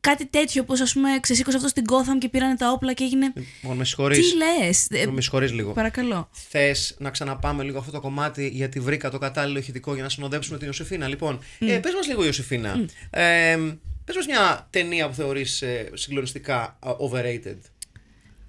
κάτι 0.00 0.26
τέτοιο, 0.26 0.62
όπως 0.62 0.80
ας 0.80 0.92
πούμε 0.92 1.08
ξεσήκωσε 1.20 1.56
αυτό 1.56 1.68
στην 1.68 1.84
Gotham 1.88 2.18
και 2.18 2.28
πήρανε 2.28 2.56
τα 2.56 2.70
όπλα 2.70 2.92
και 2.92 3.04
έγινε... 3.04 3.32
Λοιπόν, 3.62 3.76
με 3.76 3.84
συγχωρείς. 3.84 4.30
Τι 4.30 4.36
λες, 4.36 4.86
ε, 4.90 5.06
Με 5.06 5.20
συγχωρείς 5.20 5.52
λίγο. 5.52 5.72
παρακαλώ. 5.72 6.28
Θες 6.48 6.94
να 6.98 7.10
ξαναπάμε 7.10 7.62
λίγο 7.62 7.78
αυτό 7.78 7.90
το 7.90 8.00
κομμάτι 8.00 8.48
γιατί 8.48 8.80
βρήκα 8.80 9.10
το 9.10 9.18
κατάλληλο 9.18 9.58
ηχητικό 9.58 9.94
για 9.94 10.02
να 10.02 10.08
συνοδέψουμε 10.08 10.58
την 10.58 10.66
Ιωσήφίνα. 10.66 11.08
Λοιπόν, 11.08 11.40
ε, 11.58 11.78
πες 11.78 11.94
μας 11.94 12.06
λίγο 12.06 12.24
Ιωσήφίνα. 12.24 12.84
Ε, 13.10 13.56
πες 14.04 14.16
μας 14.16 14.26
μια 14.26 14.66
ταινία 14.70 15.08
που 15.08 15.14
θεωρείς 15.14 15.62
ε, 15.62 15.90
συγκλονιστικά 15.94 16.56
α, 16.80 16.90
overrated. 17.10 17.58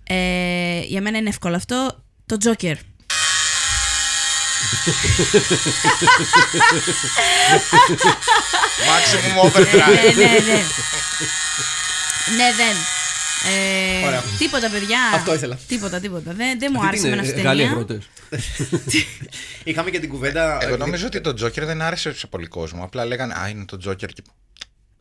Ε, 0.03 0.79
για 0.81 1.01
μένα 1.01 1.17
είναι 1.17 1.29
εύκολο 1.29 1.55
αυτό. 1.55 2.03
Το 2.25 2.37
Joker. 2.43 2.75
Maximum 8.89 9.33
ναι, 9.35 9.49
overdrive. 9.49 10.15
ναι, 10.15 10.23
ναι. 10.23 10.61
ναι, 12.37 12.47
δεν. 12.57 12.75
Ε, 14.01 14.05
Ωραία. 14.05 14.23
τίποτα, 14.37 14.69
παιδιά. 14.69 14.99
Αυτό 15.13 15.33
ήθελα. 15.33 15.57
Τίποτα, 15.67 15.99
τίποτα. 15.99 16.33
Δεν, 16.33 16.59
δεν 16.59 16.71
μου 16.73 16.79
Τι 16.81 16.87
άρεσε 16.87 17.07
είναι, 17.07 17.15
εμένα 17.15 17.27
αυτή 17.27 17.39
η 17.41 17.43
Γάλλοι 17.43 17.61
ταινία. 17.61 17.71
αγρότες. 17.73 18.09
Είχαμε 19.63 19.89
και 19.89 19.99
την 19.99 20.09
κουβέντα. 20.09 20.57
Εγώ 20.61 20.73
ε, 20.73 20.77
νομίζω 20.77 21.05
ότι 21.05 21.21
το 21.21 21.29
Joker 21.29 21.61
δεν 21.63 21.81
άρεσε 21.81 22.13
σε 22.13 22.27
πολύ 22.27 22.45
κόσμο. 22.47 22.83
Απλά 22.83 23.05
λέγανε 23.05 23.33
Α, 23.33 23.47
είναι 23.49 23.65
το 23.65 23.77
Joker. 23.87 23.95
και- 24.13 24.23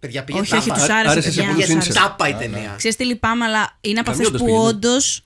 Παιδιά, 0.01 0.25
πήγε 0.25 0.39
Όχι, 0.41 0.55
όχι, 0.57 0.69
τάπα. 0.69 0.81
τους 0.81 0.89
άρεσε, 0.89 1.11
Άρεσε 1.11 1.31
σε 1.31 1.37
παιδιά. 1.37 1.51
πολλούς 1.51 1.65
τους 1.65 1.75
ίντσες. 1.75 1.97
άρεσε. 1.97 2.09
τάπα 2.09 2.29
η 2.29 2.35
ταινία. 2.35 2.75
Ξέρεις 2.77 2.97
τι 2.97 3.05
λυπάμαι, 3.05 3.45
αλλά 3.45 3.77
είναι 3.81 4.01
από 4.01 4.11
αυτές 4.11 4.27
Καμιόντως 4.27 4.41
που 4.41 4.47
πήγαινε. 4.57 4.69
όντως. 4.69 5.25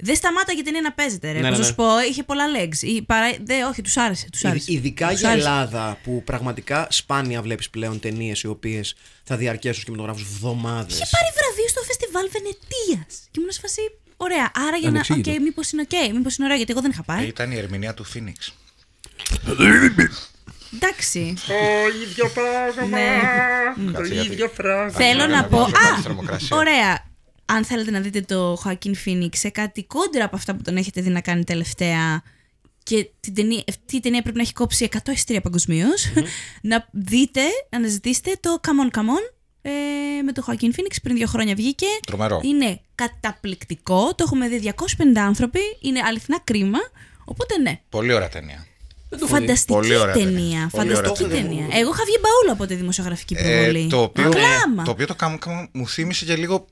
Δεν 0.00 0.16
σταμάταγε 0.16 0.60
η 0.60 0.62
ταινία 0.62 0.80
να 0.80 0.92
παίζεται, 0.92 1.32
ρε. 1.32 1.40
Ναι, 1.40 1.48
Πώς 1.48 1.58
ναι, 1.58 1.62
να 1.64 1.68
σου 1.68 1.74
πω, 1.74 1.84
είχε 2.10 2.22
πολλά 2.22 2.44
legs. 2.56 2.76
Ή 2.82 3.02
παρά... 3.02 3.36
Δε, 3.44 3.64
όχι, 3.64 3.82
τους 3.82 3.96
άρεσε. 3.96 4.26
Τους 4.32 4.44
άρεσε. 4.44 4.72
Ειδ- 4.72 4.78
Ειδικά 4.78 5.08
Τους 5.08 5.20
για 5.20 5.28
άρεσε. 5.30 5.46
Ελλάδα 5.46 5.98
που 6.02 6.22
πραγματικά 6.24 6.86
σπάνια 6.90 7.42
βλέπεις 7.42 7.70
πλέον 7.70 8.00
ταινίες 8.00 8.42
οι 8.42 8.46
οποίες 8.46 8.94
θα 9.24 9.36
διαρκέσουν 9.36 9.74
στου 9.82 9.84
κινηματογράφου 9.92 10.26
εβδομάδες. 10.34 10.94
Είχε 10.94 11.06
πάρει 11.10 11.26
βραβείο 11.38 11.68
στο 11.68 11.80
φεστιβάλ 11.82 12.28
Βενετίας. 12.32 13.20
Και 13.30 13.38
ήμουν 13.40 13.50
σε 13.52 13.60
φάση. 13.60 13.80
Ωραία, 14.16 14.50
άρα 14.66 14.76
για 14.76 14.90
να. 14.90 14.98
Οκ, 14.98 15.04
Ανεξήγητο. 15.10 15.42
μήπως 15.42 15.70
είναι 15.72 15.82
οκ, 15.82 16.14
μήπως 16.14 16.36
είναι 16.36 16.44
ωραία, 16.46 16.56
γιατί 16.56 16.72
εγώ 16.72 16.80
δεν 16.80 16.90
είχα 16.90 17.00
Ε, 17.00 17.12
πάει. 17.12 17.26
Ήταν 17.26 17.50
η 17.52 17.56
ερμηνεία 17.56 17.94
του 17.94 18.04
Phoenix. 18.14 18.52
Εντάξει. 20.74 21.34
ίδιο 22.04 22.28
πράγμα. 22.34 22.98
Κάτσε, 23.92 24.14
γιατί- 24.14 24.50
Θέλω 24.92 25.26
να 25.26 25.44
πω. 25.44 25.58
Πόσο 25.58 25.70
κάνει 25.70 25.98
Α, 25.98 26.02
θερμοκρασία. 26.02 26.56
ωραία. 26.56 27.06
Αν 27.50 27.64
θέλετε 27.64 27.90
να 27.90 28.00
δείτε 28.00 28.20
το 28.20 28.62
Joaquin 28.64 28.92
Phoenix 29.04 29.28
σε 29.32 29.48
κάτι 29.48 29.84
κόντρα 29.84 30.24
από 30.24 30.36
αυτά 30.36 30.54
που 30.54 30.62
τον 30.62 30.76
έχετε 30.76 31.00
δει 31.00 31.10
να 31.10 31.20
κάνει 31.20 31.44
τελευταία 31.44 32.22
και 32.82 33.10
την 33.20 33.34
ταινία, 33.34 33.62
αυτή 33.68 33.96
η 33.96 34.00
ταινία 34.00 34.22
πρέπει 34.22 34.36
να 34.36 34.42
έχει 34.42 34.52
κόψει 34.52 34.88
100 34.92 34.96
εισιτήρια 35.12 35.40
παγκοσμίως, 35.40 36.04
να 36.70 36.88
δείτε, 36.92 37.40
να 37.70 37.78
αναζητήσετε 37.78 38.32
το 38.40 38.60
Come 38.62 38.92
on, 38.92 38.98
come 38.98 39.04
on 39.04 39.32
ε, 39.62 39.70
με 40.24 40.32
το 40.32 40.44
Joaquin 40.46 40.64
Phoenix 40.66 40.96
πριν 41.02 41.16
δύο 41.16 41.26
χρόνια 41.26 41.54
βγήκε. 41.54 41.86
Τρομερό. 42.06 42.40
Είναι 42.44 42.80
καταπληκτικό, 42.94 44.14
το 44.14 44.24
έχουμε 44.26 44.48
δει 44.48 44.72
250 44.76 45.16
άνθρωποι, 45.16 45.60
είναι 45.80 46.00
αληθινά 46.04 46.40
κρίμα, 46.44 46.78
οπότε 47.24 47.58
ναι. 47.58 47.80
Πολύ 47.88 48.12
ωραία 48.12 48.28
ταινία. 48.28 48.66
Φανταστική 49.26 49.72
Πολύ 49.72 49.96
ωραία 49.96 50.14
ταινία. 50.14 50.30
ταινία. 50.32 50.68
Πολύ 50.72 50.88
ωραία 50.90 51.02
Φανταστική 51.02 51.28
ταινία. 51.30 51.42
ταινία. 51.48 51.78
Εγώ 51.78 51.90
είχα 51.92 52.04
βγει 52.04 52.16
μπαούλα 52.20 52.52
από 52.52 52.66
τη 52.66 52.74
δημοσιογραφική 52.74 53.34
προβολή. 53.34 53.84
Ε, 53.84 53.86
το, 53.86 54.02
οποίο, 54.02 54.28
Κλάμα. 54.30 54.82
το 54.84 54.90
οποίο 54.90 55.06
το 55.06 55.14
Come 55.20 55.34
Come 55.34 55.66
μου 55.72 55.88
θύμισε 55.88 56.24
και 56.24 56.36
λίγο, 56.36 56.66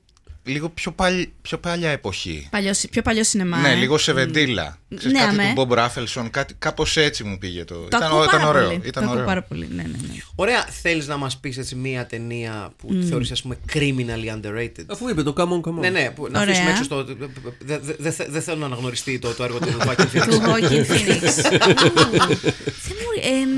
λίγο 0.47 0.69
πιο, 0.69 0.91
παλι, 0.91 1.33
πιο 1.41 1.57
παλιά 1.57 1.89
εποχή. 1.89 2.47
Παλιός, 2.51 2.85
πιο 2.91 3.01
παλιό 3.01 3.23
σινεμά. 3.23 3.57
Ναι, 3.57 3.71
ε. 3.71 3.75
λίγο 3.75 3.97
σε 3.97 4.13
βεντίλα. 4.13 4.77
Ξέρεις, 4.95 5.17
Ναι, 5.17 5.25
κάτι 5.25 5.39
αμέ. 5.39 5.53
του 5.55 5.67
Bob 5.69 5.77
Raffleson, 5.77 6.27
κάτι, 6.31 6.53
κάπως 6.59 6.97
έτσι 6.97 7.23
μου 7.23 7.37
πήγε 7.37 7.63
το. 7.63 7.75
Το 7.75 7.83
ήταν, 7.85 8.03
ακούω 8.03 8.23
ήταν 8.23 8.39
πάρα 8.39 8.49
ωραίο. 8.49 8.67
πολύ. 8.67 8.81
Ήταν 8.83 8.91
το 8.91 8.99
ακούω 8.99 9.11
ωραίο. 9.13 9.25
πάρα 9.25 9.41
πολύ. 9.43 9.67
Ναι, 9.71 9.81
ναι, 9.81 9.87
ναι. 9.87 10.13
Ωραία, 10.35 10.65
θέλεις 10.65 11.07
να 11.07 11.17
μας 11.17 11.37
πεις 11.37 11.57
έτσι 11.57 11.75
μία 11.75 12.05
ταινία 12.05 12.71
που 12.77 12.89
mm. 12.91 13.03
θεωρείς, 13.09 13.31
ας 13.31 13.41
πούμε, 13.41 13.57
criminally 13.73 14.41
underrated; 14.41 14.85
Αφού 14.87 15.09
είπε 15.09 15.23
το 15.23 15.33
come 15.37 15.41
on, 15.41 15.69
come 15.69 15.77
on. 15.77 15.79
Ναι, 15.79 15.89
ναι, 15.89 16.11
που, 16.15 16.27
να 16.31 16.39
Ωραία. 16.39 16.51
αφήσουμε 16.51 16.69
έξω 16.69 16.83
στο. 16.83 17.03
Δεν 17.03 17.19
δε, 17.59 18.09
δε, 18.09 18.25
δεν 18.27 18.41
θέλω 18.41 18.57
να 18.57 18.65
αναγνωριστεί 18.65 19.19
το, 19.19 19.33
το 19.33 19.43
έργο 19.43 19.59
του 19.59 19.77
Joaquin 19.79 19.95
Του 19.95 20.07
Phoenix. 20.13 20.47
Joaquin 20.47 20.85
Phoenix. 20.85 21.21
Θεέ 22.83 22.95
μου, 23.03 23.11
εμ, 23.41 23.49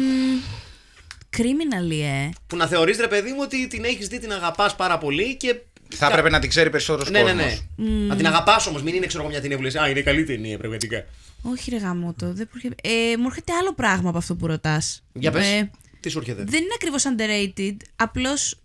Criminally, 1.37 2.01
ε. 2.03 2.29
που 2.47 2.55
να 2.55 2.67
θεωρείς, 2.67 2.97
ρε 2.99 3.07
παιδί 3.07 3.31
μου, 3.31 3.39
ότι 3.41 3.67
την 3.67 3.83
έχεις 3.83 4.07
δει, 4.07 4.19
την 4.19 4.31
αγαπάς 4.31 4.75
πάρα 4.75 4.97
πολύ 4.97 5.35
και. 5.35 5.61
Θα 5.95 6.07
έπρεπε 6.07 6.29
να 6.29 6.39
την 6.39 6.49
ξέρει 6.49 6.69
περισσότερος 6.69 7.09
Ναι, 7.09 7.21
ναι, 7.21 7.31
κόσμος. 7.31 7.63
ναι. 7.75 7.89
Να 8.07 8.15
την 8.15 8.27
αγαπάς 8.27 8.67
όμως, 8.67 8.83
μην 8.83 8.95
είναι 8.95 9.05
ξέρω 9.05 9.21
εγώ 9.23 9.31
μια 9.31 9.41
ταινία 9.41 9.57
που 9.57 9.63
λες, 9.63 9.75
Α, 9.75 9.89
είναι 9.89 10.01
καλή 10.01 10.23
ταινία, 10.23 10.57
πραγματικά. 10.57 11.05
Όχι, 11.41 11.69
ρε 11.69 11.77
γαμότο. 11.77 12.33
Δεν 12.33 12.47
προχε... 12.49 12.67
ε, 12.83 13.17
μου 13.17 13.25
έρχεται 13.27 13.53
άλλο 13.53 13.73
πράγμα 13.73 14.09
από 14.09 14.17
αυτό 14.17 14.35
που 14.35 14.47
ρωτάς. 14.47 15.03
Για 15.13 15.31
πες. 15.31 15.65
Τι 15.99 16.09
σου 16.09 16.17
έρχεται; 16.17 16.43
δεν 16.43 16.61
είναι 16.61 16.73
ακριβώς 16.75 17.03
underrated. 17.05 17.75
Απλώς 17.95 18.59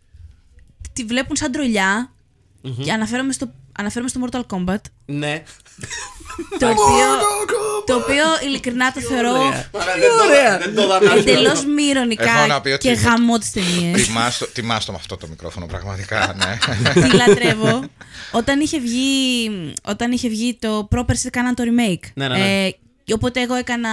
τη 0.93 1.05
βλέπουν 1.05 1.37
σαν 1.37 1.53
τρολιά. 1.53 2.13
Και 2.85 2.93
αναφέρομαι 2.93 3.33
στο, 3.33 3.53
αναφέρομαι 3.79 4.09
στο 4.09 4.21
Mortal 4.25 4.41
Kombat. 4.57 4.81
Ναι. 5.07 5.43
το, 6.59 6.69
οποίο, 6.69 7.07
το 7.87 7.95
οποίο 7.95 8.25
ειλικρινά 8.47 8.93
το 8.93 9.01
θεωρώ 9.01 9.31
ωραία. 9.33 10.59
Δεν 10.59 10.75
το 10.75 10.87
δανάζω. 10.87 11.19
εντελώς 11.19 11.65
μη 11.65 11.83
Έχω 11.83 11.93
να 11.95 12.01
ηρωνικά 12.01 12.61
πει 12.61 12.69
ότι- 12.71 12.89
και 12.89 12.93
γαμό 12.93 13.39
τις 13.39 13.51
ταινίες. 13.51 14.07
Τιμάς 14.07 14.39
το, 14.39 14.47
τιμάς 14.47 14.85
το 14.85 14.93
με 14.93 14.99
αυτό 15.01 15.17
το 15.17 15.27
μικρόφωνο, 15.29 15.67
πραγματικά, 15.67 16.35
ναι. 16.39 16.59
Τη 17.03 17.17
λατρεύω. 17.17 17.85
Όταν 18.31 18.61
είχε 18.61 18.79
βγει, 18.81 19.51
όταν 19.85 20.13
είχε 20.13 20.29
βγει 20.29 20.57
το 20.61 20.87
πρόπερση, 20.91 21.31
κάναν 21.31 21.55
το 21.55 21.63
remake. 21.67 22.09
Ναι, 22.15 22.29
ναι, 22.29 22.39
ναι. 22.39 22.67
Ε, 22.67 22.75
οπότε 23.15 23.41
εγώ 23.41 23.55
έκανα. 23.55 23.89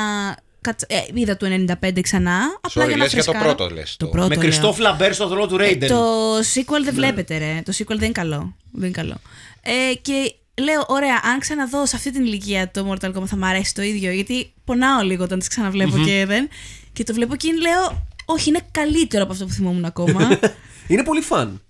κατσα- 0.62 0.88
Ε, 0.90 0.98
είδα 1.14 1.38
το 1.38 1.46
95 1.46 2.02
ξανά. 2.02 2.40
Απλά 2.62 2.84
Sorry, 2.84 2.88
για 2.88 2.98
να 2.98 3.04
λες 3.04 3.14
για 3.14 3.24
το 3.24 3.32
φρεσκάρω. 3.32 3.56
πρώτο, 3.56 3.74
λες, 3.74 3.96
Το 3.98 4.06
το- 4.06 4.12
πρώτο. 4.12 4.28
Με 4.28 4.34
λέω. 4.36 4.44
Κριστόφ 4.44 4.78
Λαμπέρ 4.80 5.14
στο 5.14 5.28
ρόλο 5.28 5.48
του 5.48 5.56
Ε, 5.56 5.58
Ρέιντεν. 5.58 5.90
το 5.90 6.04
sequel 6.38 6.84
δεν 6.84 6.94
βλέπετε, 6.94 7.38
ρε. 7.38 7.62
Το 7.66 7.74
sequel 7.78 7.86
δεν 7.88 8.02
είναι 8.04 8.12
καλό. 8.12 8.56
Δεν 8.72 8.84
είναι 8.88 8.92
καλό. 8.98 9.16
Ε, 9.62 9.94
και 10.02 10.36
λέω, 10.62 10.84
ωραία, 10.88 11.22
αν 11.24 11.40
ξαναδώ 11.40 11.86
σε 11.86 11.96
αυτή 11.96 12.12
την 12.12 12.26
ηλικία 12.26 12.72
το 12.72 12.92
Mortal 12.92 13.16
Kombat 13.16 13.26
θα 13.26 13.38
μου 13.38 13.46
αρέσει 13.46 13.74
το 13.74 13.82
ίδιο. 13.82 14.12
Γιατί 14.12 14.54
πονάω 14.66 15.02
λίγο 15.02 15.24
όταν 15.24 15.40
τις 15.40 15.48
ξαναβλεπω 15.48 15.98
και 16.06 16.26
δεν. 16.28 16.50
Και 16.94 17.04
το 17.04 17.14
βλέπω 17.14 17.36
και 17.36 17.52
λέω, 17.52 18.06
όχι, 18.26 18.50
είναι 18.50 18.62
καλύτερο 18.72 19.24
από 19.24 19.32
αυτό 19.32 19.46
που 19.46 19.52
θυμόμουν 19.52 19.86
ακόμα. 19.86 20.40
Είναι 20.88 21.04
πολύ 21.04 21.22
φαν. 21.22 21.62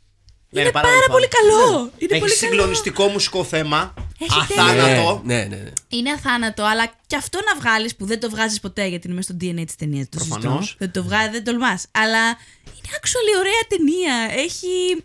Ναι, 0.49 0.61
είναι 0.61 0.71
πάρα, 0.71 0.87
πολύ 0.87 1.01
πολύ 1.11 1.27
φαν. 1.31 1.61
καλό. 1.61 1.79
Είναι 1.79 1.89
Έχει 1.97 2.19
πολύ 2.19 2.19
καλό. 2.19 2.51
συγκλονιστικό 2.51 3.07
μουσικό 3.07 3.43
θέμα. 3.43 3.93
Έχει 4.19 4.39
Αθάνατο. 4.41 5.21
Ναι, 5.25 5.35
ναι, 5.35 5.43
ναι. 5.43 5.55
ναι. 5.55 5.71
Είναι 5.87 6.11
αθάνατο, 6.11 6.63
αλλά 6.63 6.93
και 7.07 7.15
αυτό 7.15 7.39
να 7.53 7.59
βγάλεις 7.61 7.95
που 7.95 8.05
δεν 8.05 8.19
το 8.19 8.29
βγάζεις 8.29 8.59
ποτέ 8.59 8.85
γιατί 8.87 9.07
είναι 9.07 9.15
μέσα 9.15 9.33
στο 9.33 9.47
DNA 9.47 9.63
της 9.65 9.75
ταινίας. 9.75 10.07
Προφανώς. 10.09 10.75
Δεν 10.79 10.91
το 10.91 11.03
βγάζει, 11.03 11.29
δεν 11.29 11.43
τολμάς. 11.43 11.85
Αλλά 11.91 12.23
είναι 12.65 12.89
actually 13.01 13.39
ωραία 13.39 13.61
ταινία. 13.67 14.41
Έχει. 14.43 15.03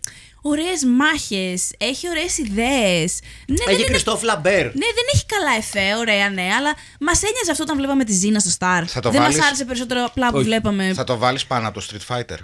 Ωραίες 0.49 0.85
μάχες, 0.85 1.71
έχει 1.79 2.09
ωραίες 2.09 2.39
ιδέες. 2.39 3.19
Ναι, 3.47 3.57
δεν 3.57 3.67
Έχει 3.69 3.77
είναι- 3.77 3.85
Κριστόφ 3.91 4.23
Λαμπέρ. 4.23 4.65
ναι, 4.65 4.71
δεν 4.99 5.07
έχει 5.15 5.27
καλά 5.27 5.51
εφέ, 5.59 5.97
ωραία, 5.97 6.31
ναι, 6.31 6.43
αλλά 6.59 6.75
μας 7.01 7.23
ένοιαζε 7.23 7.51
αυτό 7.51 7.63
όταν 7.63 7.77
βλέπαμε 7.77 8.05
τη 8.05 8.13
Ζήνα 8.13 8.39
στο 8.41 8.51
Star. 8.59 8.83
Θα 8.87 9.01
το 9.01 9.11
δεν 9.11 9.21
βάλεις- 9.21 9.39
μα 9.39 9.47
άρεσε 9.47 9.65
περισσότερο 9.65 10.05
απλά 10.05 10.31
που 10.31 10.37
Όχι. 10.37 10.45
βλέπαμε. 10.45 10.93
Θα 10.95 11.05
το 11.05 11.17
βάλεις 11.19 11.47
πάνω 11.47 11.69
από 11.69 11.81
το 11.81 11.87
Street 11.91 12.17
Fighter. 12.17 12.39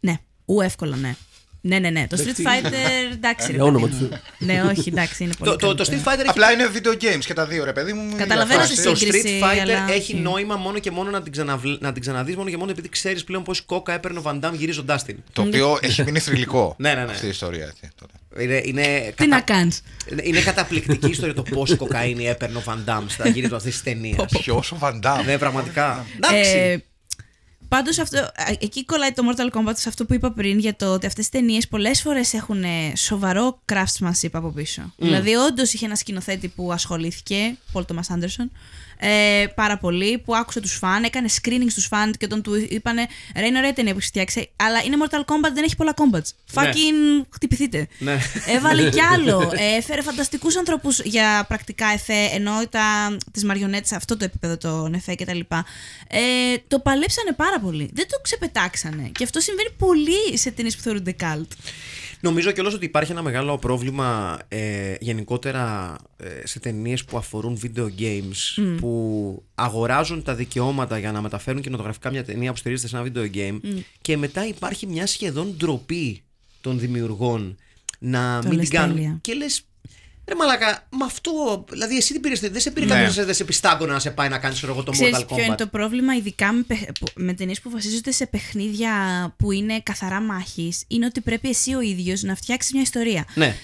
Ναι, 0.00 0.16
ου, 0.44 0.60
εύκολα, 0.60 0.96
ναι. 0.96 1.14
Ναι, 1.64 1.78
ναι, 1.78 1.90
ναι. 1.90 2.06
Το 2.06 2.16
Street 2.20 2.40
Fighter, 2.40 2.72
εντάξει. 3.12 3.46
ρε 3.46 3.52
Για 3.52 3.64
όνομα 3.64 3.86
παιδί 3.86 3.98
μου. 4.02 4.08
του. 4.08 4.18
Ναι, 4.38 4.62
όχι, 4.62 4.88
εντάξει, 4.88 5.24
είναι 5.24 5.32
πολύ. 5.38 5.50
Το, 5.50 5.56
το, 5.56 5.74
το 5.74 5.84
καλύτερο. 5.84 6.00
Street 6.04 6.08
Fighter 6.08 6.18
έχει 6.20 6.28
Απλά 6.28 6.52
είναι 6.52 6.70
video 6.74 6.92
games 7.04 7.24
και 7.24 7.34
τα 7.34 7.46
δύο, 7.46 7.64
ρε 7.64 7.72
παιδί 7.72 7.92
μου. 7.92 8.16
Καταλαβαίνω 8.16 8.64
για 8.64 8.68
τη 8.68 8.74
φάση. 8.74 8.88
Το 8.88 8.94
σύγκριση, 8.96 9.38
Street 9.42 9.44
Fighter 9.44 9.58
αλλά 9.60 9.90
έχει 9.92 10.12
όχι. 10.12 10.14
νόημα 10.22 10.56
μόνο 10.56 10.78
και 10.78 10.90
μόνο 10.90 11.10
να 11.10 11.22
την, 11.22 11.32
ξαναβλ... 11.32 11.72
να 11.80 11.92
την 11.92 12.02
ξαναδείς 12.02 12.36
μόνο 12.36 12.50
και 12.50 12.56
μόνο 12.56 12.70
επειδή 12.70 12.88
ξέρεις 12.88 13.24
πλέον 13.24 13.42
πως 13.42 13.60
κόκα 13.60 13.92
έπαιρνε 13.92 14.18
ο 14.18 14.22
Βαντάμ 14.22 14.54
γυρίζοντάς 14.54 15.04
την. 15.04 15.16
Το 15.32 15.42
οποίο 15.42 15.78
έχει 15.80 16.02
μείνει 16.02 16.18
θρηλυκό. 16.18 16.74
Ναι, 16.78 16.94
ναι, 16.94 17.04
ναι. 17.04 17.10
Αυτή 17.12 17.26
η 17.26 17.28
ιστορία. 17.28 17.64
έτσι, 17.64 17.88
τότε. 18.00 18.44
Είναι, 18.44 18.60
είναι, 18.64 19.12
Τι 19.16 19.26
να 19.26 19.40
κάνεις. 19.40 19.80
είναι- 20.10 20.22
είναι 20.24 20.40
καταπληκτική 20.40 21.08
ιστορία 21.10 21.34
το 21.34 21.42
πόση 21.42 21.76
κοκαίνη 21.76 22.28
έπαιρνε 22.28 22.56
ο 22.56 22.60
Βαντάμ 22.64 23.04
στα 23.08 23.28
γύρω 23.28 23.56
αυτής 23.56 23.72
της 23.72 23.82
ταινίας. 23.82 24.32
Ποιος 24.40 24.72
ο 24.72 24.76
Βαντάμ. 24.78 25.24
ναι, 25.24 25.38
πραγματικά. 25.38 26.06
Εντάξει. 26.16 26.84
Ε, 27.72 27.76
Πάντω 27.76 27.90
εκεί 28.58 28.84
κολλάει 28.84 29.12
το 29.12 29.22
Mortal 29.28 29.58
Kombat 29.58 29.72
σε 29.74 29.88
αυτό 29.88 30.04
που 30.04 30.14
είπα 30.14 30.32
πριν 30.32 30.58
για 30.58 30.76
το 30.76 30.92
ότι 30.92 31.06
αυτές 31.06 31.28
τι 31.28 31.38
ταινίες 31.38 31.68
πολλές 31.68 32.02
φορές 32.02 32.34
έχουν 32.34 32.62
ε, 32.62 32.92
σοβαρό 32.96 33.62
craftsmanship 33.72 34.28
από 34.32 34.50
πίσω. 34.50 34.92
Δηλαδή, 34.96 35.34
όντως 35.34 35.72
είχε 35.72 35.86
ένα 35.86 35.96
σκηνοθέτη 35.96 36.48
που 36.48 36.72
ασχολήθηκε, 36.72 37.56
Paul 37.72 37.82
Thomas 37.82 38.16
Anderson, 38.16 38.48
ε, 39.04 39.46
πάρα 39.54 39.78
πολύ, 39.78 40.18
που 40.18 40.36
άκουσε 40.36 40.60
τους 40.60 40.72
φαν, 40.72 41.04
έκανε 41.04 41.28
screening 41.42 41.70
στους 41.70 41.86
φαν 41.86 42.12
και 42.12 42.24
όταν 42.24 42.42
του 42.42 42.66
είπανε 42.68 43.06
Ρε, 43.36 43.46
είναι 43.46 43.58
ωραία 43.58 43.72
ταινία 43.72 43.92
που 43.92 43.98
έχεις 43.98 44.10
φτιάξει, 44.10 44.50
αλλά 44.56 44.82
είναι 44.82 44.96
Mortal 45.00 45.18
Kombat, 45.18 45.52
δεν 45.54 45.64
έχει 45.64 45.76
πολλά 45.76 45.94
combats. 45.96 46.54
Fucking 46.54 47.26
χτυπηθείτε. 47.30 47.88
Ναι. 47.98 48.18
Έβαλε 48.46 48.90
κι 48.90 49.00
άλλο. 49.00 49.40
Ε, 49.62 49.76
έφερε 49.76 50.02
φανταστικούς 50.02 50.56
ανθρώπους 50.56 51.00
για 51.00 51.44
πρακτικά 51.48 51.86
εφέ, 51.86 52.28
ενώ 52.32 52.52
τα, 52.70 53.16
τις 53.32 53.44
μαριονέτες 53.44 53.88
σε 53.88 53.94
αυτό 53.94 54.16
το 54.16 54.24
επίπεδο 54.24 54.56
των 54.56 54.94
εφέ 54.94 55.14
κτλ. 55.14 55.38
Ε, 56.08 56.20
το 56.68 56.78
παλέψανε 56.78 57.32
πάρα 57.32 57.60
πολύ. 57.60 57.90
Δεν 57.92 58.06
το 58.08 58.18
ξεπετάξανε. 58.22 59.10
Και 59.14 59.24
αυτό 59.24 59.40
συμβαίνει 59.40 59.70
πολύ 59.78 60.38
σε 60.38 60.50
ταινίες 60.50 60.76
που 60.76 60.82
θεωρούνται 60.82 61.16
cult. 61.20 61.46
Νομίζω 62.22 62.50
κιόλας 62.52 62.74
ότι 62.74 62.84
υπάρχει 62.84 63.12
ένα 63.12 63.22
μεγάλο 63.22 63.58
πρόβλημα 63.58 64.38
ε, 64.48 64.94
γενικότερα 65.00 65.96
ε, 66.16 66.46
σε 66.46 66.60
ταινίες 66.60 67.04
που 67.04 67.16
αφορούν 67.16 67.60
video 67.62 67.86
games 67.98 68.62
που 68.80 69.42
αγοράζουν 69.54 70.22
τα 70.22 70.34
δικαιώματα 70.34 70.98
για 70.98 71.12
να 71.12 71.20
μεταφέρουν 71.20 71.60
κινηματογραφικά 71.60 72.10
μια 72.10 72.24
ταινία 72.24 72.50
που 72.52 72.56
στηρίζεται 72.56 72.88
σε 72.88 72.96
ένα 72.96 73.06
video 73.14 73.36
game 73.36 73.58
και 74.00 74.16
μετά 74.16 74.46
υπάρχει 74.46 74.86
μια 74.86 75.06
σχεδόν 75.06 75.54
ντροπή 75.56 76.22
των 76.60 76.78
δημιουργών 76.78 77.56
να 77.98 78.38
Το 78.42 78.48
μην 78.48 78.56
λες 78.58 78.68
την 78.68 78.78
κάνουν. 78.78 78.96
τέλεια. 78.96 79.18
Και 79.20 79.34
λες, 79.34 79.62
ρε 80.28 80.34
μαλάκα, 80.34 80.86
με 80.90 81.04
αυτό, 81.04 81.64
δηλαδή 81.70 81.96
εσύ 81.96 82.12
την 82.12 82.20
πήρες, 82.20 82.40
δεν 82.40 82.60
σε 82.60 82.70
πήρε 82.70 82.86
Ναι. 82.86 82.94
κάποιος, 82.94 83.14
δεν 83.24 83.34
σε 83.34 83.44
πιστάγκωνα 83.44 83.92
να 83.92 83.98
σε 83.98 84.10
πάει 84.10 84.28
να 84.28 84.38
κάνεις 84.38 84.56
ξέρω 84.56 84.72
εγώ, 84.72 84.82
το 84.82 84.90
Ξέρεις 84.90 85.16
Mortal 85.18 85.26
ποιο 85.26 85.36
είναι 85.44 85.52
Kombat. 85.54 85.56
το 85.56 85.66
πρόβλημα, 85.66 86.14
ειδικά 86.16 86.52
με, 86.52 86.62
παιχ- 86.62 86.92
που- 87.00 87.06
με 87.14 87.32
ταινίες 87.32 87.60
που 87.60 87.70
βασίζονται 87.70 88.10
σε 88.10 88.26
παιχνίδια 88.26 88.92
που 89.38 89.52
είναι 89.52 89.80
καθαρά 89.80 90.20
μάχης, 90.20 90.84
είναι 90.88 91.06
ότι 91.06 91.20
πρέπει 91.20 91.48
εσύ 91.48 91.74
ο 91.74 91.80
ίδιος 91.80 92.22
να 92.22 92.34
φτιάξεις 92.34 92.72
μια 92.72 92.82
ιστορία. 92.82 93.24
Ναι. 93.34 93.56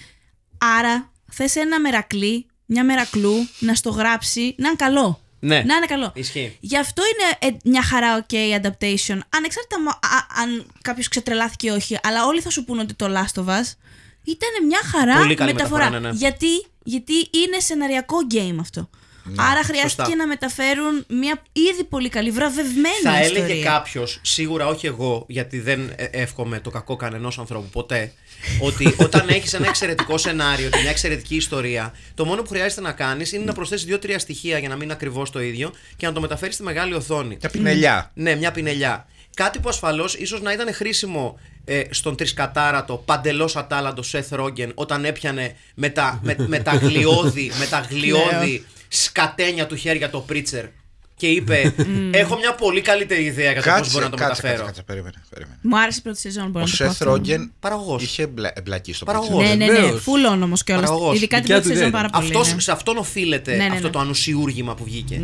Άρα 0.78 1.12
θες 1.32 1.56
ένα 1.56 1.80
μερακλή, 1.80 2.46
μια 2.66 2.84
μερακλού, 2.84 3.48
να 3.58 3.74
στο 3.74 3.90
γράψει, 3.90 4.54
να 4.58 4.68
είναι 4.68 4.76
καλό. 4.76 5.20
Ναι. 5.40 5.62
Να 5.62 5.74
είναι 5.76 5.86
καλό. 5.86 6.12
Ισχύει. 6.14 6.56
Γι' 6.60 6.78
αυτό 6.78 7.02
είναι 7.02 7.54
ε, 7.54 7.56
μια 7.64 7.82
χαρά 7.82 8.26
ok 8.26 8.32
adaptation. 8.34 9.18
Ανεξάρτητα 9.28 9.80
μα- 9.82 9.90
α- 9.90 10.42
αν 10.42 10.66
κάποιος 10.82 11.08
ξετρελάθηκε 11.08 11.66
ή 11.66 11.70
όχι, 11.70 11.98
αλλά 12.02 12.24
όλοι 12.26 12.40
θα 12.40 12.50
σου 12.50 12.64
πούνε 12.64 12.80
ότι 12.80 12.94
το 12.94 13.06
Last 13.08 13.40
of 13.44 13.46
Us 13.46 13.72
ήταν 14.30 14.66
μια 14.66 14.80
χαρά 14.92 15.18
Πολύ 15.18 15.34
καλή 15.34 15.52
μεταφορά. 15.52 15.84
μεταφορά, 15.84 16.00
ναι, 16.00 16.08
ναι. 16.10 16.16
Γιατί, 16.16 16.66
γιατί 16.84 17.12
είναι 17.14 17.58
σεναριακό 17.60 18.16
game 18.34 18.56
αυτό. 18.60 18.88
Άρα 19.36 19.62
χρειάστηκε 19.64 20.02
σωστά. 20.02 20.16
να 20.16 20.26
μεταφέρουν 20.26 21.04
μια 21.08 21.42
ήδη 21.52 21.84
πολύ 21.84 22.08
καλή, 22.08 22.30
βραβευμένη 22.30 22.94
Θα 23.02 23.20
ιστορία. 23.22 23.44
έλεγε 23.44 23.62
κάποιος, 23.62 24.18
σίγουρα 24.22 24.66
όχι 24.66 24.86
εγώ, 24.86 25.24
γιατί 25.28 25.60
δεν 25.60 25.92
ε, 25.96 26.04
εύχομαι 26.04 26.60
το 26.60 26.70
κακό 26.70 26.96
κανενός 26.96 27.38
ανθρώπου 27.38 27.68
ποτέ, 27.68 28.12
ότι 28.68 28.94
όταν 28.98 29.28
έχεις 29.28 29.52
ένα 29.54 29.66
εξαιρετικό 29.68 30.18
σενάριο 30.18 30.68
και 30.70 30.78
μια 30.80 30.90
εξαιρετική 30.90 31.36
ιστορία, 31.36 31.92
το 32.14 32.24
μόνο 32.24 32.42
που 32.42 32.48
χρειάζεται 32.48 32.80
να 32.80 32.92
κάνεις 32.92 33.32
είναι 33.32 33.44
να 33.44 33.52
προσθέσεις 33.52 33.86
δύο-τρία 33.86 34.18
στοιχεία 34.18 34.58
για 34.58 34.68
να 34.68 34.74
μην 34.74 34.82
είναι 34.84 34.92
ακριβώς 34.92 35.30
το 35.30 35.40
ίδιο 35.40 35.72
και 35.96 36.06
να 36.06 36.12
το 36.12 36.20
μεταφέρεις 36.20 36.54
στη 36.54 36.62
μεγάλη 36.64 36.94
οθόνη. 36.94 37.36
Μια 37.40 37.50
πινελιά. 37.50 38.10
Ναι, 38.14 38.34
μια 38.34 38.52
πινελιά. 38.52 39.06
Κάτι 39.38 39.58
που 39.58 39.68
ασφαλώς 39.68 40.14
ίσως 40.14 40.40
να 40.40 40.52
ήταν 40.52 40.74
χρήσιμο 40.74 41.38
ε, 41.64 41.82
στον 41.90 42.16
τρισκατάρατο 42.16 43.02
παντελώς 43.04 43.56
ατάλλαντο 43.56 44.02
Σεθ 44.02 44.32
Ρόγκεν 44.32 44.72
όταν 44.74 45.04
έπιανε 45.04 45.56
με 45.74 45.88
τα, 45.88 46.20
με, 46.22 46.36
με 46.38 46.58
τα 46.58 46.72
γλιώδη, 46.82 47.52
με 47.58 47.66
τα 47.66 47.86
γλιώδη 47.90 48.66
σκατένια 48.88 49.66
του 49.66 49.76
χέρια 49.76 50.10
το 50.10 50.20
πρίτσερ 50.20 50.64
και 51.18 51.26
είπε: 51.26 51.74
Έχω 52.10 52.36
μια 52.36 52.54
πολύ 52.54 52.80
καλύτερη 52.80 53.22
ιδέα 53.24 53.52
για 53.52 53.62
το 53.62 53.68
πώς 53.68 53.76
Κάτσε, 53.78 53.90
μπορώ 53.92 54.04
να 54.04 54.10
το 54.10 54.16
κάτσε, 54.16 54.28
μεταφέρω. 54.42 54.52
κάτσε, 54.56 54.64
κάτσε, 54.66 54.82
περίμενε, 54.82 55.22
περίμενε. 55.30 55.58
Μου 55.62 55.78
άρεσε 55.80 55.98
η 55.98 56.02
πρώτη 56.02 56.18
σεζόν, 56.18 56.50
μπορώ 56.50 56.64
Ο 56.64 56.68
να 56.70 56.70
το 56.70 56.76
πω. 56.76 56.76
Σεθ 56.84 56.88
αυτό. 56.90 57.04
Ρόγκεν 57.04 57.52
Παραγωγός. 57.60 58.02
είχε 58.02 58.26
μπλα- 58.26 58.52
εμπλακεί 58.54 58.92
στο 58.92 59.04
Παραγωγός. 59.04 59.36
πρίτσερ. 59.36 59.56
Ναι, 59.58 59.64
ναι, 59.64 59.72
ναι. 59.72 59.80
Βεβαίως. 59.80 60.02
Full 60.06 60.32
on 60.36 60.42
όμως 60.42 60.64
κιόλας. 60.64 60.84
Παραγωγός. 60.84 61.16
Ειδικά 61.16 61.34
την 61.36 61.44
Δικιά 61.44 61.54
πρώτη 61.60 61.68
του 61.70 61.74
σεζόν 61.76 61.88
ιδέα. 61.88 62.00
πάρα 62.02 62.18
πολύ. 62.18 62.36
Αυτός, 62.36 62.54
ναι. 62.54 62.60
Σε 62.60 62.72
αυτόν 62.72 62.96
οφείλεται 62.96 63.50
Ναι, 63.56 63.64
ναι, 63.64 63.74
αυτό 63.74 63.86
ναι. 63.86 63.92
το 63.92 63.98
ανουσιούργημα 63.98 64.74
που 64.74 64.84
βγήκε. 64.84 65.20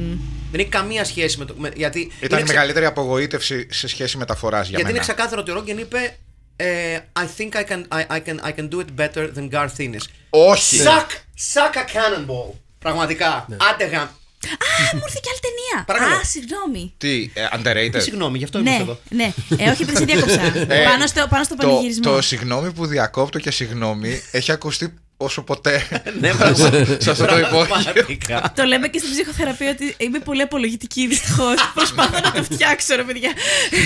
Δεν 0.50 0.60
έχει 0.60 0.68
καμία 0.68 1.04
σχέση 1.04 1.38
με 1.38 1.44
το. 1.44 1.54
με- 1.58 1.72
γιατί 1.76 1.98
Ήταν 2.00 2.12
είναι 2.20 2.38
η 2.38 2.42
ξε- 2.42 2.46
μεγαλύτερη 2.46 2.84
απογοήτευση 2.86 3.66
σε 3.70 3.88
σχέση 3.88 4.16
μεταφοράς 4.16 4.68
για 4.68 4.78
Γιατί 4.78 4.82
είναι 4.82 4.92
μένα. 5.00 5.12
ξεκάθαρο 5.12 5.40
ότι 5.40 5.50
ο 5.50 5.54
Ρόγκεν 5.54 5.78
είπε 5.78 6.16
ε, 6.56 6.98
I 7.12 7.40
think 7.40 7.56
I 7.60 7.64
can, 7.72 7.82
I, 7.98 8.16
I, 8.16 8.20
can, 8.26 8.48
I 8.48 8.52
can 8.58 8.68
do 8.68 8.78
it 8.78 9.00
better 9.04 9.28
than 9.36 9.48
Garth 9.50 9.76
Ennis. 9.78 10.04
Όχι. 10.30 10.76
Suck, 10.84 11.10
suck 11.54 11.74
a 11.74 11.84
cannonball. 11.94 12.54
Πραγματικά. 12.78 13.46
Άντε 13.72 13.84
γαμ. 13.84 14.06
Α, 14.48 14.96
μου 14.96 15.00
ήρθε 15.06 15.20
και 15.22 15.30
άλλη 15.32 15.40
ταινία. 15.48 15.84
Παρακαλώ. 15.86 16.14
Α, 16.14 16.24
συγγνώμη. 16.24 16.92
Τι, 16.98 17.30
ε, 17.34 17.46
underrated. 17.56 18.00
Συγγνώμη, 18.02 18.38
γι' 18.38 18.44
αυτό 18.44 18.58
είμαστε 18.58 18.84
Ναι, 18.84 18.90
εδώ. 18.90 18.98
ναι. 19.10 19.64
Ε, 19.64 19.70
όχι, 19.70 19.82
επειδή 19.82 19.96
σε 19.98 20.04
διάκοψα. 20.04 20.40
Ε, 20.74 20.84
πάνω, 20.84 21.06
στο, 21.06 21.26
πάνω 21.30 21.44
στο 21.44 21.56
το, 21.56 21.66
πανηγυρισμό. 21.66 22.02
το 22.12 22.22
συγγνώμη 22.22 22.72
που 22.72 22.86
διακόπτω 22.86 23.38
και 23.38 23.50
συγγνώμη 23.50 24.22
έχει 24.30 24.52
ακουστεί 24.52 24.94
όσο 25.16 25.42
ποτέ. 25.42 25.82
Ναι, 26.20 26.34
πραγματικά. 26.34 27.00
σε 27.00 27.10
αυτό 27.10 27.24
το 27.26 27.38
υπόγειο. 27.38 27.66
Πραγματικά. 27.66 28.52
Το 28.56 28.62
λέμε 28.64 28.88
και 28.88 28.98
στην 28.98 29.10
ψυχοθεραπεία 29.10 29.70
ότι 29.70 29.94
είμαι 29.98 30.18
πολύ 30.18 30.42
απολογητική 30.42 31.06
δυστυχώς. 31.06 31.54
Προσπαθώ 31.74 32.20
να 32.20 32.32
το 32.32 32.42
φτιάξω, 32.42 32.96
ρε 32.96 33.02
παιδιά. 33.02 33.32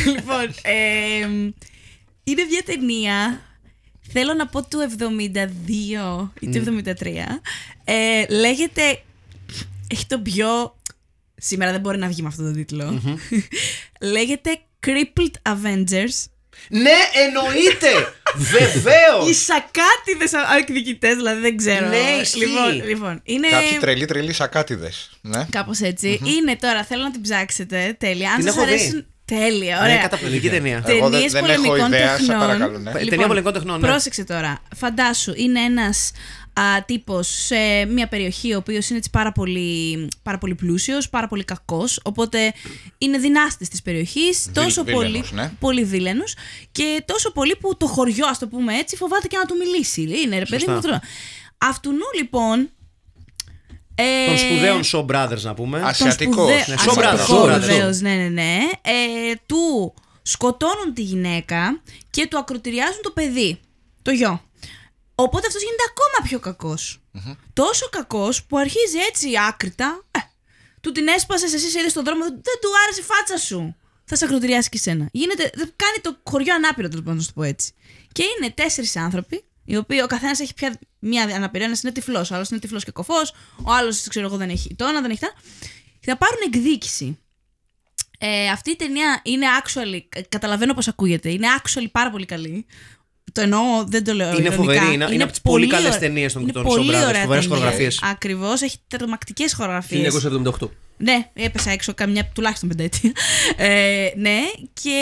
λοιπόν, 0.07 0.45
ε, 0.63 1.27
είναι 2.25 2.43
μια 2.51 2.63
ταινία. 2.65 3.41
Θέλω 4.13 4.35
να 4.35 4.47
πω 4.47 4.63
του 4.63 4.79
72 4.99 6.29
ή 6.41 6.49
του 6.49 6.83
73. 6.85 7.07
Ε, 7.85 8.27
λέγεται. 8.35 9.03
Έχει 9.91 10.07
το 10.07 10.19
πιο. 10.19 10.77
Σήμερα 11.37 11.73
δεν 11.73 11.81
μπορεί 11.81 11.99
να 11.99 12.09
βγει 12.09 12.23
με 12.23 12.29
αυτόν 12.29 12.45
τον 12.45 12.55
τιτλο 12.55 13.03
λέγεται 14.15 14.59
Crippled 14.87 15.53
Avengers. 15.53 16.25
Ναι, 16.69 16.91
εννοείται! 17.27 18.13
Βεβαίως! 18.59 19.29
Οι 19.31 19.35
σακάτιδες 19.35 20.33
εκδικητές, 20.61 21.15
δηλαδή 21.17 21.41
δεν 21.41 21.57
ξέρω. 21.57 21.89
Ναι, 21.89 21.97
ισχύει. 22.23 22.39
λοιπόν, 22.39 22.85
λοιπόν, 22.87 23.21
είναι. 23.25 23.49
Κάποιοι 23.49 23.79
τρελοί 23.81 24.05
τρελοί 24.05 24.33
σακάτιδες. 24.33 25.11
Ναι. 25.21 25.47
Κάπως 25.51 25.79
Είναι 25.79 26.57
τώρα, 26.61 26.85
θέλω 26.85 27.03
να 27.03 27.11
την 27.11 27.21
ψάξετε. 27.23 27.97
Τέλεια. 27.99 28.31
Αν 28.31 28.37
Την 28.37 28.45
σας 28.47 28.57
έχω 28.57 28.65
δει. 28.67 28.73
αρέσουν. 28.73 29.07
Τέλεια, 29.25 29.77
Ναι, 29.77 29.83
ωραία. 29.83 29.97
καταπληκτική 29.97 30.49
ταινία. 30.49 30.83
Εγώ 30.87 31.09
δεν- 31.09 31.11
Ταινίες 31.11 31.33
δεν 31.33 31.45
έχω 31.45 31.53
πολεμικών 31.63 31.87
ιδέα, 31.93 32.11
σε 32.11 32.17
τεχνών. 32.27 32.39
παρακαλώ, 32.39 32.79
ναι. 32.79 32.93
Ταινία 32.93 33.27
πολεμικών 33.27 33.53
τεχνών, 33.53 33.81
ναι. 33.81 33.87
Πρόσεξε 33.87 34.25
τώρα. 34.25 34.63
Φαντάσου, 34.77 35.33
είναι 35.37 35.61
ένας 35.61 36.11
τύπος 36.87 37.29
σε 37.29 37.85
μια 37.85 38.09
περιοχή 38.09 38.55
ο 38.55 38.57
οποίος 38.57 38.89
είναι 38.89 38.99
έτσι 38.99 39.11
πάρα 39.11 39.33
πολύ, 39.33 40.09
πάρα 40.23 40.39
πολύ 40.39 40.55
πλούσιος, 40.55 41.09
πάρα 41.11 41.29
πολύ 41.29 41.45
κακός. 41.45 42.01
Οπότε 42.05 42.53
είναι 42.99 43.19
δυνάστης 43.19 43.69
της 43.69 43.83
περιοχής. 43.83 44.51
Τόσο 44.53 44.85
πολύ. 44.85 45.07
βίλαινος, 45.07 45.33
ναι. 45.33 45.53
Πολύ 45.61 45.85
βίλαινο. 45.85 46.25
Και 46.73 47.03
τόσο 47.07 47.33
πολύ 47.33 47.57
που 47.57 47.77
το 47.77 47.87
χωριό, 47.87 48.27
ας 48.27 48.39
το 48.39 48.47
πούμε 48.49 48.75
έτσι, 48.77 48.97
φοβάται 48.97 49.27
και 49.27 49.37
να 49.37 49.45
του 49.45 49.55
μιλήσει. 49.57 50.01
Είναι 50.03 50.39
ρε 50.39 50.45
παιδί 50.45 50.65
μου. 50.69 50.75
Σωστά. 50.75 50.95
αυτό. 50.95 51.07
Αυτού 51.59 51.91
λοιπόν. 52.19 52.71
Ε, 53.95 54.27
Των 54.27 54.39
σπουδαίων 54.39 54.81
Shaw 54.85 55.07
Brothers 55.07 55.41
να 55.41 55.55
πούμε. 55.55 55.79
Ας- 55.79 56.01
Ασιατικός. 56.01 56.47
Ναι, 56.49 56.55
Ασιατικός, 56.55 56.93
Σόμπραδο, 56.93 57.45
βεβαίως, 57.45 58.01
ναι, 58.01 58.15
ναι, 58.15 58.29
ναι. 58.29 58.57
Ε, 58.83 59.35
του 59.47 59.95
σκοτώνουν 60.23 60.95
τη 60.95 61.03
γυναίκα 61.03 61.83
και 62.11 62.27
του 62.27 62.39
ακροτηριάζουν 62.39 63.03
το 63.03 63.11
παιδί, 63.11 63.59
το 64.03 64.11
γιο. 64.11 64.43
Οπότε 65.21 65.47
αυτός 65.47 65.63
γίνεται 65.63 65.83
ακόμα 65.91 66.29
πιο 66.29 66.39
κακός. 66.39 67.01
Τόσο 67.53 67.89
κακός 67.89 68.45
που 68.45 68.59
αρχίζει 68.59 68.99
έτσι 69.09 69.29
άκρητα. 69.49 70.05
Ε, 70.11 70.19
του 70.81 70.93
την 70.93 71.09
έσπασες 71.09 71.53
εσύ 71.53 71.71
σε 71.71 71.79
είδες 71.79 71.91
στον 71.91 72.05
δρόμο, 72.05 72.25
δεν 72.25 72.57
του 72.61 72.69
άρεσε 72.85 73.01
η 73.01 73.05
φάτσα 73.05 73.37
σου. 73.37 73.77
Θα 74.05 74.17
σε 74.17 74.25
ακροτηριάσει 74.25 74.69
και 74.69 74.79
σένα. 74.79 75.09
Γίνεται, 75.13 75.51
κάνει 75.57 75.99
το 76.03 76.17
χωριό 76.31 76.55
ανάπηρο, 76.55 76.89
τέλος 76.89 77.05
πάντων, 77.05 77.17
να 77.17 77.23
σου 77.23 77.29
το 77.29 77.35
πω 77.35 77.43
έτσι. 77.43 77.73
Και 78.13 78.25
είναι 78.25 78.51
τέσσερις 78.51 78.97
άνθρωποι, 78.97 79.45
οι 79.65 79.77
οποίοι 79.77 80.01
ο 80.03 80.07
καθένας 80.07 80.41
έχει 80.41 80.55
πια 80.55 80.79
μία 80.99 81.23
αναπηρία. 81.23 81.67
Ένας 81.67 81.83
είναι 81.83 81.93
τυφλός, 81.93 82.31
ο 82.31 82.35
άλλος 82.35 82.49
είναι 82.49 82.61
τυφλός 82.61 82.85
και 82.85 82.91
κοφός, 82.91 83.35
ο 83.65 83.73
άλλος, 83.73 84.03
ξέρω 84.09 84.27
εγώ, 84.27 84.37
δεν 84.37 84.51
έχει 84.51 84.75
τόνα, 84.75 85.01
δεν 85.01 85.11
έχει 85.11 85.21
τα. 85.21 85.33
Θα 86.01 86.17
πάρουν 86.17 86.39
εκδίκηση. 86.47 87.19
Ε, 88.19 88.49
αυτή 88.49 88.71
η 88.71 88.77
ταινία 88.77 89.21
είναι 89.25 89.47
actually, 89.63 90.01
καταλαβαίνω 90.29 90.75
πώς 90.75 90.89
ακούγεται, 90.89 91.31
είναι 91.31 91.47
actually 91.59 91.87
πάρα 91.93 92.11
πολύ 92.11 92.27
καλή. 92.27 92.67
Το 93.39 93.45
εννοώ, 93.45 93.85
δεν 93.87 94.05
το 94.05 94.13
λέω. 94.13 94.29
Είναι 94.29 94.37
ειρωνικά. 94.49 94.55
φοβερή, 94.57 94.93
είναι- 94.95 95.09
είναι 95.13 95.23
από 95.23 95.33
τις 95.33 95.41
πολύ 95.41 95.67
καλές 95.67 95.87
ωραία- 95.87 95.99
ταινίες 95.99 96.33
των- 96.33 96.43
είναι 96.43 96.53
των 96.53 96.63
πολύ 96.65 96.91
Shaw 96.93 96.95
Brothers, 96.95 97.09
ωραία 97.09 97.23
φοβερές 97.23 97.45
ταινία. 97.45 97.57
χορογραφίες. 97.59 98.01
Ακριβώς, 98.03 98.63
έχει 98.63 98.77
τρομακτικέ 98.89 99.45
χορογραφίες. 99.57 100.01
1978. 100.01 100.71
Ναι, 100.97 101.31
έπεσα 101.35 101.71
έξω 101.71 101.95
καμιά 101.95 102.31
τουλάχιστον 102.35 102.69
πενταετία. 102.69 103.13
Ε, 103.57 104.09
ναι, 104.17 104.39
και. 104.73 104.99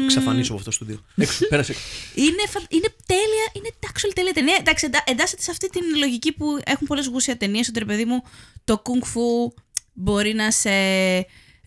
μ, 0.00 0.04
Εξαφανίσω 0.04 0.50
από 0.52 0.58
αυτό 0.58 0.64
το 0.70 0.76
στούντιο. 0.76 1.04
Έξω, 1.16 1.46
πέρασε. 1.48 1.74
Είναι, 2.14 2.42
φα- 2.48 2.66
είναι 2.68 2.94
τέλεια, 3.06 3.46
είναι 3.52 3.68
actual 3.86 4.10
τέλεια 4.14 4.32
ταινία. 4.32 4.56
Εντάξει, 4.60 4.86
εντά- 4.86 5.10
εντάσσεται 5.10 5.42
σε 5.42 5.50
αυτή 5.50 5.68
την 5.70 5.82
λογική 5.98 6.32
που 6.32 6.46
έχουν 6.64 6.86
πολλές 6.86 7.06
γούσια 7.06 7.36
ταινίες, 7.36 7.68
ότι 7.68 7.78
ρε 7.78 7.84
παιδί 7.84 8.04
μου, 8.04 8.22
το 8.64 8.82
kung 8.84 9.04
fu 9.06 9.52
μπορεί 9.92 10.32
να 10.34 10.50
σε, 10.50 10.70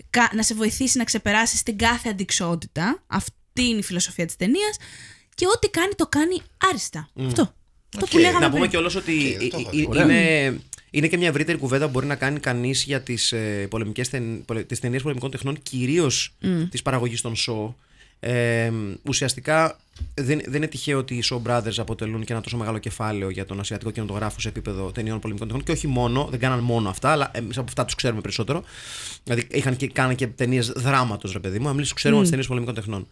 κα- 0.09 0.31
να 0.33 0.43
σε 0.43 0.53
βοηθήσει 0.53 0.97
να 0.97 1.03
ξεπεράσεις 1.03 1.63
την 1.63 1.77
κάθε 1.77 2.09
αντικσότητα. 2.09 3.03
Αυτή 3.07 3.63
είναι 3.63 3.79
η 3.79 3.83
φιλοσοφία 3.83 4.25
της 4.25 4.35
ταινίας. 4.35 4.77
Και 5.35 5.45
ό,τι 5.55 5.69
κάνει, 5.69 5.93
το 5.95 6.07
κάνει 6.07 6.41
άριστα. 6.69 7.09
Αυτό. 7.27 7.53
Αυτό 7.95 8.05
που 8.05 8.17
λέγαμε 8.17 8.39
Να 8.39 8.47
πούμε 8.47 8.59
πριν. 8.59 8.69
κιόλας 8.71 8.95
ότι 8.95 9.37
δεν 9.39 9.49
το 9.49 9.57
έχω 9.59 9.69
ε, 9.73 9.81
ε, 9.81 9.85
Ωραία. 9.87 10.03
είναι, 10.03 10.59
είναι 10.89 11.07
και 11.07 11.17
μια 11.17 11.27
ευρύτερη 11.27 11.57
κουβέντα 11.57 11.85
που 11.85 11.91
μπορεί 11.91 12.05
να 12.05 12.15
κάνει 12.15 12.39
κανείς 12.39 12.83
για 12.83 13.01
τις 13.01 13.31
ε, 13.31 13.67
πολεμικές 13.69 14.09
τεν- 14.09 14.45
πολε- 14.45 14.67
τις 14.67 14.79
ταινίες 14.79 15.01
πολεμικών 15.01 15.31
τεχνών, 15.31 15.61
κυρίως 15.61 16.33
Mm. 16.41 16.67
της 16.69 16.81
παραγωγής 16.81 17.21
των 17.21 17.33
show. 17.47 17.73
Ε, 18.19 18.71
ουσιαστικά 19.07 19.79
δεν, 20.13 20.41
δεν 20.45 20.53
είναι 20.55 20.67
τυχαίο 20.67 20.97
ότι 20.97 21.15
οι 21.15 21.23
Show 21.29 21.41
Brothers 21.47 21.77
αποτελούν 21.77 22.23
και 22.25 22.33
ένα 22.33 22.41
τόσο 22.41 22.57
μεγάλο 22.57 22.77
κεφάλαιο 22.77 23.29
για 23.29 23.45
τον 23.45 23.59
ασιατικό 23.59 23.91
κινηματογράφο 23.91 24.39
σε 24.39 24.47
επίπεδο 24.47 24.91
ταινιών 24.91 25.19
πολεμικών 25.19 25.47
τεχνών 25.47 25.65
και 25.65 25.71
όχι 25.71 25.87
μόνο, 25.87 26.27
δεν 26.29 26.39
κάναν 26.39 26.59
μόνο 26.59 26.89
αυτά, 26.89 27.09
αλλά 27.11 27.31
εμεί 27.33 27.49
από 27.51 27.65
αυτά 27.67 27.85
τους 27.85 27.95
ξέρουμε 27.95 28.21
περισσότερο. 28.21 28.63
Δηλαδή 29.23 29.47
είχαν 29.51 29.75
και, 29.75 29.87
κάναν 29.87 30.15
και 30.15 30.27
ταινίες 30.27 30.67
δράματος, 30.75 31.31
ρε 31.33 31.39
παιδί 31.39 31.59
μου, 31.59 31.69
εμεί 31.69 31.81
τους 31.81 31.93
ξέρουμε 31.93 32.17
mm. 32.19 32.21
τις 32.21 32.29
ταινίες 32.29 32.47
πολεμικών 32.47 32.75
τεχνών. 32.75 33.07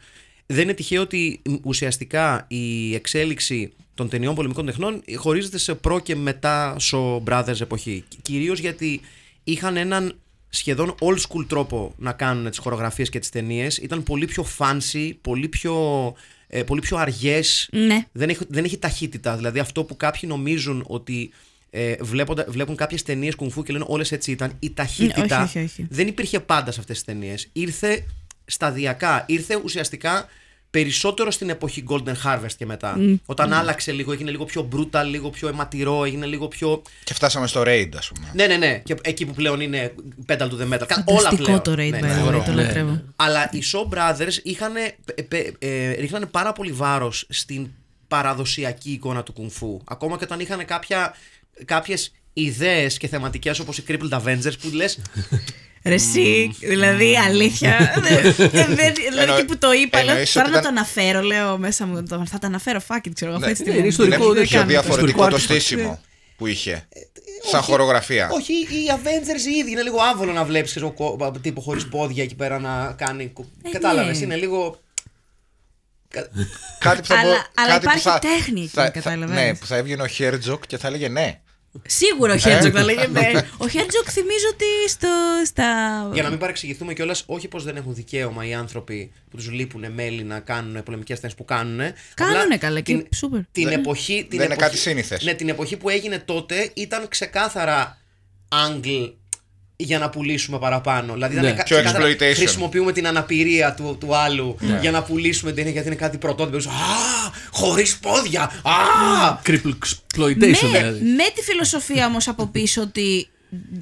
Δεν 0.52 0.64
είναι 0.64 0.74
τυχαίο 0.74 1.02
ότι 1.02 1.42
μ, 1.50 1.54
ουσιαστικά 1.64 2.46
η 2.48 2.96
εξέλιξη 2.96 3.74
των 3.94 4.10
ταινιών 4.10 4.36
πολεμικών 4.36 4.66
τεχνών 4.66 5.04
χωρίζεται 5.16 5.58
σε 5.58 5.76
προ 5.76 6.00
και 6.00 6.16
μετά 6.16 6.76
Shaw 6.92 7.24
Brothers 7.24 7.62
εποχή. 7.62 8.04
Κυρίως 8.22 8.60
γιατί 8.60 9.02
είχαν 9.44 9.78
έναν 9.78 10.16
σχεδόν 10.50 10.96
old 11.00 11.18
school 11.18 11.46
τρόπο 11.48 11.94
να 11.98 12.12
κάνουν 12.12 12.50
τις 12.50 12.58
χορογραφίες 12.58 13.10
και 13.10 13.20
τις 13.20 13.30
ταινίες. 13.30 13.78
Ήταν 13.78 14.04
πολύ 14.04 14.26
πιο 14.26 14.46
fancy, 14.58 15.12
πολύ 15.22 15.48
πιο, 15.48 15.76
ε, 16.48 16.64
πολύ 16.64 16.82
πιο 16.82 16.98
αργές. 16.98 17.70
Ναι. 17.72 18.06
Δεν, 18.12 18.30
έχει, 18.30 18.46
δεν 18.48 18.64
έχει 18.64 18.78
ταχύτητα. 18.78 19.36
Δηλαδή 19.36 19.60
αυτό 19.60 19.84
που 19.84 19.98
κάποιοι 19.98 20.22
νομίζουν 20.24 20.84
ότι 20.88 21.32
ε, 21.70 21.96
βλέποντα, 22.02 22.46
βλέπουν 22.48 22.76
κάποιες 22.76 23.04
ταινίες 23.04 23.36
κουνφού 23.36 23.64
και 23.64 23.72
λένε 23.72 23.86
όλες 23.88 24.12
έτσι 24.12 24.32
ήταν. 24.32 24.56
Η 24.60 24.72
ταχύτητα 24.74 25.38
Ναι, 25.38 25.44
όχι, 25.44 25.58
όχι, 25.58 25.60
όχι. 25.60 25.88
δεν 25.90 26.08
υπήρχε 26.08 26.40
πάντα 26.40 26.72
σε 26.72 26.80
αυτές 26.80 26.96
τις 26.96 27.06
ταινίες. 27.06 27.50
Ήρθε 27.54 28.06
σταδιακά. 28.46 29.26
Ήρθε 29.28 29.60
ουσιαστικά 29.64 30.28
περισσότερο 30.72 31.32
στην 31.32 31.50
εποχή 31.50 31.84
Golden 31.90 32.14
Harvest 32.26 32.52
και 32.58 32.66
μετά. 32.66 32.98
Όταν 33.26 33.54
άλλαξε 33.54 33.92
λίγο, 33.92 34.12
έγινε 34.12 34.32
λίγο 34.32 34.46
πιο 34.46 34.70
brutal, 34.76 35.04
λίγο 35.10 35.30
πιο 35.30 35.48
αιματηρό, 35.48 36.04
έγινε 36.06 36.26
λίγο 36.26 36.48
πιο. 36.48 36.82
Και 37.04 37.14
φτάσαμε 37.14 37.48
στο 37.48 37.62
raid, 37.66 37.90
ας 37.98 38.08
πούμε. 38.14 38.32
Ναι, 38.34 38.48
ναι, 38.48 38.56
ναι. 38.58 38.82
Και 38.86 38.96
εκεί 39.02 39.26
που 39.26 39.34
πλέον 39.34 39.62
είναι 39.62 39.94
pedal 40.28 40.38
to 40.48 40.52
the 40.62 40.74
metal. 40.74 40.86
Κα- 40.88 41.04
Όλα 41.06 41.18
Φανταστικό 41.20 41.44
πλέον. 41.44 41.62
το 41.62 41.72
raid, 41.72 41.90
Ναι, 41.90 41.98
by 41.98 42.02
ναι, 42.02 42.08
the 42.14 42.18
way, 42.18 42.18
φοβερό. 42.20 42.44
το 42.46 42.52
λατρεύω. 42.54 43.02
Αλλά 43.16 43.50
οι 43.52 43.60
Shaw 43.74 43.94
Brothers 43.98 44.34
είχαν, 44.44 44.74
ε, 45.60 45.92
ρίχνανε 45.92 46.26
πάρα 46.26 46.54
πολύ 46.54 46.72
βάρος 46.72 47.26
στην 47.30 47.68
παραδοσιακή 48.08 48.92
εικόνα 48.92 49.24
του 49.24 49.34
κουνφού. 49.34 49.82
Ακόμα 49.84 50.18
και 50.18 50.24
όταν 50.24 50.40
είχαν 50.40 50.66
κάποια, 50.66 51.16
κάποιες 51.66 52.12
ιδέες 52.34 52.98
και 52.98 53.08
θεματικές 53.08 53.60
όπως 53.60 53.78
οι 53.78 53.84
Crippled 53.88 54.22
Avengers 54.22 54.54
που 54.62 54.70
λες 54.74 55.00
Ρε 55.86 55.94
εσύ, 55.94 56.56
δηλαδή 56.60 57.18
αλήθεια. 57.18 57.78
δεν- 58.10 58.34
δεν- 58.52 58.52
δεν- 58.76 58.94
δηλαδή 58.94 59.20
Εννο- 59.22 59.36
και 59.36 59.44
που 59.44 59.58
το 59.58 59.72
είπα, 59.72 60.00
λέω, 60.04 60.10
εννοείς 60.12 60.32
τώρα 60.32 60.46
ότι 60.46 60.56
να 60.56 60.62
το 60.62 60.68
ήταν- 60.68 60.78
αναφέρω, 60.78 61.22
λέω 61.22 61.58
μέσα 61.58 61.86
μου. 61.86 62.04
το- 62.04 62.26
Θα 62.30 62.40
το 62.40 62.48
αναφέρω, 62.48 62.80
fuck 62.88 63.08
it, 63.08 63.12
ξέρω 63.14 63.32
εγώ. 63.32 63.40
Ναι. 63.40 63.46
αυτή 63.52 63.64
τη 63.64 63.70
Ναι, 63.70 63.76
είναι 63.78 63.92
στιγμή. 63.92 64.10
ιστορικό, 64.10 64.24
Είναι 64.26 64.34
δεν 64.40 64.44
πιο 64.48 64.58
κάνω. 64.58 64.70
διαφορετικό 64.70 65.06
Ιστορικό 65.06 65.30
το 65.30 65.36
άρθρο. 65.36 65.56
στήσιμο 65.56 66.02
που 66.38 66.48
είχε. 66.48 66.88
Σαν 67.52 67.62
χορογραφία. 67.62 68.30
Όχι, 68.32 68.54
οι 68.54 68.86
Avengers 68.96 69.46
οι 69.54 69.58
ίδιοι 69.60 69.72
είναι 69.72 69.82
λίγο 69.82 69.98
άβολο 70.12 70.32
να 70.32 70.44
βλέπεις 70.44 70.78
τύπο 71.42 71.62
χωρίς 71.62 71.88
πόδια 71.88 72.24
εκεί 72.24 72.36
πέρα 72.36 72.60
να 72.60 72.96
κάνει. 72.98 73.28
κου- 73.34 73.46
Ε, 73.64 73.70
Κατάλαβες, 73.70 74.18
ναι. 74.20 74.26
είναι 74.26 74.36
λίγο. 74.36 74.80
Κάτι 76.80 77.02
που 77.02 77.08
θα 77.08 77.20
Αλλά- 77.20 77.32
μπο- 77.34 77.64
αλλά 77.64 77.68
κάτι 77.74 77.78
που 77.86 77.92
υπάρχει 77.92 78.00
θα- 78.02 78.20
τέχνη 78.20 78.60
εκεί, 78.62 78.70
θα- 78.70 78.84
θα- 78.84 78.90
κατάλαβες. 78.90 79.36
Ναι, 79.36 79.56
που 79.56 79.66
θα 79.66 79.76
έβγαινε 79.76 80.02
ο 80.04 80.08
Herzog 80.08 80.66
και 80.68 80.78
θα 80.78 80.88
έλεγε 80.88 81.08
ναι. 81.08 81.40
Σίγουρα 81.88 82.34
ο 82.34 82.38
Herzog 82.38 82.74
θα 82.76 82.84
λέγε 82.84 83.08
ναι. 83.08 83.32
Ο 83.58 83.68
Herzog 83.68 84.08
θυμίζω 84.10 84.48
ότι 84.54 84.90
στο, 84.90 85.08
στα. 85.46 85.64
Για 86.14 86.24
να 86.24 86.30
μην 86.30 86.38
παρεξηγηθούμε 86.40 86.94
κιόλας, 86.94 87.24
όχι 87.26 87.48
πως 87.48 87.64
δεν 87.64 87.76
έχουν 87.76 87.94
δικαίωμα 87.96 88.46
οι 88.48 88.54
άνθρωποι 88.54 89.12
που 89.30 89.38
τους 89.38 89.52
λείπουν 89.52 89.92
μέλη 89.92 90.24
να 90.24 90.40
κάνουν 90.40 90.84
πολεμικές 90.84 91.20
ταινίες 91.20 91.38
που 91.38 91.46
κάνουν. 91.46 91.80
Κάνουνε 92.14 92.58
καλά 92.58 92.80
και 92.80 93.06
σούπερ. 93.16 93.40
Την 93.52 93.64
Δεν- 93.70 93.80
εποχή. 93.80 94.14
Την 94.30 94.38
δεν 94.38 94.46
είναι 94.46 94.54
εποχή, 94.54 94.60
κάτι 94.70 94.78
σύνηθες. 94.78 95.24
Ναι, 95.24 95.34
την 95.34 95.50
εποχή 95.50 95.78
που 95.78 95.90
έγινε 95.90 96.20
τότε 96.20 96.72
ήταν 96.74 97.08
ξεκάθαρα 97.08 97.98
angle 98.50 99.14
για 99.84 100.00
να 100.00 100.10
πουλήσουμε 100.10 100.60
παραπάνω. 100.60 101.14
Δηλαδή 101.14 101.34
ήταν 101.34 101.46
Ναι. 101.46 101.52
κα- 101.52 101.64
Πιο 101.64 101.76
ξεκάθαρα 101.76 102.06
exploitation. 102.12 102.36
χρησιμοποιούμε 102.36 102.92
την 102.92 103.08
αναπηρία 103.08 103.74
του, 103.74 103.98
του 104.00 104.16
άλλου 104.16 104.56
Ναι. 104.60 104.78
για 104.82 104.92
να 104.92 105.04
πουλήσουμε 105.04 105.50
την 105.52 105.56
ταινία 105.58 105.72
γιατί 105.72 105.88
είναι 105.88 105.98
κάτι 105.98 106.18
πρωτότυπο. 106.18 106.58
Α, 106.70 106.72
χωρίς 107.52 107.98
πόδια! 107.98 108.42
Α! 108.64 109.40
Cripple 109.46 109.72
exploitation 109.86 110.38
με, 110.72 110.78
δηλαδή. 110.78 111.00
με 111.06 111.24
τη 111.36 111.42
φιλοσοφία 111.42 112.06
όμως 112.06 112.28
από 112.28 112.48
πίσω 112.48 112.82
ότι 112.82 113.28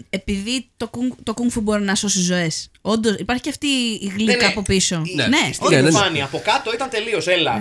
επειδή 0.09 0.65
το 0.77 0.87
κουνγκ, 0.87 1.11
το 1.23 1.33
κουνγκ 1.33 1.49
φου 1.51 1.61
μπορεί 1.61 1.83
να 1.83 1.95
σώσει 1.95 2.21
ζωές. 2.21 2.69
Όντως, 2.81 3.15
υπάρχει 3.19 3.41
και 3.43 3.49
αυτή 3.49 3.67
η 4.01 4.11
γλύκα 4.15 4.31
Ναι, 4.31 4.37
ναι. 4.41 4.45
από 4.45 4.61
πίσω. 4.61 5.01
Η- 5.05 5.15
Ναι, 5.15 5.23
Στην 5.53 5.67
Ναι, 5.69 5.75
ναι, 5.75 5.81
ναι. 5.81 5.87
επιφάνεια. 5.87 6.23
Από 6.25 6.41
κάτω 6.45 6.71
ήταν 6.73 6.89
τελείως. 6.89 7.27
Έλα. 7.27 7.51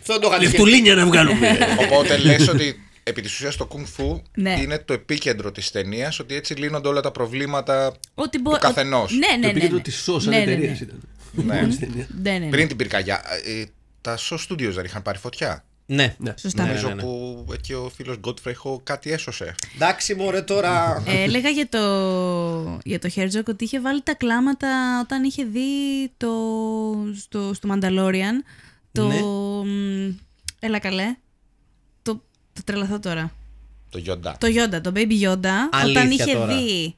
Αυτό 0.00 0.12
δεν 0.12 0.20
το 0.20 0.28
είχαν 0.28 0.42
Λεφτουλίνια 0.42 0.94
να 0.94 1.06
βγάλουμε. 1.06 1.58
Οπότε 1.80 2.16
λες 2.16 2.48
ότι 2.48 2.84
επί 3.02 3.22
της 3.22 3.32
ουσίας 3.34 3.56
το 3.56 3.68
Kung 3.72 4.00
Fu 4.00 4.20
Ναι. 4.34 4.60
είναι 4.60 4.78
το 4.78 4.92
επίκεντρο 4.92 5.52
της 5.52 5.70
ταινίας, 5.70 6.18
ότι 6.18 6.34
έτσι 6.34 6.54
λύνονται 6.54 6.88
όλα 6.88 7.00
τα 7.00 7.10
προβλήματα 7.10 7.94
ότι 8.14 8.38
μπο- 8.38 8.52
του 8.52 8.58
καθενός. 8.60 9.12
Ναι, 9.12 9.18
ναι, 9.18 9.32
Το 9.34 9.38
ναι. 9.38 9.46
επίκεντρο 9.46 9.76
ναι. 9.76 9.82
της 9.82 9.96
ΣΟ 10.02 10.20
σαν 10.20 10.32
Ναι, 10.32 10.38
ναι, 10.38 10.44
ναι. 10.44 10.52
εταιρεία 10.52 10.78
ήταν. 10.82 11.00
Ναι. 11.32 11.68
Στην 11.72 11.88
ταινία. 11.88 12.06
Ναι, 12.22 12.30
ναι, 12.30 12.38
ναι. 12.38 12.48
Πριν 12.50 12.68
την 12.68 12.76
πυρκαγιά. 12.76 13.22
Ε, 13.44 13.64
τα 14.00 14.18
Show 14.18 14.36
Studios 14.48 14.70
δεν 14.72 14.84
είχαν 14.84 15.02
πάρει 15.02 15.18
φωτιά. 15.18 15.64
Ναι. 15.86 16.14
Ναι. 16.18 16.34
Σωστά. 16.38 16.66
Νομίζω 16.66 16.88
ναι, 16.88 16.94
ναι. 16.94 17.02
που 17.02 17.44
εκεί 17.52 17.72
ο 17.72 17.90
φίλος 17.94 18.16
Godfrey 18.24 18.78
κάτι 18.82 19.10
έσωσε. 19.12 19.54
Εντάξει, 19.74 20.14
μωρέ 20.14 20.42
τώρα. 20.42 21.02
Ε, 21.06 21.22
έλεγα 21.22 21.48
για 21.48 21.68
το, 21.68 22.78
για 22.84 22.98
το 22.98 23.10
Herzog 23.14 23.44
ότι 23.48 23.64
είχε 23.64 23.80
βάλει 23.80 24.02
τα 24.02 24.14
κλάματα 24.14 25.00
όταν 25.02 25.24
είχε 25.24 25.44
δει 25.44 25.60
το, 26.16 26.30
στο, 27.16 27.54
στο 27.54 27.68
Mandalorian 27.72 28.44
το... 28.92 29.06
Ναι. 29.08 29.20
μ, 29.70 30.14
Έλα 30.60 30.78
καλέ. 30.78 31.16
Το, 32.64 32.72
το 32.72 32.72
τρελαθώ 32.72 32.98
τώρα. 32.98 33.32
Το 33.90 34.02
Yoda. 34.06 34.32
Το 34.38 34.46
Yoda, 34.46 34.80
το 34.82 34.92
Baby 34.94 35.20
Yoda, 35.22 35.46
Αλήθεια 35.70 36.00
όταν 36.00 36.10
είχε 36.10 36.32
τώρα. 36.32 36.46
δει 36.56 36.94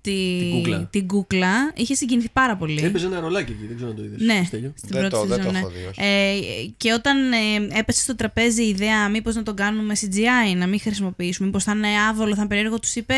τη, 0.00 0.38
Την 0.38 0.50
κούκλα. 0.50 0.86
την 0.90 1.06
κούκλα, 1.06 1.72
είχε 1.74 1.94
συγκινηθεί 1.94 2.28
πάρα 2.32 2.56
πολύ. 2.56 2.82
Έπαιζε 2.84 3.06
ένα 3.06 3.20
ρολάκι 3.20 3.52
εκεί, 3.52 3.66
δεν 3.66 3.76
ξέρω 3.76 3.90
αν 3.90 3.96
το 3.96 4.02
είδες. 4.04 4.20
Ναι, 4.20 4.42
Στέλιο. 4.46 4.72
στην 4.76 4.88
Δεν 4.92 4.98
πρώτη 5.08 5.14
το- 5.14 5.26
δεν 5.26 5.36
σεζόν, 5.36 5.44
το 5.46 5.52
ναι. 5.52 5.58
έχω 5.58 5.68
δει, 5.68 5.86
όχι. 5.88 6.00
Ε, 6.02 6.70
και 6.76 6.92
όταν 6.92 7.32
ε, 7.32 7.78
έπεσε 7.78 8.00
στο 8.00 8.14
τραπέζι 8.16 8.62
η 8.64 8.68
ιδέα 8.68 9.08
μήπως 9.08 9.34
να 9.34 9.42
το 9.42 9.54
κάνουμε 9.54 9.94
CGI, 10.00 10.56
να 10.56 10.66
μην 10.66 10.80
χρησιμοποιήσουμε, 10.80 11.46
μήπως 11.46 11.64
θα 11.64 11.72
είναι 11.72 11.88
άβολο, 12.10 12.34
θα 12.34 12.40
είναι 12.40 12.48
περίεργο, 12.48 12.78
τους 12.78 12.94
είπε 12.94 13.14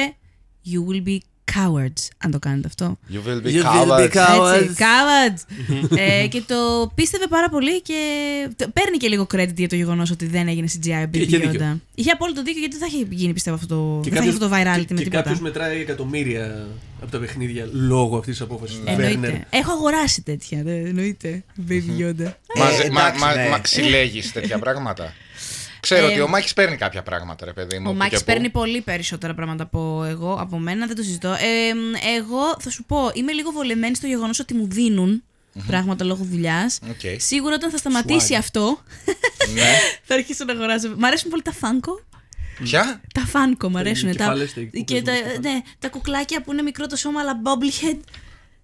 You 0.73 0.93
will 0.93 1.09
be 1.09 1.17
cowards, 1.55 2.09
αν 2.19 2.31
το 2.31 2.39
κάνετε 2.39 2.67
αυτό. 2.67 2.99
You 3.13 3.29
will 3.29 3.47
be 3.47 3.51
You 3.51 3.63
will 3.63 3.89
be 3.89 4.09
covered. 4.09 4.13
covered. 4.13 4.63
Έτσι, 4.63 4.75
cowards. 4.79 5.99
ε, 5.99 6.27
και 6.27 6.43
το 6.47 6.91
πίστευε 6.95 7.27
πάρα 7.27 7.49
πολύ 7.49 7.83
και 7.83 7.99
το- 8.57 8.69
παίρνει 8.73 8.97
και 8.97 9.09
λίγο 9.09 9.27
credit 9.35 9.55
για 9.57 9.69
το 9.69 9.75
γεγονός 9.77 10.11
ότι 10.11 10.27
δεν 10.27 10.49
έγινε 10.49 10.67
CGI 10.73 10.89
ο 11.07 11.09
Baby 11.13 11.17
είχε 11.17 11.39
δίκιο. 11.39 11.61
Yoda. 11.75 11.79
Είχε 11.95 12.11
απόλυτο 12.11 12.43
δίκιο 12.43 12.61
γιατί 12.61 12.77
δεν 12.79 12.89
θα 12.89 12.95
είχε 12.97 13.07
γίνει 13.11 13.33
πιστεύω 13.33 13.57
αυτό 13.57 13.67
το, 13.75 14.01
Και 14.03 14.11
δεν 14.11 14.19
θα 14.19 14.25
είχε 14.29 14.39
κάποιος- 14.39 14.53
αυτό 14.53 14.65
το 14.65 14.71
virality 14.81 14.87
και- 14.87 14.95
με 14.95 14.99
Και 14.99 15.05
τίποτα. 15.05 15.23
κάποιος 15.23 15.41
μετράει 15.41 15.81
εκατομμύρια 15.81 16.67
από 17.03 17.11
τα 17.11 17.19
παιχνίδια 17.19 17.69
λόγω 17.73 18.17
αυτής 18.19 18.37
της 18.37 18.43
απόφασης. 18.45 18.81
Εννοείται. 18.85 19.47
Έχω 19.51 19.73
αγοράσει 19.73 20.23
τέτοια, 20.23 20.63
δεν 20.63 20.87
εννοείται. 20.87 21.45
Baby 21.69 22.01
Yoda. 22.01 22.33
Μαζε- 22.59 22.85
Ε, 22.85 22.91
μα, 22.91 23.01
εντάξει, 23.01 23.21
μα, 23.25 23.35
ναι. 23.35 23.49
μα 23.49 23.59
ξυλέγεις 23.59 24.33
τέτοια 24.33 24.59
πράγματα. 24.59 25.13
Ξέρω 25.89 26.07
Ε, 26.07 26.11
ότι 26.11 26.21
ο 26.21 26.29
Μάκης 26.29 26.53
παίρνει 26.55 26.77
κάποια 26.77 27.03
πράγματα, 27.03 27.45
ρε 27.45 27.53
παιδί 27.53 27.79
μου. 27.79 27.85
Ο 27.89 27.91
που 27.93 27.97
Μάκης 27.97 28.19
και 28.19 28.25
που. 28.25 28.33
παίρνει 28.33 28.51
πολύ 28.51 28.81
περισσότερα 28.81 29.35
πράγματα 29.35 29.63
από 29.63 30.05
εγώ, 30.09 30.35
από 30.41 30.59
μένα, 30.59 30.87
δεν 30.87 30.97
το 30.97 31.03
συζητώ. 31.03 31.29
Ε, 31.29 31.73
εγώ 32.17 32.57
θα 32.61 32.71
σου 32.71 32.85
πω, 32.85 33.11
είμαι 33.15 33.33
λίγο 33.33 33.51
βολεμένη 33.51 33.95
στο 33.95 34.07
γεγονός 34.07 34.39
ότι 34.39 34.55
μου 34.55 34.67
δίνουν 34.71 35.23
πράγματα 35.67 36.05
λόγω 36.05 36.25
δουλειάς. 36.25 36.79
Οκ. 36.91 37.21
Σίγουρα 37.21 37.55
όταν 37.55 37.71
θα 37.71 37.77
σταματήσει 37.77 38.35
αυτό, 38.35 38.83
Ναι. 39.55 39.63
θα 40.07 40.15
αρχίσω 40.15 40.45
να 40.45 40.53
αγοράζω. 40.53 40.95
Μ' 40.97 41.05
αρέσουν 41.05 41.31
πολύ 41.31 41.43
τα 41.43 41.53
Funko. 41.53 42.01
Ποια; 42.63 43.01
Τα 43.15 43.21
Funko 43.21 43.69
μου 43.71 43.79
αρέσουν. 43.79 44.09
Τα, 44.09 44.15
κεφάλες, 44.17 44.55
τα 44.55 44.61
κούκλες 44.61 44.85
και 44.85 45.03
τα, 45.03 45.13
με 45.13 45.19
τις 45.19 45.25
κεφάλες. 45.31 45.53
ναι, 45.55 45.61
τα 45.79 45.89
κουκλάκια 45.89 46.43
που 46.43 46.53
είναι 46.53 46.63
μικρό 46.63 46.87
το 46.87 46.97
σώμα, 46.97 47.21
αλλά 47.21 47.33
bobblehead. 47.45 47.99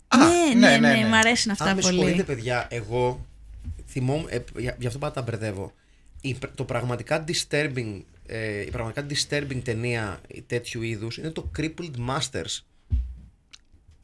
Α, 0.08 0.16
ναι, 0.18 0.54
ναι, 0.54 0.68
ναι, 0.68 0.76
ναι, 0.78 0.88
ναι, 0.94 1.00
ναι. 1.02 1.08
μ' 1.08 1.14
αρέσουν 1.14 1.50
αυτά 1.50 1.64
Αν 1.64 1.74
με 1.74 1.80
πολύ. 1.80 1.94
συγχωρείτε, 1.94 2.22
παιδιά, 2.22 2.66
εγώ 2.70 3.26
θυμόμαι. 3.88 4.24
Ε, 4.30 4.38
για, 4.56 4.76
γι' 4.80 4.86
αυτό 4.86 4.98
πάντα 4.98 5.12
τα 5.14 5.22
μπερδεύω. 5.22 5.72
Η, 6.24 6.34
πr- 6.34 6.54
το 6.54 6.64
πραγματικά 6.64 7.24
disturbing, 7.28 8.00
ε, 8.26 8.60
η 8.60 8.70
πραγματικά 8.70 9.06
disturbing 9.10 9.60
ταινία 9.64 10.20
τέτοιου 10.46 10.82
είδους 10.82 11.16
είναι 11.18 11.30
το 11.30 11.50
Crippled 11.58 12.08
Masters. 12.10 12.58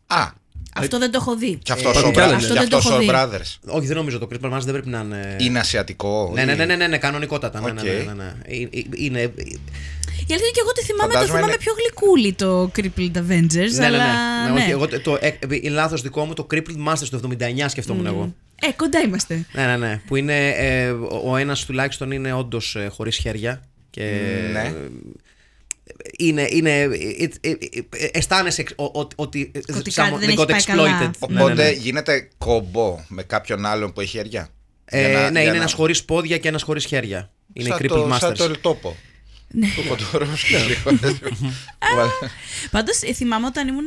Α, 0.06 0.28
Αυτό 0.74 0.98
δεν 0.98 1.10
το 1.10 1.18
έχω 1.20 1.36
δει. 1.36 1.58
Και 1.62 1.72
αυτό 1.72 1.88
Ε, 1.88 1.98
ο, 1.98 2.10
κι 2.10 2.20
άλλα 2.20 2.26
Bra- 2.26 2.26
είναι. 2.26 2.36
Αυτό 2.36 2.52
και 2.52 2.58
δεν 2.58 2.68
το 2.68 2.76
αυτός 2.76 2.92
έχω 2.92 3.00
ο 3.00 3.04
δει. 3.04 3.08
Brothers. 3.12 3.74
Όχι, 3.76 3.86
δεν 3.86 3.96
νομίζω 3.96 4.18
το 4.18 4.28
Christmas 4.32 4.52
Mass 4.52 4.60
δεν 4.60 4.72
πρέπει 4.72 4.88
να 4.88 5.00
είναι. 5.00 5.36
Είναι 5.38 5.58
ασιατικό. 5.58 6.30
Ναι, 6.34 6.44
ναι, 6.44 6.52
ή- 6.52 6.56
ναι, 6.56 6.64
ναι, 6.64 6.76
ναι, 6.76 6.86
ναι, 6.86 6.98
κανονικότατα. 6.98 7.60
Ναι, 7.60 7.70
ναι, 7.72 7.80
Οκ. 7.80 7.86
ναι, 7.86 7.92
ναι, 7.92 8.12
ναι. 8.12 8.34
Ε, 8.44 8.56
ε, 8.62 8.68
Είναι. 8.94 9.20
Η 9.20 10.34
αλήθεια 10.34 10.46
είναι 10.46 10.50
και 10.52 10.60
εγώ 10.62 10.72
τη 10.72 10.82
θυμάμαι, 10.84 11.12
το 11.12 11.18
Φαντάζομαι 11.18 11.38
θυμάμαι 11.38 11.52
είναι- 11.52 11.62
πιο 11.62 11.72
γλυκούλη 11.72 12.32
το 12.32 12.70
Crippled 12.76 13.18
Avengers. 13.18 13.72
Ναι, 13.72 13.88
ναι, 13.88 13.96
ναι. 13.96 14.02
αλλά 14.02 14.44
ναι, 14.48 14.52
όχι, 14.58 14.66
ναι. 14.66 14.72
εγώ 14.72 14.88
το, 14.88 15.00
το, 15.00 15.18
ε, 15.20 15.38
ε, 15.62 15.68
λάθος 15.68 16.02
δικό 16.02 16.24
μου 16.24 16.32
το 16.34 16.46
Crippled 16.50 16.86
Masters 16.88 17.08
το 17.10 17.20
79 17.38 17.64
σκεφτόμουν 17.68 18.06
εγώ. 18.06 18.34
Ε, 18.60 18.72
κοντά 18.76 19.00
είμαστε. 19.00 19.46
Ναι, 19.52 19.66
ναι, 19.66 19.76
ναι. 19.76 20.00
Που 20.06 20.16
είναι. 20.16 20.48
Ε, 20.48 20.90
ο- 20.90 21.22
ο 21.30 21.36
ένας 21.36 21.64
τουλάχιστον 21.64 22.10
είναι 22.10 22.32
όντως 22.32 22.76
ε, 22.76 22.88
χωρίς 22.88 23.16
χέρια. 23.16 23.62
Και, 23.90 24.02
Ναι. 24.52 24.60
ε, 24.60 24.72
είναι. 26.18 26.46
είναι 26.50 26.80
ε, 26.80 26.82
ε, 26.82 27.28
ε, 27.40 27.50
ε, 27.90 28.08
αισθάνεσαι 28.12 28.60
εξ- 28.60 28.74
ο- 28.78 29.00
ο- 29.00 29.08
ότι. 29.16 29.50
ε, 29.54 29.58
Ότι 29.76 29.90
some- 29.90 29.94
κάτι 29.94 30.10
δεν 30.10 30.28
they 30.28 30.32
έχει 30.32 30.40
got 30.42 30.48
πάει 30.50 30.62
καλά. 30.62 30.98
exploited. 31.00 31.28
Ναι, 31.28 31.40
Οπότε 31.40 31.54
ναι, 31.54 31.62
ναι. 31.62 31.70
γίνεται 31.70 32.28
κομπό 32.38 33.04
με 33.08 33.22
κάποιον 33.22 33.66
άλλον 33.66 33.92
που 33.92 34.00
έχει 34.00 34.10
χέρια; 34.10 34.48
Ε, 34.84 35.00
Για 35.00 35.08
να- 35.08 35.30
ναι, 35.30 35.30
για 35.30 35.40
είναι 35.42 35.50
να- 35.50 35.56
ένας 35.56 35.72
χωρίς 35.72 36.04
πόδια 36.04 36.38
και 36.38 36.48
ένας 36.48 36.62
χωρίς 36.62 36.84
χέρια. 36.84 37.30
Είναι 37.52 37.68
οι 37.68 37.70
σαν 37.70 37.78
Crippled 37.80 37.88
το, 37.88 38.16
σαν 38.20 38.30
Masters. 38.32 38.36
το 38.36 38.44
ελτόπο. 38.44 38.96
Ναι. 39.50 39.66
Του 39.76 39.82
Κοντορόφσκι 39.88 40.52
λίγο. 40.54 40.98
Βάλε. 41.96 42.10
Πάντως 42.70 42.98
θυμάμαι 43.14 43.46
όταν 43.46 43.68
ήμουν 43.68 43.86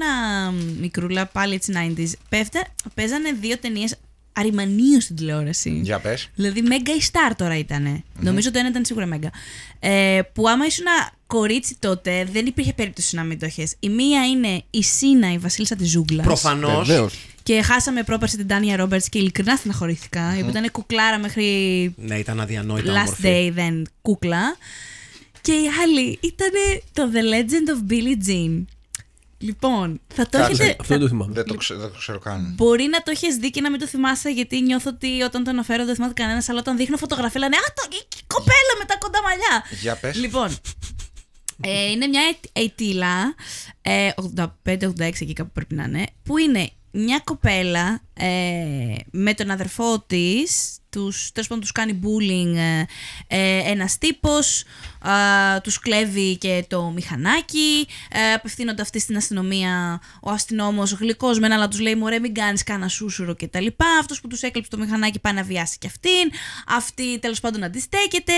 μικρούλα, 0.80 1.26
πάλι 1.26 1.54
έτσι 1.54 1.72
90s, 1.98 2.12
πέφτα, 2.30 2.64
παίζανε 2.94 3.32
δύο 3.42 3.58
ταινίες 3.58 3.96
αριμανίως 4.34 5.04
στην 5.04 5.16
τηλεόραση. 5.16 5.80
Για 5.84 6.00
πες. 6.00 6.30
Δηλαδή, 6.36 6.64
Mega 6.66 6.90
ή 6.90 7.04
Star 7.12 7.34
τώρα 7.38 7.58
ήτανε. 7.58 8.04
Νομίζω 8.20 8.52
το 8.52 8.60
ένα 8.60 8.68
ήταν 8.68 8.86
σίγουρα 8.86 9.10
Mega. 9.14 9.28
Ε, 9.80 10.22
που 10.34 10.50
άμα 10.50 10.66
ήσουν 10.66 10.86
κορίτσι 11.28 11.76
τότε, 11.80 12.28
δεν 12.32 12.46
υπήρχε 12.46 12.74
περίπτωση 12.74 13.16
να 13.16 13.24
μην 13.24 13.40
το 13.40 13.46
έχεις. 13.46 13.76
Η 13.80 13.90
μία 13.90 14.28
είναι 14.28 14.64
η 14.70 14.84
Σίνα, 14.84 15.34
η 15.34 15.38
Βασίλισσα 15.38 15.76
της 15.76 15.90
Ζούγκλας. 15.90 16.26
Προφανώς. 16.26 16.88
Βεβαίως. 16.88 17.14
Και 17.44 17.62
χάσαμε 17.62 18.04
πρόπερση 18.04 18.38
την 18.38 18.48
Τάνια 18.48 18.76
Ρόμπερτς 18.76 19.10
και 19.10 19.20
ειλικρινά 19.20 19.56
στεναχωρήθηκα. 19.56 20.38
Η 20.38 20.40
οποία 20.40 20.50
ήταν 20.50 20.72
κουκλάρα 20.72 21.18
μέχρι 21.20 21.46
Ναι, 21.98 22.16
ήταν 22.18 22.40
αδιανόητα 22.42 22.92
Last 22.94 22.96
όμορφη. 22.96 23.54
Day, 23.56 23.60
then 23.60 23.82
κούκλα. 24.02 24.58
Και 25.42 25.52
η 25.52 25.66
άλλη 25.84 26.20
ήταν 26.22 26.50
το 26.94 27.10
The 27.14 27.34
Legend 27.34 27.70
of 27.70 27.92
Billie 27.92 28.30
Jean. 28.30 28.66
Λοιπόν, 29.42 30.02
θα 30.14 30.24
το 30.30 30.38
Κάτσε. 30.38 30.52
έχετε. 30.64 30.76
Αυτό 30.80 30.94
δεν 30.94 31.00
το 31.00 31.08
θυμάμαι. 31.08 31.34
Δεν 31.34 31.46
το, 31.46 31.54
ξε- 31.56 31.78
δεν 31.80 31.92
το 31.92 31.98
ξέρω 31.98 32.20
καν. 32.20 32.54
Μπορεί 32.56 32.84
να 32.92 33.02
το 33.04 33.12
έχεις 33.12 33.36
δει 33.36 33.50
και 33.50 33.62
να 33.62 33.70
μην 33.70 33.80
το 33.80 33.88
θυμάσαι, 33.88 34.30
γιατί 34.30 34.62
νιώθω 34.62 34.90
ότι 34.90 35.22
όταν 35.22 35.44
το 35.44 35.50
αναφέρω 35.50 35.86
δεν 35.86 35.96
θυμάται 35.96 36.14
κανένας, 36.14 36.50
αλλά 36.50 36.60
όταν 36.60 36.78
δείχνω 36.78 36.98
φωτογραφία 36.98 37.40
λένε 37.40 37.56
Α, 37.56 37.74
το, 37.74 37.88
η 37.98 38.24
κοπέλα 38.28 38.74
με 38.80 38.86
τα 38.86 38.98
κοντά 38.98 39.20
μαλλιά. 39.24 39.64
Για 39.82 39.96
πες. 39.96 40.16
Λοιπόν, 40.16 40.56
ε, 41.62 41.90
είναι 41.92 42.08
μια 42.08 42.22
αιτήλα, 42.54 43.36
ε, 43.82 44.10
85-86 44.64 45.00
εκεί 45.00 45.34
κάπου 45.34 45.52
πρέπει 45.52 45.76
να 45.76 45.84
είναι, 45.84 46.06
που 46.24 46.38
είναι 46.38 46.70
μια 46.92 47.22
κοπέλα 47.24 48.02
ε, 48.14 48.96
με 49.12 49.34
τον 49.34 49.52
αδερφό 49.52 50.00
της, 50.08 50.76
τους, 50.90 51.32
τέλος 51.32 51.48
πάντων 51.48 51.64
τους 51.64 51.72
κάνει 51.72 52.00
bullying 52.04 52.56
ε, 52.56 52.84
ε, 53.28 53.72
ένας 53.72 53.98
τύπος, 53.98 54.64
α, 55.00 55.62
τους 55.62 55.80
κλέβει 55.80 56.38
και 56.38 56.66
το 56.68 56.92
μηχανάκι, 56.96 57.88
ε, 58.12 58.34
απευθύνονται 58.34 58.82
αυτοί 58.82 59.00
στην 59.00 59.18
αστυνομία, 59.18 60.02
ο 60.22 60.32
αστυνόμος 60.32 60.92
γλυκός 60.92 61.40
μεν 61.40 61.52
αλλά 61.52 61.68
τους 61.68 61.80
λέει 61.80 61.96
μωρέ 61.96 62.20
μην 62.20 62.34
κάνεις 62.34 62.64
κάνα 62.64 62.88
σούσουρο 62.88 63.36
και 63.36 63.48
τα 63.48 63.62
λοιπά, 63.62 63.86
αυτός 64.00 64.22
που 64.22 64.28
τους 64.28 64.42
έκλεψε 64.42 64.70
το 64.70 64.78
μηχανάκι 64.78 65.20
πάει 65.20 65.34
να 65.34 65.44
βιάσει 65.44 65.78
και 65.78 65.88
αυτήν, 65.88 66.32
αυτή 66.68 67.20
τέλος 67.20 67.40
πάντων 67.40 67.64
αντιστέκεται, 67.64 68.34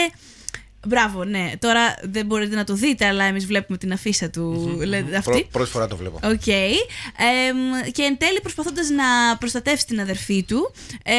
Μπράβο, 0.88 1.24
ναι. 1.24 1.52
Τώρα 1.60 1.96
δεν 2.04 2.26
μπορείτε 2.26 2.56
να 2.56 2.64
το 2.64 2.74
δείτε, 2.74 3.06
αλλά 3.06 3.24
εμείς 3.24 3.46
βλέπουμε 3.46 3.78
την 3.78 3.92
αφίσα 3.94 4.30
του. 4.30 4.78
λέτε, 4.86 5.16
αυτή. 5.18 5.32
Πρω- 5.32 5.48
Πρώτη 5.52 5.70
φορά 5.70 5.88
το 5.88 5.96
βλέπω. 5.96 6.20
Οκ. 6.24 6.48
Εμ, 6.48 7.92
και 7.92 8.02
εν 8.04 8.18
τέλει 8.18 8.42
προσπαθώντας 8.42 8.90
να 8.90 9.38
προστατεύσει 9.38 9.86
την 9.86 10.00
αδερφή 10.00 10.44
του, 10.48 10.74
ε, 11.04 11.14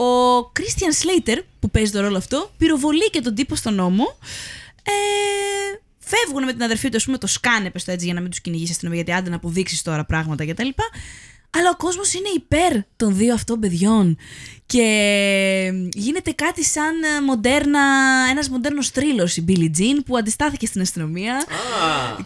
ο 0.00 0.38
Christian 0.58 1.04
Slater, 1.28 1.38
που 1.60 1.70
παίζει 1.70 1.92
το 1.92 2.00
ρόλο 2.00 2.16
αυτό, 2.16 2.50
πυροβολεί 2.58 3.10
και 3.10 3.20
τον 3.20 3.34
τύπο 3.34 3.54
στον 3.54 3.74
νόμο. 3.74 4.04
Ε, 4.82 5.78
φεύγουν 5.98 6.44
με 6.44 6.52
την 6.52 6.62
αδερφή 6.62 6.88
του, 6.88 6.96
ας 6.96 7.04
πούμε, 7.04 7.18
το 7.18 7.26
σκάνε, 7.26 7.70
πες 7.70 7.84
το 7.84 7.90
έτσι, 7.92 8.04
για 8.04 8.14
να 8.14 8.20
μην 8.20 8.30
τους 8.30 8.40
κυνηγήσει 8.40 8.68
η 8.68 8.72
αστυνομία, 8.72 9.02
γιατί 9.04 9.20
άντε 9.20 9.30
να 9.30 9.36
αποδείξεις 9.36 9.82
τώρα 9.82 10.04
πράγματα 10.04 10.46
κτλ. 10.46 10.68
Αλλά 11.50 11.70
ο 11.70 11.76
κόσμος 11.76 12.14
είναι 12.14 12.28
υπέρ 12.34 12.72
των 12.96 13.16
δύο 13.16 13.34
αυτών 13.34 13.60
παιδιών. 13.60 14.16
Και 14.66 15.72
γίνεται 15.92 16.30
κάτι 16.32 16.64
σαν 16.64 17.02
ε, 17.02 17.20
μοντέρνα, 17.20 17.80
ένας 18.30 18.48
μοντέρνος 18.48 18.88
θρύλος 18.88 19.36
η 19.36 19.44
Billie 19.48 19.78
Jean 19.78 20.02
που 20.06 20.16
αντιστάθηκε 20.16 20.66
στην 20.66 20.80
αστυνομία. 20.80 21.44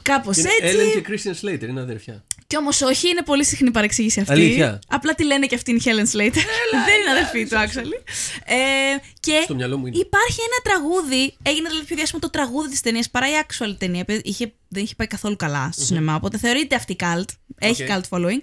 Κάπως 0.03 0.37
Είναι 0.37 0.49
έτσι. 0.62 0.77
Ellen 0.79 1.03
και 1.03 1.12
Christian 1.12 1.47
Slater, 1.47 1.68
είναι 1.68 1.81
αδερφιά. 1.81 2.25
Κι 2.55 2.61
όμως 2.61 2.80
όχι, 2.82 3.09
είναι 3.09 3.22
πολύ 3.22 3.44
συχνή 3.44 3.70
παρεξήγηση 3.70 4.20
αυτή. 4.20 4.32
Αλήθεια; 4.32 4.78
Απλά 4.88 5.14
τη 5.14 5.24
λένε 5.24 5.46
και 5.46 5.55
αυτήν 5.55 5.80
Helen 5.84 6.16
Slater. 6.16 6.42
Δεν 6.86 6.96
είναι 7.00 7.11
αδερφή 7.11 7.46
του, 7.48 7.57
actually. 7.57 7.98
Ε, 8.44 8.55
και 9.20 9.40
Στο 9.44 9.55
μυαλό 9.55 9.78
μου 9.78 9.86
είναι. 9.86 9.96
υπάρχει 9.98 10.38
ένα 10.40 10.74
τραγούδι. 10.74 11.34
Έγινε 11.42 11.68
δηλαδή 11.68 11.86
πιο 11.86 11.96
διάσημο 11.96 12.20
το 12.20 12.30
τραγούδι 12.30 12.68
της 12.70 12.80
ταινίας 12.80 13.11
παρά 13.11 13.26
η 13.28 13.32
actual 13.46 13.74
ταινία. 13.78 14.00
Επειδή 14.00 14.20
Είχε, 14.24 14.52
δεν 14.68 14.82
είχε 14.82 14.94
πάει 14.94 15.07
καθόλου 15.07 15.36
καλά 15.36 15.70
στο 15.72 15.84
σινεμά. 15.84 16.14
Οπότε 16.14 16.38
θεωρείται 16.38 16.74
αυτή 16.74 16.96
cult. 17.00 17.24
Έχει 17.59 17.82
Οκ. 17.82 17.88
cult 17.88 18.18
following. 18.18 18.40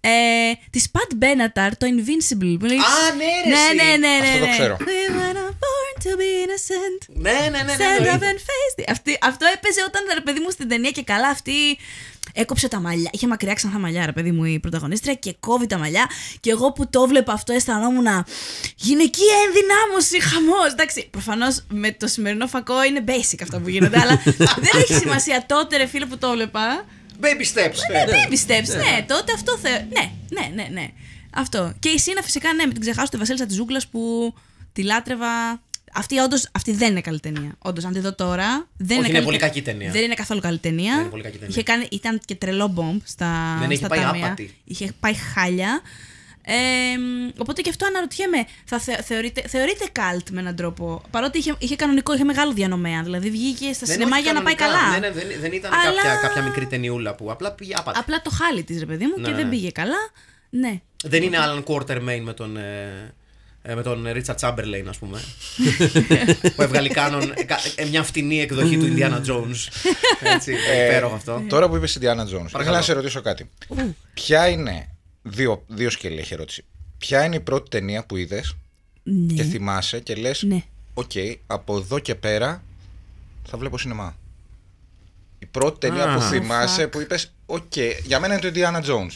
Ε, 0.00 0.10
της 0.70 0.90
Pat 0.92 1.24
Benatar, 1.24 1.70
το 1.78 1.86
Invincible. 1.86 2.56
που 2.58 2.64
λέει- 2.66 2.76
Α, 2.78 3.14
ναι, 3.16 3.24
ρε, 3.44 3.50
ναι, 3.50 3.56
εσύ. 3.64 3.74
ναι, 3.74 3.82
ναι, 3.82 3.96
ναι, 3.96 4.26
Αυτό 4.26 4.38
το 4.38 4.44
ναι. 4.44 4.50
ξέρω. 4.52 4.76
We 6.04 6.08
were 6.08 6.12
not 6.12 6.14
born 6.14 6.16
to 6.16 6.20
be 6.22 6.30
innocent. 6.44 7.00
Ναι, 7.08 7.30
ναι, 7.32 7.48
ναι. 7.48 7.62
ναι, 7.62 7.74
Stand 7.74 8.02
ναι, 8.02 8.10
up 8.12 8.20
and 8.20 8.38
face 8.38 8.80
the- 8.80 8.84
Αυτή, 8.88 9.18
αυτό 9.22 9.46
έπαιζε 9.54 9.80
όταν 9.86 10.02
ρε 10.14 10.20
παιδί 10.20 10.40
μου 10.40 10.50
στην 10.50 10.68
ταινία 10.68 10.90
και 10.90 11.02
καλά 11.02 11.28
αυτή 11.28 11.52
έκοψε 12.32 12.68
τα 12.68 12.80
μαλλιά. 12.80 13.10
Είχε 13.12 13.26
μακριά 13.26 13.54
ξανθά 13.54 13.78
μαλλιά, 13.78 14.06
ρε 14.06 14.12
παιδί 14.12 14.30
μου, 14.30 14.44
η 14.44 14.58
πρωταγωνίστρια 14.58 15.14
και 15.14 15.34
κόβει 15.40 15.66
τα 15.66 15.78
μαλλιά. 15.78 16.06
Και 16.40 16.50
εγώ 16.50 16.72
που 16.72 16.88
το 16.90 17.06
βλέπα 17.06 17.32
αυτό 17.32 17.52
αισθανόμουν 17.52 18.06
γυναικεία 18.76 19.34
ενδυνάμωση, 19.46 20.20
χαμός. 20.20 20.72
Εντάξει, 20.72 21.08
προφανώς 21.10 21.64
με 21.68 21.92
το 21.92 22.06
σημερινό 22.06 22.46
φακό 22.46 22.84
είναι 22.84 23.04
basic 23.06 23.38
αυτά 23.42 23.58
που 23.60 23.68
γίνονται, 23.68 24.00
αλλά 24.00 24.22
δεν 24.64 24.70
έχει 24.82 24.94
σημασία 24.94 25.44
τότε, 25.48 25.76
ρε 25.76 25.86
φίλε 25.86 26.06
που 26.06 26.18
το 26.18 26.30
βλέπα. 26.30 26.84
Baby 27.22 27.26
steps. 27.54 27.78
Ναι, 27.92 28.04
baby 28.06 28.32
steps, 28.32 28.76
ναι, 28.76 29.04
τότε 29.08 29.32
αυτό 29.34 29.58
θε... 29.58 29.70
Ναι, 29.70 30.10
ναι, 30.28 30.50
ναι, 30.54 30.68
ναι. 30.72 30.88
Αυτό. 31.34 31.72
Και 31.78 31.88
η 31.88 31.98
Σίνα 31.98 32.22
φυσικά, 32.22 32.52
ναι, 32.54 32.66
με 32.66 32.72
την 32.72 32.80
ξεχάσω 32.80 33.08
τη 33.08 33.16
Βασίλισσα 33.16 33.46
τη 33.46 33.54
Ζούγκλα 33.54 33.80
που 33.90 34.34
τη 34.72 34.82
λάτρευα. 34.82 35.62
Αυτή 35.94 36.18
όντως, 36.18 36.48
αυτή 36.52 36.72
δεν 36.72 36.90
είναι 36.90 37.00
καλή 37.00 37.20
ταινία. 37.20 37.54
Όντως, 37.58 37.84
αν 37.84 37.92
τη 37.92 37.98
δω 38.00 38.14
τώρα. 38.14 38.66
Δεν 38.76 38.98
Όχι, 38.98 39.06
είναι 39.06 39.12
καλή 39.14 39.24
πολύ 39.24 39.38
τε- 39.38 39.46
κακή 39.48 39.62
ταινία. 39.62 39.90
Δεν 39.90 40.02
είναι 40.02 40.14
καθόλου 40.14 40.40
καλή 40.40 40.58
ταινία. 40.58 40.92
Δεν 40.92 41.00
είναι 41.00 41.10
πολύ 41.10 41.22
κακή 41.22 41.34
ταινία. 41.38 41.48
Είχε 41.50 41.62
κάνει, 41.62 41.86
ήταν 41.90 42.20
και 42.24 42.34
τρελό 42.34 42.66
μπομπ 42.68 43.00
στα, 43.04 43.56
Δεν 43.60 43.68
έχει 43.70 43.78
στα 43.78 43.88
πάει 43.88 44.00
ταμεία. 44.00 44.26
άπατη. 44.26 44.56
Είχε 44.64 44.92
πάει 45.00 45.14
χάλια. 45.14 45.80
Ε, 46.44 46.54
οπότε 47.38 47.60
και 47.62 47.70
αυτό 47.70 47.86
αναρωτιέμαι. 47.86 48.46
Θα 48.64 48.78
θε, 48.78 49.02
θεωρείται, 49.02 49.42
θεωρείται 49.48 49.84
cult 49.94 50.30
με 50.30 50.40
έναν 50.40 50.56
τρόπο; 50.56 51.02
Παρότι 51.10 51.38
είχε, 51.38 51.54
είχε 51.58 51.76
κανονικό, 51.76 52.14
είχε 52.14 52.24
μεγάλο 52.24 52.52
διανομέα. 52.52 53.02
Δηλαδή 53.02 53.30
βγήκε 53.30 53.72
στα 53.72 53.86
Δεν 53.86 53.94
σινεμά 53.94 54.12
όχι 54.16 54.22
για 54.22 54.32
να 54.32 54.42
πάει 54.42 54.54
κανονικά. 54.54 54.84
καλά. 54.88 54.98
Ναι, 54.98 55.06
ναι, 55.08 55.12
δεν, 55.14 55.40
δεν 55.40 55.52
ήταν 55.52 55.72
Αλλά- 55.72 56.02
κάποια, 56.02 56.14
κάποια 56.28 56.42
μικρή 56.42 56.66
ταινιούλα 56.66 57.14
που 57.14 57.30
απλά 57.30 57.52
πήγε 57.52 57.74
άπατη. 57.76 57.98
Απλά 57.98 58.22
το 58.22 58.30
χάλι 58.30 58.62
της, 58.64 58.78
ρε 58.78 58.86
παιδί 58.86 59.04
μου, 59.04 59.14
Ναι, 59.16 59.24
και 59.24 59.30
ναι. 59.30 59.36
δεν 59.36 59.48
πήγε 59.48 59.70
καλά. 59.70 60.10
Ναι. 60.50 60.80
Δεν 61.04 61.22
είναι 61.22 61.38
Alan 61.40 61.62
Quartermain 61.64 62.20
με 62.22 62.32
τον, 62.32 62.56
ε, 62.56 63.14
ε, 63.62 63.74
με 63.74 63.82
τον 63.82 64.06
Richard 64.06 64.34
Chamberlain, 64.40 64.84
ας 64.88 64.98
πούμε. 64.98 65.20
που 66.56 66.62
έβγαλε 66.62 66.88
κάνον 66.88 67.32
ε, 67.36 67.42
κα- 67.44 67.58
ε, 67.76 67.84
μια 67.84 68.02
φτηνή 68.02 68.40
εκδοχή 68.40 68.76
του 68.78 68.94
Indiana 68.96 69.20
Jones. 69.26 69.68
Έτσι, 70.34 70.52
υπέροχο 70.86 71.14
αυτό. 71.14 71.42
Τώρα 71.48 71.68
που 71.68 71.76
είπες 71.76 71.98
Indiana 72.00 72.20
Jones, 72.20 72.24
ήθελα 72.26 72.48
Παρακαλώ. 72.52 72.76
να 72.76 72.82
σε 72.82 72.92
ρωτήσω 72.92 73.20
κάτι. 73.20 73.50
Ποια 74.14 74.48
είναι. 74.48 74.88
Δύο, 75.22 75.64
δύο 75.66 75.90
σκέλη 75.90 76.18
έχει 76.18 76.32
ερώτηση. 76.34 76.64
Ποια 76.98 77.24
είναι 77.24 77.36
η 77.36 77.40
πρώτη 77.40 77.68
ταινία 77.70 78.04
που 78.06 78.16
είδες 78.16 78.56
Ναι. 79.02 79.34
και 79.34 79.42
θυμάσαι 79.42 80.00
και 80.00 80.14
λες: 80.14 80.42
Ναι. 80.42 80.62
Οκ, 80.94 81.10
από 81.46 81.76
εδώ 81.76 81.98
και 81.98 82.14
πέρα 82.14 82.62
θα 83.48 83.58
βλέπω 83.58 83.78
σινεμά. 83.78 84.16
Η 85.38 85.46
πρώτη 85.46 85.78
ταινία 85.78 86.04
Α. 86.04 86.14
που 86.14 86.20
Oh, 86.24 86.28
θυμάσαι 86.30 86.84
fuck. 86.84 86.90
που 86.90 87.00
είπες: 87.00 87.32
Οκ, 87.46 87.76
για 88.04 88.20
μένα 88.20 88.34
είναι 88.38 88.50
το 88.50 88.60
Indiana 88.60 88.80
Jones. 88.90 89.12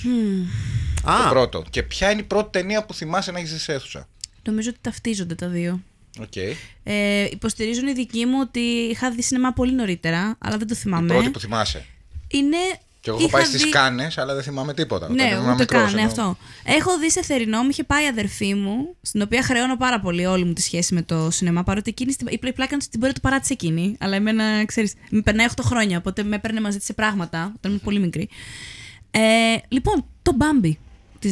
Το 1.04 1.10
Α, 1.10 1.28
πρώτο. 1.28 1.64
Και 1.70 1.82
ποια 1.82 2.10
είναι 2.10 2.20
η 2.20 2.24
πρώτη 2.24 2.48
ταινία 2.50 2.84
που 2.84 2.94
θυμάσαι 2.94 3.30
να 3.32 3.38
έχεις 3.38 3.52
δει 3.52 3.58
σε 3.58 3.72
αίθουσα. 3.72 4.08
Νομίζω 4.46 4.70
ότι 4.70 4.78
ταυτίζονται 4.80 5.34
τα 5.34 5.48
δύο. 5.48 5.80
Οκ. 6.20 6.36
Ε, 6.84 7.24
υποστηρίζουν 7.30 7.86
οι 7.86 7.92
δικοί 7.92 8.26
μου 8.26 8.38
ότι 8.40 8.60
είχα 8.60 9.10
δει 9.10 9.22
σινεμά 9.22 9.52
πολύ 9.52 9.72
νωρίτερα, 9.72 10.36
αλλά 10.38 10.56
δεν 10.56 10.66
το 10.66 10.74
Η 10.76 10.80
θυμάμαι. 10.80 11.06
πρώτη 11.06 11.30
που 11.30 11.40
θυμάσαι. 11.40 11.84
Είναι. 12.28 12.56
Και 13.00 13.10
εγώ 13.10 13.18
έχω 13.18 13.28
είχα 13.28 13.36
πάει 13.36 13.46
στις 13.46 13.62
δει- 13.62 13.72
Κάνες, 13.72 14.18
αλλά 14.18 14.34
δεν 14.34 14.42
θυμάμαι 14.42 14.74
τίποτα. 14.74 15.04
Όταν 15.04 15.16
Ναι, 15.16 15.22
ήμουν 15.34 15.44
ούτε 15.44 15.54
μικρός, 15.58 15.82
καν, 15.82 15.94
ναι, 15.94 16.00
ενώ- 16.00 16.08
αυτό. 16.10 16.36
Έχω 16.64 16.98
δει 16.98 17.10
σε 17.10 17.22
θερινό, 17.22 17.62
μου 17.62 17.68
είχε 17.70 17.84
πάει 17.84 18.04
η 18.04 18.06
αδερφή 18.08 18.54
μου, 18.54 18.94
στην 19.02 19.22
οποία 19.22 19.42
χρεώνω 19.42 19.76
πάρα 19.76 20.00
πολύ 20.00 20.26
όλη 20.26 20.44
μου 20.44 20.52
τη 20.52 20.62
σχέση 20.62 20.94
με 20.94 21.02
το 21.02 21.30
σινεμά. 21.30 21.62
Παρότι 21.62 21.90
εκείνη 21.90 22.12
στην- 22.12 22.26
η 22.30 22.38
πλάκα 22.38 22.52
είναι 22.64 22.74
ότι 22.74 22.88
την 22.88 23.00
πορεία 23.00 23.14
του 23.14 23.20
παράτησε 23.20 23.52
εκείνη. 23.52 23.96
Αλλά 24.00 24.16
εμένα, 24.16 24.64
ξέρεις, 24.64 24.94
με 25.10 25.20
περνάει 25.20 25.46
8 25.46 25.62
χρόνια, 25.62 25.98
οπότε 25.98 26.22
με 26.22 26.36
έπαιρνε 26.36 26.60
μαζί 26.60 26.78
τη 26.78 26.84
σε 26.84 26.92
πράγματα, 26.92 27.52
όταν 27.56 27.70
ήμουν 27.70 27.80
πολύ 27.84 27.98
μικρή. 27.98 28.28
Ε, 29.10 29.20
λοιπόν, 29.68 30.04
το 30.22 30.32
Μπάμπι 30.36 30.78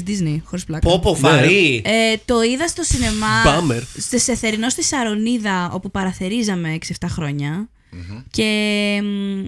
της 0.00 0.20
Disney, 0.20 0.38
χωρίς 0.44 0.64
πλάκα. 0.64 0.88
πόπο 0.88 1.16
βαρύ. 1.16 1.82
Ε, 1.84 2.14
το 2.24 2.42
είδα 2.42 2.68
στο 2.68 2.82
σινεμά. 2.82 3.44
Bummer. 3.44 3.82
Σε, 3.96 4.18
σε 4.18 4.34
θερινό 4.34 4.68
στη 4.68 4.82
Σαρονίδα, 4.84 5.70
όπου 5.72 5.90
παραθερίζαμε 5.90 6.78
6-7 7.00 7.06
χρονια 7.08 7.68
Και 8.30 9.00
μ, 9.02 9.44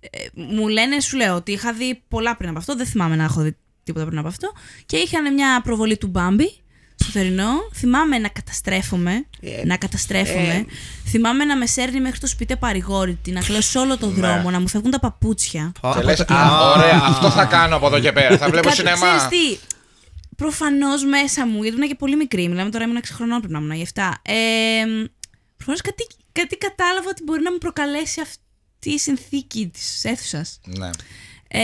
ε, 0.00 0.18
μου 0.34 0.68
λένε, 0.68 1.00
σου 1.00 1.16
λέω, 1.16 1.34
ότι 1.34 1.52
είχα 1.52 1.72
δει 1.72 2.02
πολλά 2.08 2.36
πριν 2.36 2.48
από 2.48 2.58
αυτό. 2.58 2.76
Δεν 2.76 2.86
θυμάμαι 2.86 3.16
να 3.16 3.24
έχω 3.24 3.40
δει 3.40 3.56
τίποτα 3.82 4.06
πριν 4.06 4.18
από 4.18 4.28
αυτό. 4.28 4.52
Και 4.86 4.96
είχαν 4.96 5.34
μια 5.34 5.60
προβολή 5.62 5.96
του 5.96 6.06
Μπάμπη 6.06 6.60
στο 7.02 7.10
θερινό. 7.10 7.50
Θυμάμαι 7.74 8.18
να 8.18 8.28
καταστρέφομαι. 8.28 9.26
Ε, 9.40 9.64
να 9.64 9.76
καταστρέφομαι. 9.76 10.66
Θυμάμαι 11.06 11.44
να 11.44 11.56
με 11.56 11.66
σέρνει 11.66 12.00
μέχρι 12.00 12.18
το 12.18 12.26
σπίτι 12.26 12.56
παρηγόρητη, 12.56 13.30
να 13.30 13.40
κλαίω 13.40 13.60
σε 13.60 13.78
όλο 13.78 13.98
το 13.98 14.06
δρόμο, 14.06 14.50
να 14.50 14.60
μου 14.60 14.68
φεύγουν 14.68 14.90
τα 14.90 15.00
παπούτσια. 15.00 15.72
Και 15.96 16.02
λες, 16.02 16.20
α, 16.20 16.70
ωραία, 16.76 17.00
αυτό 17.02 17.30
θα 17.30 17.44
κάνω 17.44 17.76
από 17.76 17.86
εδώ 17.86 18.00
και 18.00 18.12
πέρα. 18.12 18.38
Θα 18.38 18.48
βλέπω 18.50 18.68
Κα- 18.68 18.74
σινεμά. 18.74 18.96
ξέρεις 19.16 19.26
τι, 19.28 19.58
προφανώς 20.36 21.04
μέσα 21.04 21.46
μου, 21.46 21.62
γιατί 21.62 21.76
ήμουν 21.76 21.88
και 21.88 21.94
πολύ 21.94 22.16
μικρή, 22.16 22.48
μιλάμε 22.48 22.70
τώρα 22.70 22.84
ήμουν 22.84 22.96
6 22.96 23.04
χρονών 23.14 23.38
πρέπει 23.38 23.52
να 23.52 23.58
ήμουν 23.58 23.70
ή 23.70 23.86
7. 23.94 24.02
Ε, 24.22 24.32
προφανώς 25.56 25.80
κάτι, 25.80 26.06
κάτι 26.32 26.56
κατάλαβα 26.56 27.08
ότι 27.10 27.22
μπορεί 27.22 27.42
να 27.42 27.52
μου 27.52 27.58
προκαλέσει 27.58 28.20
αυτή 28.20 28.90
η 28.90 28.98
συνθήκη 28.98 29.70
της 29.72 30.04
αίθουσας. 30.04 30.60
Ναι. 30.64 30.90
Ε, 31.48 31.60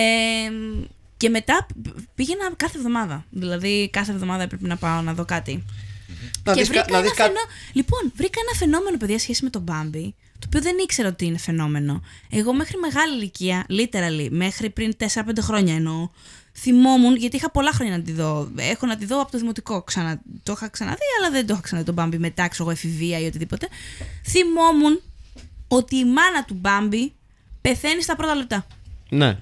και 1.16 1.28
μετά 1.28 1.66
π- 1.82 1.88
πήγαινα 2.14 2.52
κάθε 2.56 2.76
εβδομάδα. 2.78 3.24
Δηλαδή 3.30 3.90
κάθε 3.92 4.12
εβδομάδα 4.12 4.42
έπρεπε 4.42 4.66
να 4.66 4.76
πάω 4.76 5.00
να 5.00 5.14
δω 5.14 5.24
κάτι. 5.24 5.64
Να 6.44 6.52
και 6.52 6.58
δεις 6.60 6.68
βρήκα 6.68 6.82
κα- 6.84 6.90
να 6.90 6.98
ένα 6.98 7.06
δεις 7.06 7.16
κάτι. 7.16 7.28
φαινό... 7.32 7.40
Λοιπόν, 7.72 8.12
βρήκα 8.14 8.40
ένα 8.48 8.58
φαινόμενο, 8.58 8.96
παιδιά, 8.96 9.18
σχέση 9.18 9.44
με 9.44 9.50
τον 9.50 9.62
Μπάμπι, 9.62 10.14
το 10.38 10.46
οποίο 10.46 10.60
δεν 10.60 10.76
ήξερα 10.82 11.08
ότι 11.08 11.24
είναι 11.24 11.38
φαινόμενο. 11.38 12.02
Εγώ 12.30 12.54
μέχρι 12.54 12.78
μεγάλη 12.78 13.14
ηλικία, 13.16 13.66
literally, 13.68 14.28
μέχρι 14.30 14.70
πριν 14.70 14.94
4-5 14.98 15.04
χρόνια 15.40 15.74
εννοώ, 15.74 16.08
θυμόμουν, 16.58 17.16
γιατί 17.16 17.36
είχα 17.36 17.50
πολλά 17.50 17.72
χρόνια 17.72 17.96
να 17.96 18.02
τη 18.02 18.12
δω. 18.12 18.50
Έχω 18.56 18.86
να 18.86 18.96
τη 18.96 19.04
δω 19.06 19.20
από 19.20 19.30
το 19.30 19.38
δημοτικό. 19.38 19.82
Ξανα, 19.82 20.20
το 20.42 20.52
είχα 20.52 20.68
ξαναδεί, 20.68 21.00
αλλά 21.18 21.30
δεν 21.30 21.46
το 21.46 21.52
είχα 21.52 21.62
ξαναδεί 21.62 21.86
τον 21.86 21.94
Μπάμπι 21.94 22.18
μετά, 22.18 22.48
ξέρω 22.48 22.62
εγώ, 22.64 22.72
εφηβεία 22.72 23.18
ή 23.18 23.26
οτιδήποτε. 23.26 23.68
Θυμόμουν 24.24 25.00
ότι 25.68 25.96
η 25.96 26.04
μάνα 26.04 26.44
του 26.46 26.54
Μπάμπι 26.54 27.12
πεθαίνει 27.60 28.02
στα 28.02 28.16
πρώτα 28.16 28.34
λεπτά. 28.34 28.66
Ναι. 29.08 29.38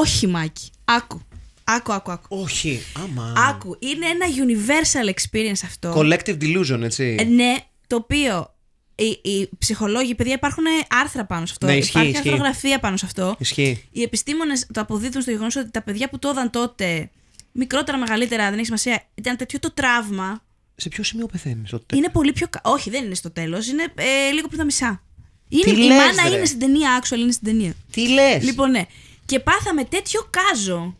Όχι, 0.00 0.26
Μάκη. 0.26 0.70
Άκου. 0.84 1.20
Άκου, 1.64 1.92
άκου, 1.92 2.10
άκου. 2.12 2.26
Όχι. 2.42 2.80
Άμα. 3.04 3.32
Άκου. 3.48 3.76
Είναι 3.78 4.06
ένα 4.06 4.26
universal 4.26 5.08
experience 5.14 5.60
αυτό. 5.64 5.94
Collective 5.96 6.38
delusion, 6.42 6.80
έτσι. 6.82 7.16
Ε, 7.18 7.24
ναι, 7.24 7.54
το 7.86 7.96
οποίο 7.96 8.54
οι, 8.94 9.30
οι 9.30 9.48
ψυχολόγοι, 9.58 10.14
παιδιά, 10.14 10.34
υπάρχουν 10.34 10.64
άρθρα 11.02 11.24
πάνω 11.24 11.46
σε 11.46 11.52
αυτό. 11.52 11.66
Ναι, 11.66 11.76
ισχύει, 11.76 11.90
Υπάρχει 11.90 12.10
ισχύει. 12.10 12.28
αρθρογραφία 12.28 12.78
πάνω 12.78 12.96
σε 12.96 13.06
αυτό. 13.06 13.36
Ισχύει. 13.38 13.84
Οι 13.90 14.02
επιστήμονες 14.02 14.66
το 14.72 14.80
αποδίδουν 14.80 15.22
στο 15.22 15.30
γεγονός 15.30 15.56
ότι 15.56 15.70
τα 15.70 15.82
παιδιά 15.82 16.08
που 16.08 16.18
το 16.18 16.28
είδαν 16.28 16.50
τότε, 16.50 17.10
μικρότερα, 17.52 17.98
μεγαλύτερα, 17.98 18.44
δεν 18.44 18.54
έχει 18.54 18.64
σημασία, 18.64 19.02
ήταν 19.14 19.36
τέτοιο 19.36 19.58
το 19.58 19.72
τραύμα. 19.74 20.42
Σε 20.76 20.88
ποιο 20.88 21.02
σημείο 21.04 21.26
πεθαίνεις, 21.26 21.70
τότε; 21.70 21.96
Είναι 21.96 22.08
πολύ 22.08 22.32
πιο. 22.32 22.46
κα- 22.50 22.60
Όχι, 22.64 22.90
δεν 22.90 23.04
είναι 23.04 23.14
στο 23.14 23.30
τέλος, 23.30 23.68
είναι 23.68 23.82
ε, 23.94 24.30
λίγο 24.32 24.46
πριν 24.46 24.58
τα 24.58 24.64
μισά. 24.64 25.02
Είναι, 25.48 25.62
Τι 25.62 25.70
η 25.70 25.74
λες, 25.76 25.96
μάνα 25.96 26.28
ρε; 26.28 26.36
είναι 26.36 26.44
στην 26.44 26.58
ταινία, 26.58 27.02
actual 27.02 27.16
είναι 27.18 27.32
στην 27.32 27.46
ταινία. 27.46 27.74
Τι 27.92 28.08
λες; 28.08 28.42
Λοιπόν, 28.44 28.70
ναι. 28.70 28.82
Και 29.26 29.40
πάθαμε 29.40 29.84
τέτοιο 29.84 30.28
κάζο. 30.30 30.96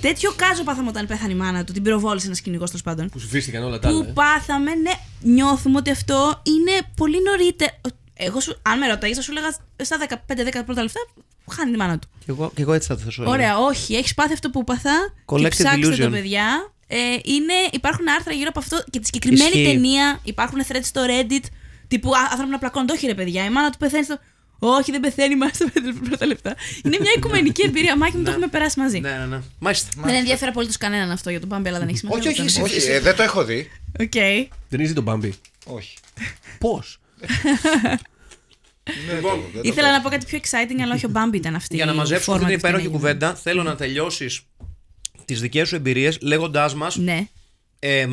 Τέτοιο 0.00 0.32
κάζο 0.36 0.62
πάθαμε 0.62 0.88
όταν 0.88 1.06
πέθανε 1.06 1.32
η 1.32 1.36
μάνα 1.36 1.64
του. 1.64 1.72
Την 1.72 1.82
πυροβόλησε 1.82 2.26
ένα 2.26 2.36
κυνηγό 2.36 2.64
τέλος 2.64 2.82
πάντων. 2.82 3.08
Που 3.08 3.18
σβήστηκαν 3.18 3.62
όλα 3.62 3.78
τα 3.78 3.88
άλλα. 3.88 4.02
Που 4.02 4.08
ε. 4.08 4.12
πάθαμε, 4.12 4.74
ναι, 4.74 4.92
νιώθουμε 5.20 5.78
ότι 5.78 5.90
αυτό 5.90 6.42
είναι 6.42 6.72
πολύ 6.96 7.22
νωρίτερα. 7.22 7.80
Εγώ, 8.14 8.40
σου, 8.40 8.56
αν 8.62 8.78
με 8.78 8.86
ρωτάγει, 8.86 9.14
θα 9.14 9.22
σου 9.22 9.30
έλεγα 9.30 9.50
στα 9.82 9.96
15-10 10.60 10.62
πρώτα 10.64 10.82
λεφτά, 10.82 11.00
χάνει 11.52 11.70
τη 11.70 11.76
μάνα 11.76 11.98
του. 11.98 12.08
Και 12.18 12.24
εγώ, 12.28 12.50
και 12.54 12.62
εγώ 12.62 12.72
έτσι 12.72 12.88
θα 12.88 12.96
το 12.96 13.02
θέσω. 13.02 13.24
Ωραία, 13.26 13.58
όχι, 13.58 13.94
έχεις 13.94 14.14
πάθει 14.14 14.32
αυτό 14.32 14.50
που 14.50 14.64
πάθα. 14.64 15.14
Collective 15.26 15.42
και 15.42 15.48
ψάξτε 15.48 15.94
delusion. 15.94 15.98
το, 15.98 16.10
παιδιά. 16.10 16.72
Ε, 16.86 16.96
είναι, 17.24 17.52
υπάρχουν 17.72 18.08
άρθρα 18.08 18.32
γύρω 18.32 18.48
από 18.48 18.58
αυτό 18.58 18.84
και 18.90 18.98
τη 18.98 19.04
συγκεκριμένη 19.04 19.50
Ισχύει. 19.50 19.64
ταινία. 19.64 20.20
Υπάρχουν 20.24 20.58
threads 20.68 20.82
στο 20.82 21.04
Reddit. 21.06 21.44
Τύπου 21.88 22.10
«Α, 22.14 22.18
άνθρωποι 22.30 22.50
να 22.50 22.58
πλακώνουν. 22.58 22.86
Το 22.86 22.92
όχι, 22.92 23.06
ρε 23.06 23.14
παιδιά. 23.14 23.44
Η 23.44 23.50
μάνα 23.50 23.70
του 23.70 23.78
πεθαίνει 23.78 24.04
στο. 24.04 24.18
Όχι, 24.58 24.90
δεν 24.90 25.00
πεθαίνει 25.00 25.34
η 25.34 25.36
μάνα 25.36 25.52
στα 25.52 25.70
πέντε 25.70 25.92
πρώτα 25.92 26.26
λεπτά. 26.26 26.56
είναι 26.84 26.96
μια 27.00 27.10
οικουμενική 27.16 27.62
εμπειρία. 27.66 27.96
Μάκη 27.96 28.16
μου 28.16 28.22
το 28.24 28.30
έχουμε 28.30 28.46
περάσει 28.46 28.78
μαζί. 28.80 29.00
Ναι, 29.00 29.10
ναι, 29.10 29.26
ναι. 29.26 29.40
Μάλιστα. 29.58 29.90
Δεν 29.96 30.14
ενδιαφέρει 30.14 30.50
απολύτως 30.50 30.76
κανέναν 30.76 31.10
αυτό 31.10 31.30
για 31.30 31.40
τον 31.40 31.48
Μπάμπι, 31.48 31.68
αλλά 31.68 31.78
δεν 31.78 31.88
έχει 31.88 32.00
σημασία. 32.00 32.20
Όχι, 32.20 32.28
όχι, 32.28 32.40
εσύ- 32.46 32.60
Όχι, 32.62 32.90
ε, 32.90 33.00
δεν 33.00 33.16
το 33.16 33.22
έχω 33.22 33.44
δει. 33.44 33.70
Οκ. 34.00 34.12
Δεν 34.68 34.80
είσαι 34.80 34.92
τον 34.94 35.02
Μπάμπι. 35.02 35.34
Όχι. 35.64 35.96
Πώς; 36.58 36.98
Δεν 39.06 39.22
το- 39.22 39.28
δεν 39.28 39.52
το 39.52 39.60
Ήθελα 39.62 39.86
έχω. 39.88 39.96
να 39.96 40.02
πω 40.02 40.08
κάτι 40.08 40.26
πιο 40.26 40.38
exciting, 40.42 40.80
αλλά 40.82 40.94
όχι 40.94 41.06
ο 41.06 41.08
Μπάμπι 41.08 41.36
ήταν 41.36 41.54
αυτή. 41.54 41.74
Για 41.76 41.84
να 41.84 41.92
η 41.92 41.94
μαζέψουμε 41.96 42.36
φόρμα 42.38 42.40
αυτή 42.48 42.60
την 42.60 42.60
της 42.60 42.68
υπέροχη 42.68 42.82
ταινίας. 42.98 43.00
κουβέντα, 43.02 43.34
θέλω 43.34 43.62
να 43.62 43.76
τελειώσεις 43.76 44.40
τις 45.24 45.40
δικές 45.40 45.68
σου 45.68 45.74
εμπειρίες 45.74 46.18
λέγοντάς 46.20 46.74
μας 46.74 46.96
Ναι. 46.96 47.26
ε, 47.78 48.06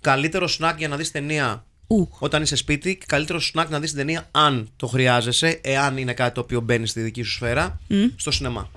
καλύτερο 0.00 0.46
σνακ 0.48 0.78
για 0.78 0.88
να 0.88 0.96
δεις 0.96 1.10
ταινία 1.10 1.66
Ου. 1.86 2.08
όταν 2.18 2.42
είσαι 2.42 2.56
σπίτι 2.56 2.96
και 2.96 3.04
καλύτερο 3.08 3.40
σνακ 3.40 3.68
να 3.70 3.80
δεις 3.80 3.88
την 3.90 3.98
ταινία 3.98 4.28
αν 4.30 4.68
το 4.76 4.86
χρειάζεσαι, 4.86 5.60
εάν 5.62 5.96
είναι 5.96 6.12
κάτι 6.14 6.34
το 6.34 6.40
οποίο 6.40 6.60
μπαίνει 6.60 6.86
στη 6.86 7.00
δική 7.00 7.22
σου 7.22 7.30
σφαίρα, 7.32 7.80
στο 8.16 8.30
σινεμά. 8.30 8.70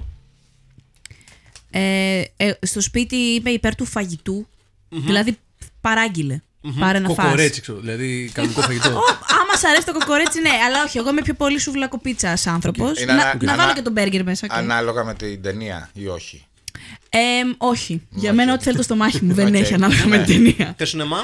Ε, 1.71 2.23
ε, 2.37 2.51
στο 2.61 2.81
σπίτι 2.81 3.15
είπε 3.15 3.49
υπέρ 3.49 3.75
του 3.75 3.85
φαγητού 3.85 4.47
Δηλαδή 4.89 5.37
παράγγειλε. 5.81 6.39
Πάρε 6.79 6.97
ένα 6.97 7.07
φας. 7.09 7.25
Κοκορέτσι, 7.25 7.61
ξέρω. 7.61 7.79
Δηλαδή 7.79 8.29
κανονικό 8.33 8.61
φαγητό. 8.61 8.89
Ω, 8.89 9.01
άμα 9.41 9.53
σ' 9.59 9.63
αρέσει 9.63 9.85
το 9.85 9.93
κοκορέτσι, 9.93 10.41
ναι, 10.41 10.49
αλλά 10.67 10.83
όχι. 10.83 10.97
Εγώ 10.97 11.09
είμαι 11.09 11.21
πιο 11.21 11.33
πολύ 11.33 11.59
σουβλακοπίτσα 11.59 12.37
άνθρωπος. 12.45 13.01
Είναι 13.01 13.13
Να, 13.13 13.21
ανα- 13.21 13.37
να 13.43 13.51
ανα- 13.53 13.61
βάλω 13.63 13.73
και 13.73 13.81
τον 13.81 13.91
μπέργκερ 13.91 14.23
μέσα. 14.23 14.47
οκ. 14.51 14.57
Ανάλογα 14.57 15.03
με 15.03 15.13
την 15.13 15.41
ταινία 15.41 15.89
ή 15.93 16.07
όχι; 16.07 16.45
Ε, 17.09 17.19
όχι. 17.57 18.01
Για 18.09 18.33
μένα, 18.33 18.53
ό,τι 18.53 18.63
θέλει 18.63 18.77
το 18.77 18.83
στομάχι 18.83 19.23
μου 19.25 19.33
δεν 19.39 19.47
Οκ. 19.47 19.53
έχει 19.53 19.73
ανάλογα 19.73 20.05
με 20.07 20.17
την 20.23 20.25
ταινία. 20.55 20.73
Και 20.77 20.85
σινεμά; 20.85 21.17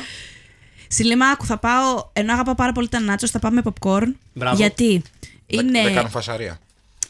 Σινεμά, 0.95 1.25
άκου, 1.25 1.45
θα 1.45 1.57
πάω. 1.57 2.09
Ενώ 2.13 2.33
αγαπάω 2.33 2.55
πάρα 2.55 2.71
πολύ 2.71 2.87
τα 2.89 2.99
νάτσο, 2.99 3.27
θα 3.27 3.39
πάω 3.39 3.51
με 3.51 3.61
popcorn. 3.63 4.11
Μπράβο. 4.33 4.55
Γιατί; 4.55 5.01
Δεν 5.47 5.67
είναι, 5.67 5.91
κάνουν 5.91 6.09
φασαρία. 6.09 6.59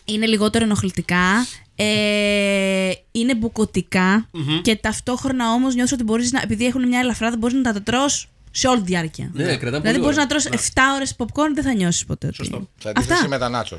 είναι 0.05 0.25
λιγότερο 0.25 0.63
ενοχλητικά. 0.63 1.45
Ε, 1.77 2.91
είναι 3.11 3.35
μπουκωτικά 3.35 4.27
και 4.61 4.75
ταυτόχρονα 4.75 5.51
όμως 5.53 5.75
νιώθω 5.75 5.95
ότι 5.95 6.03
μπορείς 6.03 6.31
να. 6.31 6.41
Επειδή 6.41 6.65
έχουν 6.65 6.87
μια 6.87 6.99
ελαφράδα, 6.99 7.37
μπορείς 7.37 7.55
να 7.61 7.73
τα 7.73 7.81
τρως 7.81 8.29
σε 8.51 8.67
όλη 8.67 8.79
τη 8.79 8.85
διάρκεια. 8.85 9.29
Ναι, 9.33 9.43
κρατάμε 9.43 9.59
Δηλαδή 9.61 9.81
πολύ 9.83 9.97
μπορείς 9.99 10.15
ώρα. 10.17 10.25
να 10.25 10.27
τρως 10.27 10.45
7 10.45 10.81
ώρες 10.95 11.15
popcorn, 11.17 11.51
δεν 11.53 11.63
θα 11.63 11.73
νιώσεις 11.73 12.05
ποτέ. 12.05 12.27
ότι- 12.27 12.35
Σωστό. 12.35 12.69
Σε 12.79 12.89
αντίθεση 12.89 13.13
Αυτά. 13.13 13.27
με 13.27 13.37
τα 13.37 13.49
νάτσο. 13.49 13.77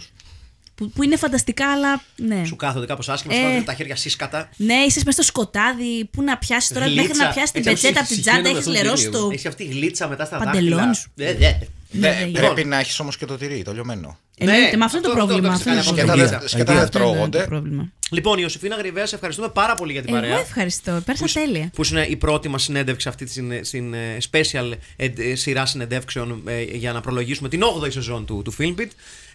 Που, 0.77 0.91
που 0.91 1.03
είναι 1.03 1.17
φανταστικά, 1.17 1.73
αλλά 1.73 2.03
ναι. 2.17 2.45
Σου 2.45 2.57
κάθονται 2.57 2.87
κάπως 2.87 3.09
άσχημα, 3.09 3.35
Ε. 3.35 3.37
σου 3.39 3.43
βάζουν 3.45 3.65
τα 3.65 3.75
χέρια 3.75 3.97
σύσκατα. 3.97 4.49
Ναι, 4.57 4.75
είσαι 4.75 4.99
μέσα 5.05 5.11
στο 5.11 5.23
σκοτάδι. 5.23 6.05
Πού 6.13 6.23
να 6.23 6.39
πιάσει 6.39 6.73
τώρα, 6.75 6.87
Γλίτσα. 6.87 7.03
μέχρι 7.03 7.19
να 7.23 7.29
πιάσει 7.29 7.53
την 7.53 7.61
Έτσι, 7.67 7.71
πετσέτα 7.73 8.01
από 8.01 8.09
την 8.09 8.17
συχαίνομαι 8.17 8.43
τσάντα, 8.43 8.59
αυτό 8.59 8.71
έχει 8.71 8.79
το 8.79 8.85
λερώσει 8.85 9.07
ίδιο. 9.07 9.21
το. 9.21 9.31
Έχει 9.33 9.49
αυτή 9.49 9.63
η 9.63 9.67
γλίτσα 9.67 10.09
μετά 10.09 10.25
στα 10.25 10.39
Παντελόνι 10.39 10.69
δάχτυλα. 10.71 10.93
σου. 10.95 11.11
Ε, 11.17 11.35
δε. 11.35 11.53
Ναι, 11.91 12.09
Ναι, 12.09 12.29
ναι, 12.33 12.39
πρέπει 12.39 12.65
να 12.65 12.79
έχεις 12.79 13.01
όμως 13.01 13.17
και 13.17 13.25
το 13.27 13.37
τυρί, 13.37 13.63
το 13.63 13.73
λιωμένο. 13.73 14.19
Εννοείται, 14.39 14.71
Ναι, 14.71 14.77
με 14.77 14.85
αυτό 14.85 14.97
είναι 14.97 15.07
το 15.07 15.13
αυτό- 15.13 15.25
πρόβλημα. 15.27 15.53
αυτό 15.55 15.71
Αυτό 15.71 15.71
είναι 15.71 15.83
το 15.83 15.89
το 15.89 15.93
ξέρω. 15.95 16.07
Σκέτα 16.09 16.13
πρόβλημα. 16.17 16.39
δεν- 16.39 16.49
σκέτα 16.49 16.73
δεν 16.73 16.83
Αυτό 16.83 16.99
είναι 16.99 17.07
το 17.07 17.13
τρώγονται. 17.15 17.45
πρόβλημα. 17.45 17.91
Λοιπόν, 18.11 18.35
η 18.39 18.41
Ιωσήφίνα 18.43 18.77
Γρυβαία, 18.77 19.07
σε 19.07 19.15
ευχαριστούμε 19.15 19.49
πάρα 19.49 19.75
πολύ 19.77 19.93
για 19.93 20.03
την 20.03 20.15
Εγώ 20.15 20.23
παρέα. 20.23 20.39
ευχαριστώ. 20.39 21.03
Πέρασα 21.05 21.25
τέλεια. 21.41 21.71
Που 21.75 21.85
είναι 21.91 22.07
η 22.09 22.17
πρώτη 22.17 22.49
μας 22.49 22.63
συνέντευξη 22.63 23.09
αυτή 23.09 23.27
στην, 23.29 23.65
στην 23.65 23.95
ε, 23.95 24.17
special 24.31 24.73
ε, 24.97 25.09
ε, 25.17 25.35
σειρά 25.35 25.67
συνεντεύξεων 25.67 26.43
ε, 26.47 26.63
για 26.63 26.93
να 26.93 27.01
προλογίσουμε 27.01 27.49
την 27.49 27.63
8η 27.63 27.93
σεζόν 27.93 28.27
του, 28.27 28.43
του 28.45 28.55
Filmbit. 28.59 28.89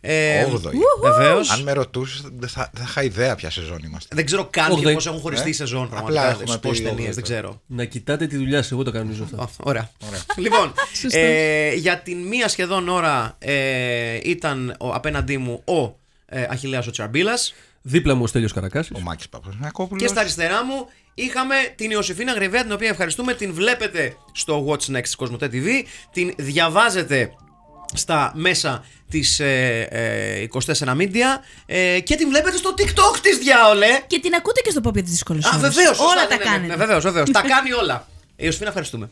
Ε, 0.04 0.44
Όγδοη. 0.44 0.74
Βεβαίως. 1.02 1.50
Αν 1.52 1.62
με 1.62 1.72
ρωτούσες, 1.72 2.22
δεν 2.40 2.50
θα, 2.50 2.70
δεν 2.74 2.84
θα 2.86 2.90
είχα 2.90 3.04
ιδέα 3.04 3.36
ποια 3.36 3.50
σεζόν 3.50 3.80
είμαστε. 3.86 4.16
Δεν 4.16 4.26
ξέρω 4.26 4.48
καν 4.50 4.72
Όγδοη. 4.72 4.94
πώς 4.94 5.06
έχουν 5.08 5.20
χωριστεί 5.20 5.48
Ε, 5.48 5.50
οι 5.50 5.54
σεζόν 5.54 5.84
απλά 5.84 5.96
πραγματικά. 6.02 6.30
έχουμε 6.32 6.58
πει 6.58 6.68
Πόσε 6.68 6.82
ταινίες, 6.82 7.00
όγδοη 7.00 7.14
δεν 7.14 7.24
τώρα. 7.24 7.40
ξέρω. 7.40 7.62
Να 7.66 7.86
κοιτάτε 7.86 8.28
τη 8.28 8.38
δουλειά 8.38 8.62
σας, 8.62 8.72
εγώ 8.72 8.84
το 8.84 8.92
κανονίζω 8.92 9.24
αυτό. 9.24 9.42
Α, 9.42 9.48
Ωραία. 9.64 9.92
λοιπόν, 10.38 10.74
ε, 11.12 11.74
για 11.74 11.98
την 12.00 12.18
μία 12.18 12.48
σχεδόν 12.48 12.90
ώρα 12.90 13.36
ε, 13.40 14.20
ήταν 14.24 14.76
ο, 14.80 14.91
απέναντί 14.94 15.38
μου 15.38 15.64
ο 15.66 16.00
ε, 16.26 16.46
Αχιλέας 16.50 16.88
ο 16.88 16.92
Τσαρμπίλας 16.92 17.54
Δίπλα 17.82 18.16
μου 18.16 18.24
ο 18.24 18.28
Στέλιος 18.28 18.54
Καρακάσης. 18.54 18.92
Ο 18.96 19.00
Μάκης 19.00 19.30
Παπαδημιακόπουλος. 19.30 20.02
και 20.02 20.08
στα 20.08 20.20
αριστερά 20.20 20.66
μου 20.66 20.88
είχαμε 21.14 21.56
την 21.76 21.92
Ιωσήφίνα 21.92 22.34
Γρυβαία 22.34 22.62
την 22.62 22.72
οποία 22.72 22.90
ευχαριστούμε. 22.90 23.34
Την 23.34 23.54
βλέπετε 23.54 24.16
στο 24.32 24.66
What's 24.68 24.96
Next 24.96 25.02
της 25.02 25.16
Κοσμοτέ 25.16 25.50
TV. 25.52 25.68
Την 26.12 26.34
διαβάζετε 26.38 27.32
στα 27.94 28.32
μέσα 28.36 28.86
της 29.10 29.40
ε, 29.40 29.88
ε, 29.90 30.48
24 30.66 30.88
Media 30.88 31.40
ε, 31.66 32.00
και 32.00 32.16
την 32.16 32.30
βλέπετε 32.30 32.58
στο 32.58 32.74
TikTok 32.78 33.20
της 33.22 33.38
διάολε. 33.38 34.02
Και 34.08 34.20
την 34.20 34.34
ακούτε 34.34 34.62
και 34.62 34.70
στο 34.70 34.82
pop 34.84 34.94
για 34.94 35.04
τι 35.04 35.10
δύσκολε 35.10 35.40
Α, 35.40 35.58
βεβαίως. 35.58 36.00
Όλα 36.00 36.10
σωστά, 36.10 36.28
τα 36.28 36.38
ναι, 36.38 36.44
ναι, 36.44 36.44
ναι, 36.44 36.52
κάνετε. 36.52 36.68
Ναι, 36.68 36.76
βεβαίως, 36.76 37.04
βεβαίως. 37.04 37.32
τα 37.32 37.42
κάνει 37.42 37.72
όλα. 37.72 38.08
Ε, 38.36 38.46
Ιωσήφινα 38.46 38.68
ευχαριστούμε. 38.70 39.10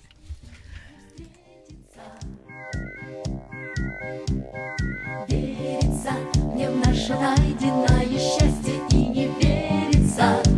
же 7.09 7.15
найденное 7.15 8.19
счастье 8.19 8.75
и 8.91 8.95
не 8.95 9.25
верится. 9.39 10.48